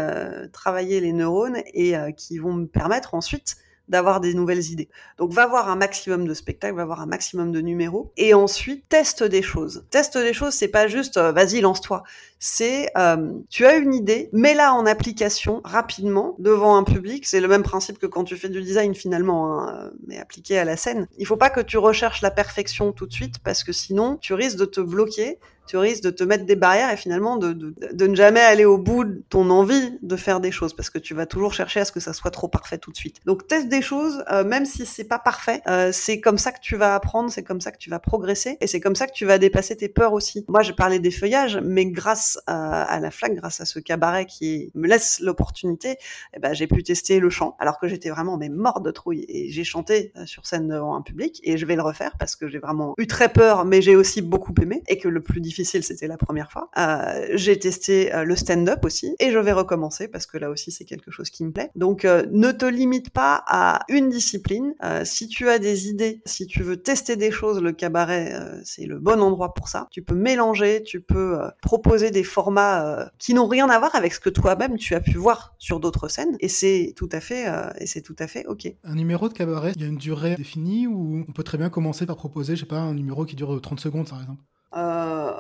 travailler 0.53 1.01
les 1.01 1.13
neurones 1.13 1.59
et 1.73 1.95
qui 2.17 2.39
vont 2.39 2.53
me 2.53 2.67
permettre 2.67 3.15
ensuite 3.15 3.57
d'avoir 3.89 4.21
des 4.21 4.35
nouvelles 4.35 4.71
idées. 4.71 4.89
Donc 5.19 5.33
va 5.33 5.47
voir 5.47 5.69
un 5.69 5.77
maximum 5.77 6.27
de 6.27 6.35
spectacles, 6.35 6.77
va 6.77 6.85
voir 6.85 7.01
un 7.01 7.07
maximum 7.07 7.53
de 7.53 7.61
numéros 7.61 8.13
et 8.17 8.35
ensuite 8.35 8.89
teste 8.89 9.23
des 9.23 9.43
choses. 9.43 9.85
Teste 9.91 10.17
des 10.17 10.33
choses, 10.33 10.55
c'est 10.55 10.69
pas 10.69 10.87
juste 10.89 11.17
euh, 11.17 11.33
vas-y 11.33 11.61
lance-toi. 11.61 12.03
C'est 12.39 12.91
euh, 12.97 13.33
tu 13.51 13.67
as 13.67 13.77
une 13.77 13.95
idée, 13.95 14.29
mets-la 14.33 14.75
en 14.75 14.87
application 14.87 15.61
rapidement 15.65 16.35
devant 16.39 16.77
un 16.77 16.85
public. 16.85 17.27
C'est 17.27 17.41
le 17.41 17.49
même 17.49 17.63
principe 17.63 17.99
que 17.99 18.07
quand 18.07 18.25
tu 18.25 18.37
fais 18.37 18.49
du 18.49 18.63
design 18.63 18.95
finalement, 18.95 19.61
hein, 19.61 19.91
mais 20.07 20.19
appliqué 20.19 20.59
à 20.59 20.65
la 20.65 20.77
scène. 20.77 21.07
Il 21.19 21.27
faut 21.27 21.37
pas 21.37 21.51
que 21.51 21.61
tu 21.61 21.79
recherches 21.79 22.23
la 22.23 22.31
perfection 22.31 22.93
tout 22.93 23.07
de 23.07 23.13
suite 23.13 23.39
parce 23.43 23.65
que 23.65 23.73
sinon 23.73 24.17
tu 24.21 24.35
risques 24.35 24.59
de 24.59 24.65
te 24.65 24.81
bloquer 24.81 25.39
tu 25.67 25.77
risques 25.77 26.05
de 26.05 26.11
te 26.11 26.25
mettre 26.25 26.45
des 26.45 26.57
barrières 26.57 26.93
et 26.93 26.97
finalement 26.97 27.37
de, 27.37 27.53
de, 27.53 27.75
de, 27.93 28.07
ne 28.07 28.15
jamais 28.15 28.41
aller 28.41 28.65
au 28.65 28.79
bout 28.79 29.05
de 29.05 29.23
ton 29.29 29.49
envie 29.51 29.99
de 30.03 30.17
faire 30.17 30.41
des 30.41 30.51
choses 30.51 30.75
parce 30.75 30.91
que 30.91 30.99
tu 30.99 31.15
vas 31.15 31.27
toujours 31.27 31.55
chercher 31.55 31.81
à 31.81 31.85
ce 31.85 31.93
que 31.93 32.01
ça 32.01 32.13
soit 32.13 32.31
trop 32.31 32.49
parfait 32.49 32.79
tout 32.79 32.91
de 32.91 32.97
suite. 32.97 33.17
Donc 33.25 33.47
teste 33.47 33.69
des 33.69 33.83
choses, 33.83 34.25
euh, 34.31 34.45
même 34.45 34.67
si 34.67 34.85
c'est 34.87 35.05
pas 35.05 35.19
parfait, 35.19 35.63
euh, 35.67 35.91
c'est 35.93 36.21
comme 36.21 36.39
ça 36.39 36.53
que 36.53 36.61
tu 36.61 36.77
vas 36.77 36.95
apprendre, 36.95 37.31
c'est 37.31 37.43
comme 37.43 37.61
ça 37.61 37.73
que 37.73 37.79
tu 37.79 37.91
vas 37.91 37.99
progresser 37.99 38.59
et 38.61 38.67
c'est 38.67 38.81
comme 38.81 38.95
ça 38.95 39.07
que 39.07 39.13
tu 39.13 39.25
vas 39.25 39.39
dépasser 39.39 39.77
tes 39.77 39.89
peurs 39.89 40.13
aussi. 40.13 40.45
Moi, 40.49 40.63
j'ai 40.63 40.75
parlé 40.75 40.99
des 40.99 41.11
feuillages, 41.11 41.59
mais 41.63 41.87
grâce 41.87 42.39
à, 42.47 42.83
à 42.83 43.01
la 43.01 43.11
flaque, 43.11 43.35
grâce 43.35 43.61
à 43.61 43.65
ce 43.65 43.79
cabaret 43.79 44.27
qui 44.27 44.71
me 44.75 44.87
laisse 44.87 45.21
l'opportunité, 45.21 45.97
eh 46.37 46.41
ben, 46.41 46.53
j'ai 46.53 46.67
pu 46.67 46.83
tester 46.83 47.21
le 47.21 47.31
chant 47.31 47.57
alors 47.59 47.79
que 47.79 47.89
j'étais 47.89 48.11
vraiment 48.11 48.37
mais 48.37 48.49
mort 48.49 48.81
de 48.81 48.91
trouille 48.91 49.25
et 49.29 49.51
j'ai 49.51 49.65
chanté 49.65 50.13
euh, 50.17 50.27
sur 50.27 50.47
scène 50.47 50.69
devant 50.69 50.95
un 50.95 51.03
public 51.03 51.41
et 51.43 51.57
je 51.57 51.67
vais 51.67 51.77
le 51.77 51.83
refaire 51.83 52.17
parce 52.19 52.37
que 52.37 52.49
j'ai 52.49 52.59
vraiment 52.59 52.95
eu 52.99 53.07
très 53.07 53.33
peur, 53.33 53.65
mais 53.65 53.81
j'ai 53.81 53.97
aussi 53.97 54.21
beaucoup 54.21 54.55
aimé 54.61 54.83
et 54.89 54.99
que 54.99 55.09
le 55.09 55.23
plus 55.23 55.41
difficile 55.41 55.54
difficile, 55.55 55.85
c'était 55.85 56.09
la 56.09 56.17
première 56.17 56.51
fois. 56.51 56.69
Euh, 56.77 57.27
j'ai 57.35 57.57
testé 57.59 58.13
euh, 58.13 58.25
le 58.25 58.35
stand-up 58.35 58.85
aussi, 58.85 59.15
et 59.21 59.31
je 59.31 59.39
vais 59.39 59.53
recommencer 59.53 60.09
parce 60.09 60.27
que 60.27 60.37
là 60.37 60.51
aussi 60.51 60.73
c'est 60.73 60.85
quelque 60.85 61.13
chose 61.13 61.31
qui 61.31 61.45
me 61.45 61.53
plaît. 61.53 61.71
Donc 61.77 62.05
euh, 62.05 62.27
ne 62.33 62.51
te 62.51 62.65
limite 62.65 63.11
pas 63.11 63.45
à 63.47 63.81
une 63.89 64.09
discipline. 64.09 64.75
Si 65.05 65.29
tu 65.29 65.49
as 65.49 65.59
des 65.59 65.89
idées, 65.89 66.23
si 66.27 66.47
tu 66.47 66.63
veux 66.63 66.77
tester 66.77 67.17
des 67.17 67.31
choses, 67.31 67.61
le 67.61 67.73
cabaret 67.73 68.35
c'est 68.65 68.87
le 68.87 68.99
bon 68.99 69.21
endroit 69.23 69.55
pour 69.55 69.69
ça. 69.69 69.87
Tu 69.91 70.03
peux 70.03 70.15
mélanger, 70.15 70.83
tu 70.83 71.01
peux 71.01 71.39
proposer 71.63 72.11
des 72.11 72.25
formats 72.25 73.11
qui 73.19 73.35
n'ont 73.35 73.47
rien 73.47 73.69
à 73.69 73.79
voir 73.79 73.95
avec 73.95 74.13
ce 74.13 74.21
que 74.21 74.31
toi-même 74.31 74.77
tu 74.77 74.95
as 74.95 75.01
pu 75.01 75.17
voir 75.17 75.55
sur 75.59 75.81
d'autres 75.81 76.09
scènes, 76.09 76.37
et 76.41 76.49
c'est 76.49 76.93
tout 76.97 77.09
à 77.13 77.21
fait, 77.21 77.47
et 77.79 77.87
c'est 77.87 78.03
tout 78.03 78.17
à 78.19 78.27
fait 78.27 78.47
ok. 78.47 78.67
Un 78.83 78.95
numéro 78.95 79.29
de 79.29 79.35
cabaret, 79.35 79.73
il 79.77 79.83
y 79.83 79.85
a 79.85 79.89
une 79.89 79.97
durée 79.97 80.35
définie 80.37 80.87
ou 80.87 81.25
on 81.29 81.33
peut 81.33 81.45
très 81.45 81.59
bien 81.59 81.71
commencer 81.71 82.07
par 82.07 82.17
proposer, 82.17 82.57
je 82.57 82.61
sais 82.61 82.67
pas, 82.67 82.81
un 82.81 82.95
numéro 82.95 83.25
qui 83.25 83.37
dure 83.37 83.61
30 83.61 83.81
secondes 83.81 84.09
par 84.09 84.21
exemple? 84.21 84.43
Euh, 84.77 85.33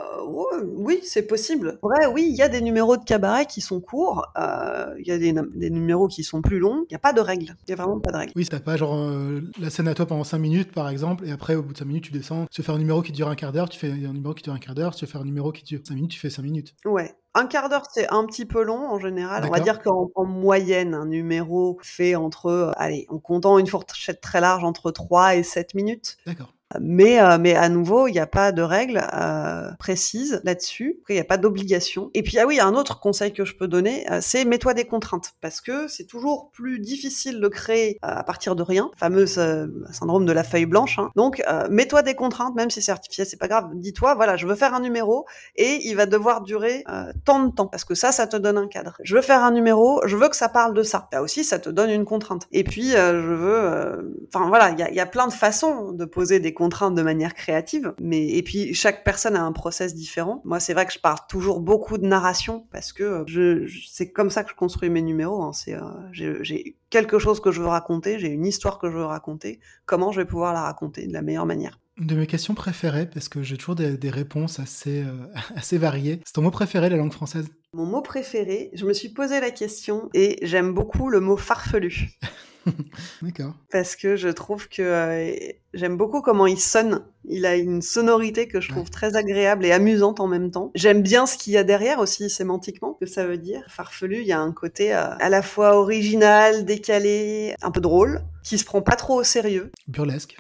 oui, 0.62 1.01
c'est 1.03 1.26
possible. 1.26 1.78
Vrai, 1.82 2.07
oui, 2.07 2.26
il 2.30 2.37
y 2.37 2.43
a 2.43 2.49
des 2.49 2.61
numéros 2.61 2.97
de 2.97 3.05
cabaret 3.05 3.47
qui 3.47 3.61
sont 3.61 3.80
courts, 3.80 4.26
euh, 4.39 4.95
il 4.99 5.07
y 5.07 5.11
a 5.11 5.18
des, 5.18 5.32
des 5.32 5.70
numéros 5.70 6.09
qui 6.09 6.22
sont 6.22 6.41
plus 6.41 6.59
longs. 6.59 6.85
Il 6.89 6.93
n'y 6.93 6.97
a 6.97 7.01
pas 7.01 7.12
de 7.12 7.20
règles. 7.20 7.57
Il 7.66 7.74
n'y 7.74 7.80
a 7.80 7.82
vraiment 7.82 8.01
pas 8.01 8.12
de 8.12 8.16
règles. 8.16 8.32
Oui, 8.37 8.47
t'as 8.47 8.61
pas 8.61 8.76
genre 8.76 8.95
euh, 8.97 9.41
la 9.59 9.70
scène 9.70 9.89
à 9.89 9.95
toi 9.95 10.07
pendant 10.07 10.24
5 10.24 10.39
minutes 10.39 10.72
par 10.72 10.89
exemple, 10.89 11.26
et 11.26 11.32
après 11.32 11.55
au 11.55 11.62
bout 11.62 11.72
de 11.72 11.78
5 11.78 11.85
minutes 11.85 12.05
tu 12.05 12.12
descends. 12.12 12.47
Tu 12.51 12.61
veux 12.61 12.64
faire 12.64 12.74
un 12.74 12.78
numéro 12.78 13.03
qui 13.03 13.12
dure 13.12 13.28
un 13.28 13.35
quart 13.35 13.53
d'heure, 13.53 13.68
tu 13.68 13.78
fais 13.78 13.91
un 13.91 14.12
numéro 14.12 14.35
qui 14.35 14.43
dure 14.43 14.55
un 14.55 14.59
quart 14.59 14.74
d'heure. 14.74 14.95
Si 14.95 15.01
tu 15.01 15.07
veux 15.07 15.11
faire 15.11 15.22
un 15.22 15.26
numéro 15.26 15.53
qui 15.53 15.64
dure 15.64 15.80
5 15.82 15.95
minutes, 15.95 16.12
tu 16.12 16.20
fais 16.20 16.30
5 16.30 16.43
minutes. 16.43 16.74
Ouais. 16.85 17.14
Un 17.37 17.47
quart 17.47 17.68
d'heure, 17.68 17.82
c'est 17.93 18.09
un 18.11 18.24
petit 18.26 18.47
peu 18.47 18.62
long 18.62 18.89
en 18.89 19.01
général. 19.01 19.45
On 19.45 19.51
va 19.51 19.59
dire 19.59 19.82
qu'en 19.82 20.09
en 20.14 20.24
moyenne, 20.24 20.95
un 20.95 21.07
numéro 21.07 21.80
fait 21.82 22.14
entre, 22.14 22.47
euh, 22.47 22.70
allez, 22.76 23.07
en 23.09 23.18
comptant 23.18 23.59
une 23.59 23.66
fourchette 23.66 24.20
très 24.20 24.41
large, 24.41 24.62
entre 24.62 24.93
3 24.93 25.35
et 25.35 25.43
7 25.43 25.74
minutes. 25.74 26.16
D'accord. 26.26 26.55
Mais, 26.81 27.20
euh, 27.20 27.39
mais 27.39 27.55
à 27.55 27.68
nouveau, 27.68 28.09
il 28.09 28.12
n'y 28.12 28.18
a 28.18 28.27
pas 28.27 28.53
de 28.53 28.62
règles 28.62 29.03
euh, 29.12 29.70
précises 29.79 30.41
là-dessus. 30.45 31.01
Il 31.09 31.14
n'y 31.14 31.20
a 31.20 31.25
pas 31.25 31.37
d'obligation. 31.37 32.11
Et 32.14 32.22
puis, 32.22 32.39
ah 32.39 32.47
oui, 32.47 32.61
un 32.61 32.75
autre 32.75 33.01
conseil 33.01 33.33
que 33.33 33.45
je 33.45 33.55
peux 33.55 33.68
donner, 33.68 34.11
euh, 34.11 34.18
c'est 34.20 34.45
mets-toi 34.45 34.75
des 34.75 34.85
contraintes. 34.85 35.33
Parce 35.41 35.61
que 35.61 35.89
c'est 35.89 36.07
toujours 36.07 36.51
plus 36.53 36.79
difficile 36.81 37.41
de 37.41 37.49
créer 37.49 37.99
euh, 38.05 38.09
à 38.09 38.25
partir 38.25 38.57
de 38.57 38.62
rien. 38.62 38.91
Fameux 38.97 39.27
euh, 39.39 39.66
syndrome 39.93 40.25
de 40.27 40.33
la 40.33 40.45
feuille 40.45 40.66
blanche. 40.66 40.99
hein. 40.99 41.11
Donc, 41.16 41.43
euh, 41.49 41.66
mets-toi 41.70 42.03
des 42.03 42.14
contraintes, 42.14 42.55
même 42.55 42.70
si 42.70 42.83
c'est 42.83 42.93
artificiel, 42.93 43.27
c'est 43.27 43.39
pas 43.39 43.49
grave. 43.49 43.70
Dis-toi, 43.75 44.14
voilà, 44.14 44.37
je 44.37 44.47
veux 44.47 44.55
faire 44.55 44.75
un 44.75 44.81
numéro 44.81 45.27
et 45.57 45.81
il 45.85 45.95
va 45.95 46.07
devoir 46.07 46.41
durer 46.43 46.85
tant 47.25 47.45
de 47.45 47.53
temps. 47.53 47.66
Parce 47.66 47.85
que 47.85 47.95
ça, 47.95 48.12
ça 48.12 48.27
te 48.27 48.37
donne 48.37 48.59
un 48.59 48.68
cadre. 48.68 48.97
Je 49.03 49.14
veux 49.14 49.22
faire 49.22 49.43
un 49.43 49.51
numéro, 49.51 50.01
je 50.07 50.16
veux 50.16 50.29
que 50.29 50.37
ça 50.37 50.49
parle 50.49 50.75
de 50.75 50.83
ça. 50.83 51.09
Là 51.12 51.22
aussi, 51.22 51.45
ça 51.45 51.59
te 51.59 51.70
donne 51.70 51.91
une 51.91 52.05
contrainte. 52.05 52.47
Et 52.53 52.64
puis, 52.64 52.91
je 52.91 53.35
veux... 53.35 54.16
Enfin, 54.33 54.49
voilà, 54.49 54.70
il 54.70 54.79
y 54.79 54.83
a, 54.83 54.91
y 54.91 55.01
a 55.01 55.07
plein 55.07 55.27
de 55.27 55.33
façons 55.33 55.93
de 55.93 56.05
poser 56.05 56.41
des 56.41 56.53
contraintes 56.53 56.64
de 56.69 57.03
manière 57.03 57.35
créative. 57.35 57.95
Mais 58.01 58.29
Et 58.29 58.43
puis, 58.43 58.75
chaque 58.75 59.05
personne 59.05 59.37
a 59.37 59.43
un 59.43 59.53
process 59.53 59.95
différent. 59.95 60.43
Moi, 60.45 60.61
c'est 60.61 60.75
vrai 60.75 60.87
que 60.87 60.93
je 60.93 60.99
parle 60.99 61.19
toujours 61.29 61.61
beaucoup 61.61 61.99
de 61.99 62.07
narration 62.07 62.67
parce 62.73 62.93
que 62.93 63.25
je, 63.27 63.67
je- 63.67 63.87
c'est 63.91 64.11
comme 64.11 64.31
ça 64.31 64.45
que 64.45 64.51
je 64.51 64.55
construis 64.55 64.91
mes 64.91 65.03
numéros. 65.03 65.43
hein. 65.43 65.53
C'est, 65.53 65.75
euh, 65.75 65.81
j'ai- 66.12 66.43
j'ai 66.43 66.77
quelque 66.91 67.19
chose 67.19 67.41
que 67.41 67.51
je 67.53 67.61
veux 67.61 67.67
raconter, 67.69 68.19
j'ai 68.19 68.29
une 68.29 68.47
histoire 68.47 68.79
que 68.79 68.91
je 68.91 68.97
veux 68.97 69.05
raconter. 69.05 69.61
Comment 69.87 70.12
je 70.12 70.21
vais 70.21 70.27
pouvoir 70.27 70.53
la 70.53 70.62
raconter 70.62 71.07
de 71.07 71.12
la 71.12 71.23
meilleure 71.23 71.47
manière? 71.47 71.81
Une 71.97 72.07
de 72.09 72.17
mes 72.17 72.27
questions 72.27 72.55
préférées, 72.55 73.07
parce 73.07 73.29
que 73.29 73.43
j'ai 73.43 73.57
toujours 73.57 73.77
des, 73.77 73.97
des 73.97 74.11
réponses 74.11 74.59
assez, 74.59 75.03
euh, 75.05 75.27
assez 75.57 75.79
variées. 75.79 76.21
C'est 76.25 76.33
ton 76.33 76.43
mot 76.43 76.51
préféré, 76.51 76.89
la 76.91 76.97
langue 76.97 77.12
française? 77.12 77.47
Mon 77.73 77.87
mot 77.87 78.03
préféré, 78.03 78.71
je 78.75 78.85
me 78.85 78.93
suis 78.93 79.09
posé 79.09 79.41
la 79.41 79.51
question 79.51 80.09
et 80.15 80.39
j'aime 80.43 80.73
beaucoup 80.75 81.09
le 81.09 81.21
mot 81.21 81.37
farfelu. 81.37 82.09
D'accord. 83.23 83.55
parce 83.71 83.97
que 83.97 84.17
je 84.17 84.29
trouve 84.29 84.69
que 84.69 84.83
euh, 84.83 85.35
j'aime 85.75 85.97
beaucoup 85.97 86.21
comment 86.21 86.47
il 86.47 86.59
sonne. 86.59 87.03
Il 87.27 87.47
a 87.47 87.57
une 87.57 87.83
sonorité 87.83 88.49
que 88.49 88.61
je 88.61 88.69
trouve 88.69 88.91
très 88.91 89.17
agréable 89.17 89.65
et 89.65 89.73
amusante 89.73 90.21
en 90.21 90.27
même 90.27 90.51
temps. 90.51 90.71
J'aime 90.75 91.03
bien 91.03 91.27
ce 91.27 91.39
qu'il 91.39 91.53
y 91.53 91.57
a 91.57 91.65
derrière 91.65 91.99
aussi 91.99 92.29
sémantiquement, 92.29 92.95
que 93.01 93.07
ça 93.07 93.27
veut 93.27 93.39
dire. 93.39 93.62
Farfelu, 93.69 94.21
il 94.21 94.27
y 94.27 94.33
a 94.33 94.41
un 94.41 94.53
côté 94.53 94.95
euh, 94.95 95.15
à 95.19 95.29
la 95.29 95.43
fois 95.43 95.77
original, 95.77 96.65
décalé, 96.65 97.55
un 97.62 97.71
peu 97.71 97.81
drôle, 97.81 98.23
qui 98.43 98.59
se 98.59 98.65
prend 98.65 98.83
pas 98.83 98.97
trop 98.97 99.21
au 99.21 99.25
sérieux, 99.25 99.71
Burlesque. 99.89 100.37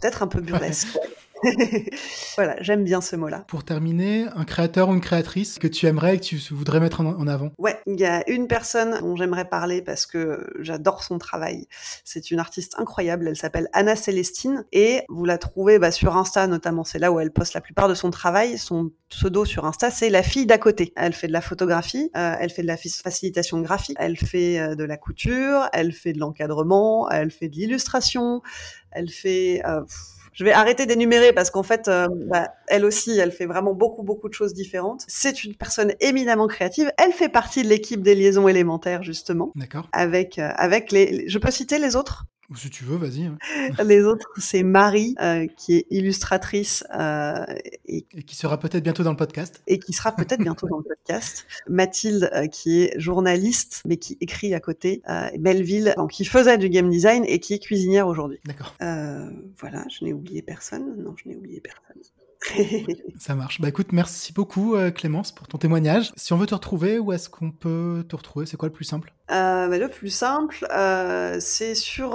peut-être 0.00 0.22
un 0.22 0.28
peu 0.28 0.40
burlesque. 0.42 0.96
voilà, 2.36 2.56
j'aime 2.60 2.84
bien 2.84 3.00
ce 3.00 3.16
mot-là. 3.16 3.44
Pour 3.48 3.64
terminer, 3.64 4.26
un 4.34 4.44
créateur 4.44 4.88
ou 4.88 4.94
une 4.94 5.00
créatrice 5.00 5.58
que 5.58 5.66
tu 5.66 5.86
aimerais 5.86 6.16
et 6.16 6.18
que 6.18 6.24
tu 6.24 6.38
voudrais 6.50 6.80
mettre 6.80 7.00
en, 7.00 7.26
avant? 7.26 7.50
Ouais, 7.58 7.78
il 7.86 7.98
y 7.98 8.04
a 8.04 8.28
une 8.30 8.48
personne 8.48 8.98
dont 9.00 9.16
j'aimerais 9.16 9.48
parler 9.48 9.82
parce 9.82 10.06
que 10.06 10.46
j'adore 10.60 11.02
son 11.02 11.18
travail. 11.18 11.66
C'est 12.04 12.30
une 12.30 12.38
artiste 12.38 12.74
incroyable, 12.78 13.28
elle 13.28 13.36
s'appelle 13.36 13.68
Anna 13.72 13.96
Célestine 13.96 14.64
et 14.72 15.02
vous 15.08 15.24
la 15.24 15.38
trouvez 15.38 15.78
bah, 15.78 15.90
sur 15.90 16.16
Insta 16.16 16.46
notamment, 16.46 16.84
c'est 16.84 16.98
là 16.98 17.12
où 17.12 17.20
elle 17.20 17.32
poste 17.32 17.54
la 17.54 17.60
plupart 17.60 17.88
de 17.88 17.94
son 17.94 18.10
travail. 18.10 18.58
Son 18.58 18.90
pseudo 19.08 19.44
sur 19.44 19.64
Insta, 19.64 19.90
c'est 19.90 20.10
la 20.10 20.22
fille 20.22 20.46
d'à 20.46 20.58
côté. 20.58 20.92
Elle 20.96 21.12
fait 21.12 21.28
de 21.28 21.32
la 21.32 21.40
photographie, 21.40 22.10
euh, 22.16 22.34
elle 22.38 22.50
fait 22.50 22.62
de 22.62 22.66
la 22.66 22.76
facilitation 22.76 23.60
graphique, 23.60 23.96
elle 24.00 24.16
fait 24.16 24.58
euh, 24.58 24.74
de 24.74 24.84
la 24.84 24.96
couture, 24.96 25.68
elle 25.72 25.92
fait 25.92 26.12
de 26.12 26.18
l'encadrement, 26.18 27.08
elle 27.10 27.30
fait 27.30 27.48
de 27.48 27.56
l'illustration, 27.56 28.42
elle 28.90 29.10
fait... 29.10 29.62
euh, 29.66 29.82
pff, 29.82 30.17
je 30.32 30.44
vais 30.44 30.52
arrêter 30.52 30.86
d'énumérer 30.86 31.32
parce 31.32 31.50
qu'en 31.50 31.62
fait, 31.62 31.88
euh, 31.88 32.08
bah, 32.26 32.52
elle 32.66 32.84
aussi, 32.84 33.18
elle 33.18 33.32
fait 33.32 33.46
vraiment 33.46 33.74
beaucoup, 33.74 34.02
beaucoup 34.02 34.28
de 34.28 34.34
choses 34.34 34.54
différentes. 34.54 35.04
C'est 35.08 35.44
une 35.44 35.54
personne 35.54 35.92
éminemment 36.00 36.46
créative. 36.46 36.92
Elle 36.98 37.12
fait 37.12 37.28
partie 37.28 37.62
de 37.62 37.68
l'équipe 37.68 38.02
des 38.02 38.14
liaisons 38.14 38.48
élémentaires, 38.48 39.02
justement. 39.02 39.52
D'accord. 39.54 39.88
Avec, 39.92 40.38
euh, 40.38 40.50
avec 40.56 40.92
les. 40.92 41.28
Je 41.28 41.38
peux 41.38 41.50
citer 41.50 41.78
les 41.78 41.96
autres? 41.96 42.24
Ou 42.50 42.56
si 42.56 42.70
tu 42.70 42.84
veux, 42.84 42.96
vas-y. 42.96 43.24
hein. 43.26 43.36
Les 43.84 44.02
autres, 44.04 44.26
c'est 44.38 44.62
Marie, 44.62 45.14
euh, 45.20 45.46
qui 45.58 45.74
est 45.76 45.86
illustratrice 45.90 46.82
euh, 46.98 47.44
et, 47.86 48.06
Et 48.16 48.22
qui 48.22 48.34
sera 48.36 48.58
peut-être 48.58 48.82
bientôt 48.82 49.02
dans 49.02 49.10
le 49.10 49.16
podcast. 49.18 49.62
et 49.66 49.78
qui 49.78 49.92
sera 49.92 50.12
peut-être 50.12 50.40
bientôt 50.40 50.66
dans 50.66 50.78
le 50.78 50.84
podcast. 50.84 51.46
Mathilde, 51.68 52.30
euh, 52.32 52.46
qui 52.46 52.82
est 52.84 52.98
journaliste, 52.98 53.82
mais 53.86 53.98
qui 53.98 54.16
écrit 54.22 54.54
à 54.54 54.60
côté. 54.60 55.02
Euh, 55.10 55.28
et 55.32 55.38
Belleville, 55.38 55.92
donc, 55.98 56.10
qui 56.12 56.24
faisait 56.24 56.56
du 56.56 56.70
game 56.70 56.88
design 56.88 57.22
et 57.26 57.38
qui 57.38 57.52
est 57.52 57.58
cuisinière 57.58 58.06
aujourd'hui. 58.08 58.38
D'accord. 58.46 58.74
Euh, 58.80 59.28
voilà, 59.58 59.84
je 59.90 60.04
n'ai 60.06 60.14
oublié 60.14 60.40
personne. 60.40 61.02
Non, 61.02 61.14
je 61.22 61.28
n'ai 61.28 61.36
oublié 61.36 61.60
personne. 61.60 62.02
Ça 63.18 63.34
marche. 63.34 63.60
Bah 63.60 63.68
écoute, 63.68 63.92
merci 63.92 64.32
beaucoup 64.32 64.74
euh, 64.74 64.90
Clémence 64.90 65.32
pour 65.32 65.48
ton 65.48 65.58
témoignage. 65.58 66.12
Si 66.16 66.32
on 66.32 66.36
veut 66.36 66.46
te 66.46 66.54
retrouver, 66.54 66.98
où 66.98 67.12
est-ce 67.12 67.28
qu'on 67.28 67.50
peut 67.50 68.04
te 68.08 68.14
retrouver? 68.14 68.46
C'est 68.46 68.56
quoi 68.56 68.68
le 68.68 68.72
plus 68.72 68.84
simple? 68.84 69.12
Euh, 69.30 69.68
bah, 69.68 69.76
le 69.76 69.88
plus 69.88 70.08
simple, 70.08 70.66
euh, 70.72 71.36
c'est 71.40 71.74
sur 71.74 72.12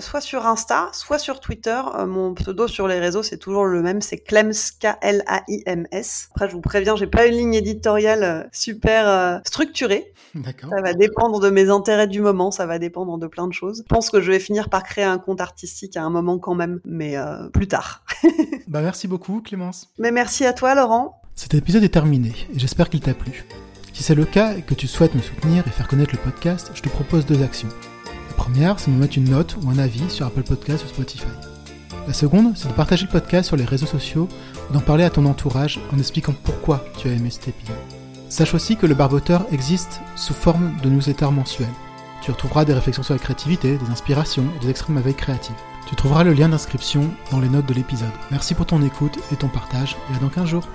soit 0.00 0.20
sur 0.20 0.46
Insta, 0.46 0.88
soit 0.92 1.18
sur 1.18 1.40
Twitter. 1.40 1.80
Mon 2.06 2.32
pseudo 2.34 2.68
sur 2.68 2.88
les 2.88 2.98
réseaux, 2.98 3.22
c'est 3.22 3.38
toujours 3.38 3.64
le 3.64 3.82
même, 3.82 4.00
c'est 4.00 4.18
Clems 4.18 4.52
K 4.80 4.96
L 5.02 5.22
A 5.26 5.42
I 5.48 5.62
M 5.66 5.86
S. 5.90 6.28
Après, 6.34 6.48
je 6.48 6.54
vous 6.54 6.60
préviens, 6.60 6.96
j'ai 6.96 7.06
pas 7.06 7.26
une 7.26 7.34
ligne 7.34 7.54
éditoriale 7.54 8.48
super 8.52 9.40
structurée. 9.44 10.12
D'accord. 10.34 10.70
Ça 10.70 10.82
va 10.82 10.94
dépendre 10.94 11.40
de 11.40 11.50
mes 11.50 11.70
intérêts 11.70 12.06
du 12.06 12.20
moment, 12.20 12.50
ça 12.50 12.66
va 12.66 12.78
dépendre 12.78 13.18
de 13.18 13.26
plein 13.26 13.46
de 13.46 13.52
choses. 13.52 13.82
Je 13.86 13.94
pense 13.94 14.10
que 14.10 14.20
je 14.20 14.30
vais 14.30 14.38
finir 14.38 14.68
par 14.68 14.82
créer 14.82 15.04
un 15.04 15.18
compte 15.18 15.40
artistique 15.40 15.96
à 15.96 16.02
un 16.02 16.10
moment 16.10 16.38
quand 16.38 16.54
même, 16.54 16.80
mais 16.84 17.16
plus 17.52 17.68
tard. 17.68 18.04
Bah 18.66 18.80
merci 18.80 19.06
beaucoup 19.06 19.42
Clémence. 19.42 19.55
Mais 19.98 20.12
merci 20.12 20.44
à 20.44 20.52
toi, 20.52 20.74
Laurent. 20.74 21.20
Cet 21.34 21.54
épisode 21.54 21.84
est 21.84 21.90
terminé 21.90 22.32
et 22.54 22.58
j'espère 22.58 22.88
qu'il 22.88 23.00
t'a 23.00 23.14
plu. 23.14 23.44
Si 23.92 24.02
c'est 24.02 24.14
le 24.14 24.24
cas 24.24 24.54
et 24.56 24.62
que 24.62 24.74
tu 24.74 24.86
souhaites 24.86 25.14
me 25.14 25.22
soutenir 25.22 25.66
et 25.66 25.70
faire 25.70 25.88
connaître 25.88 26.14
le 26.14 26.20
podcast, 26.20 26.70
je 26.74 26.82
te 26.82 26.88
propose 26.88 27.26
deux 27.26 27.42
actions. 27.42 27.68
La 28.28 28.34
première, 28.34 28.78
c'est 28.78 28.90
de 28.90 28.96
me 28.96 29.00
mettre 29.00 29.16
une 29.16 29.30
note 29.30 29.56
ou 29.62 29.70
un 29.70 29.78
avis 29.78 30.10
sur 30.10 30.26
Apple 30.26 30.42
Podcast 30.42 30.84
ou 30.84 30.88
Spotify. 30.88 31.26
La 32.06 32.12
seconde, 32.12 32.52
c'est 32.56 32.68
de 32.68 32.74
partager 32.74 33.06
le 33.06 33.10
podcast 33.10 33.48
sur 33.48 33.56
les 33.56 33.64
réseaux 33.64 33.86
sociaux 33.86 34.28
ou 34.68 34.72
d'en 34.72 34.80
parler 34.80 35.04
à 35.04 35.10
ton 35.10 35.24
entourage 35.24 35.80
en 35.92 35.98
expliquant 35.98 36.34
pourquoi 36.44 36.84
tu 36.98 37.08
as 37.08 37.12
aimé 37.12 37.30
cet 37.30 37.48
épisode. 37.48 37.76
Sache 38.28 38.54
aussi 38.54 38.76
que 38.76 38.86
le 38.86 38.94
barboteur 38.94 39.46
existe 39.52 40.00
sous 40.14 40.34
forme 40.34 40.76
de 40.82 40.90
newsletter 40.90 41.30
mensuel. 41.30 41.68
Tu 42.22 42.30
retrouveras 42.30 42.64
des 42.64 42.74
réflexions 42.74 43.02
sur 43.02 43.14
la 43.14 43.20
créativité, 43.20 43.76
des 43.76 43.90
inspirations 43.90 44.44
et 44.56 44.64
des 44.64 44.70
extraits 44.70 44.90
de 44.90 44.94
ma 44.94 45.00
veille 45.00 45.14
créative. 45.14 45.56
Tu 45.86 45.94
trouveras 45.94 46.24
le 46.24 46.32
lien 46.32 46.48
d'inscription 46.48 47.12
dans 47.30 47.38
les 47.38 47.48
notes 47.48 47.66
de 47.66 47.74
l'épisode. 47.74 48.10
Merci 48.32 48.54
pour 48.54 48.66
ton 48.66 48.82
écoute 48.82 49.18
et 49.30 49.36
ton 49.36 49.48
partage 49.48 49.96
et 50.10 50.16
à 50.16 50.18
dans 50.18 50.28
15 50.28 50.46
jours. 50.48 50.68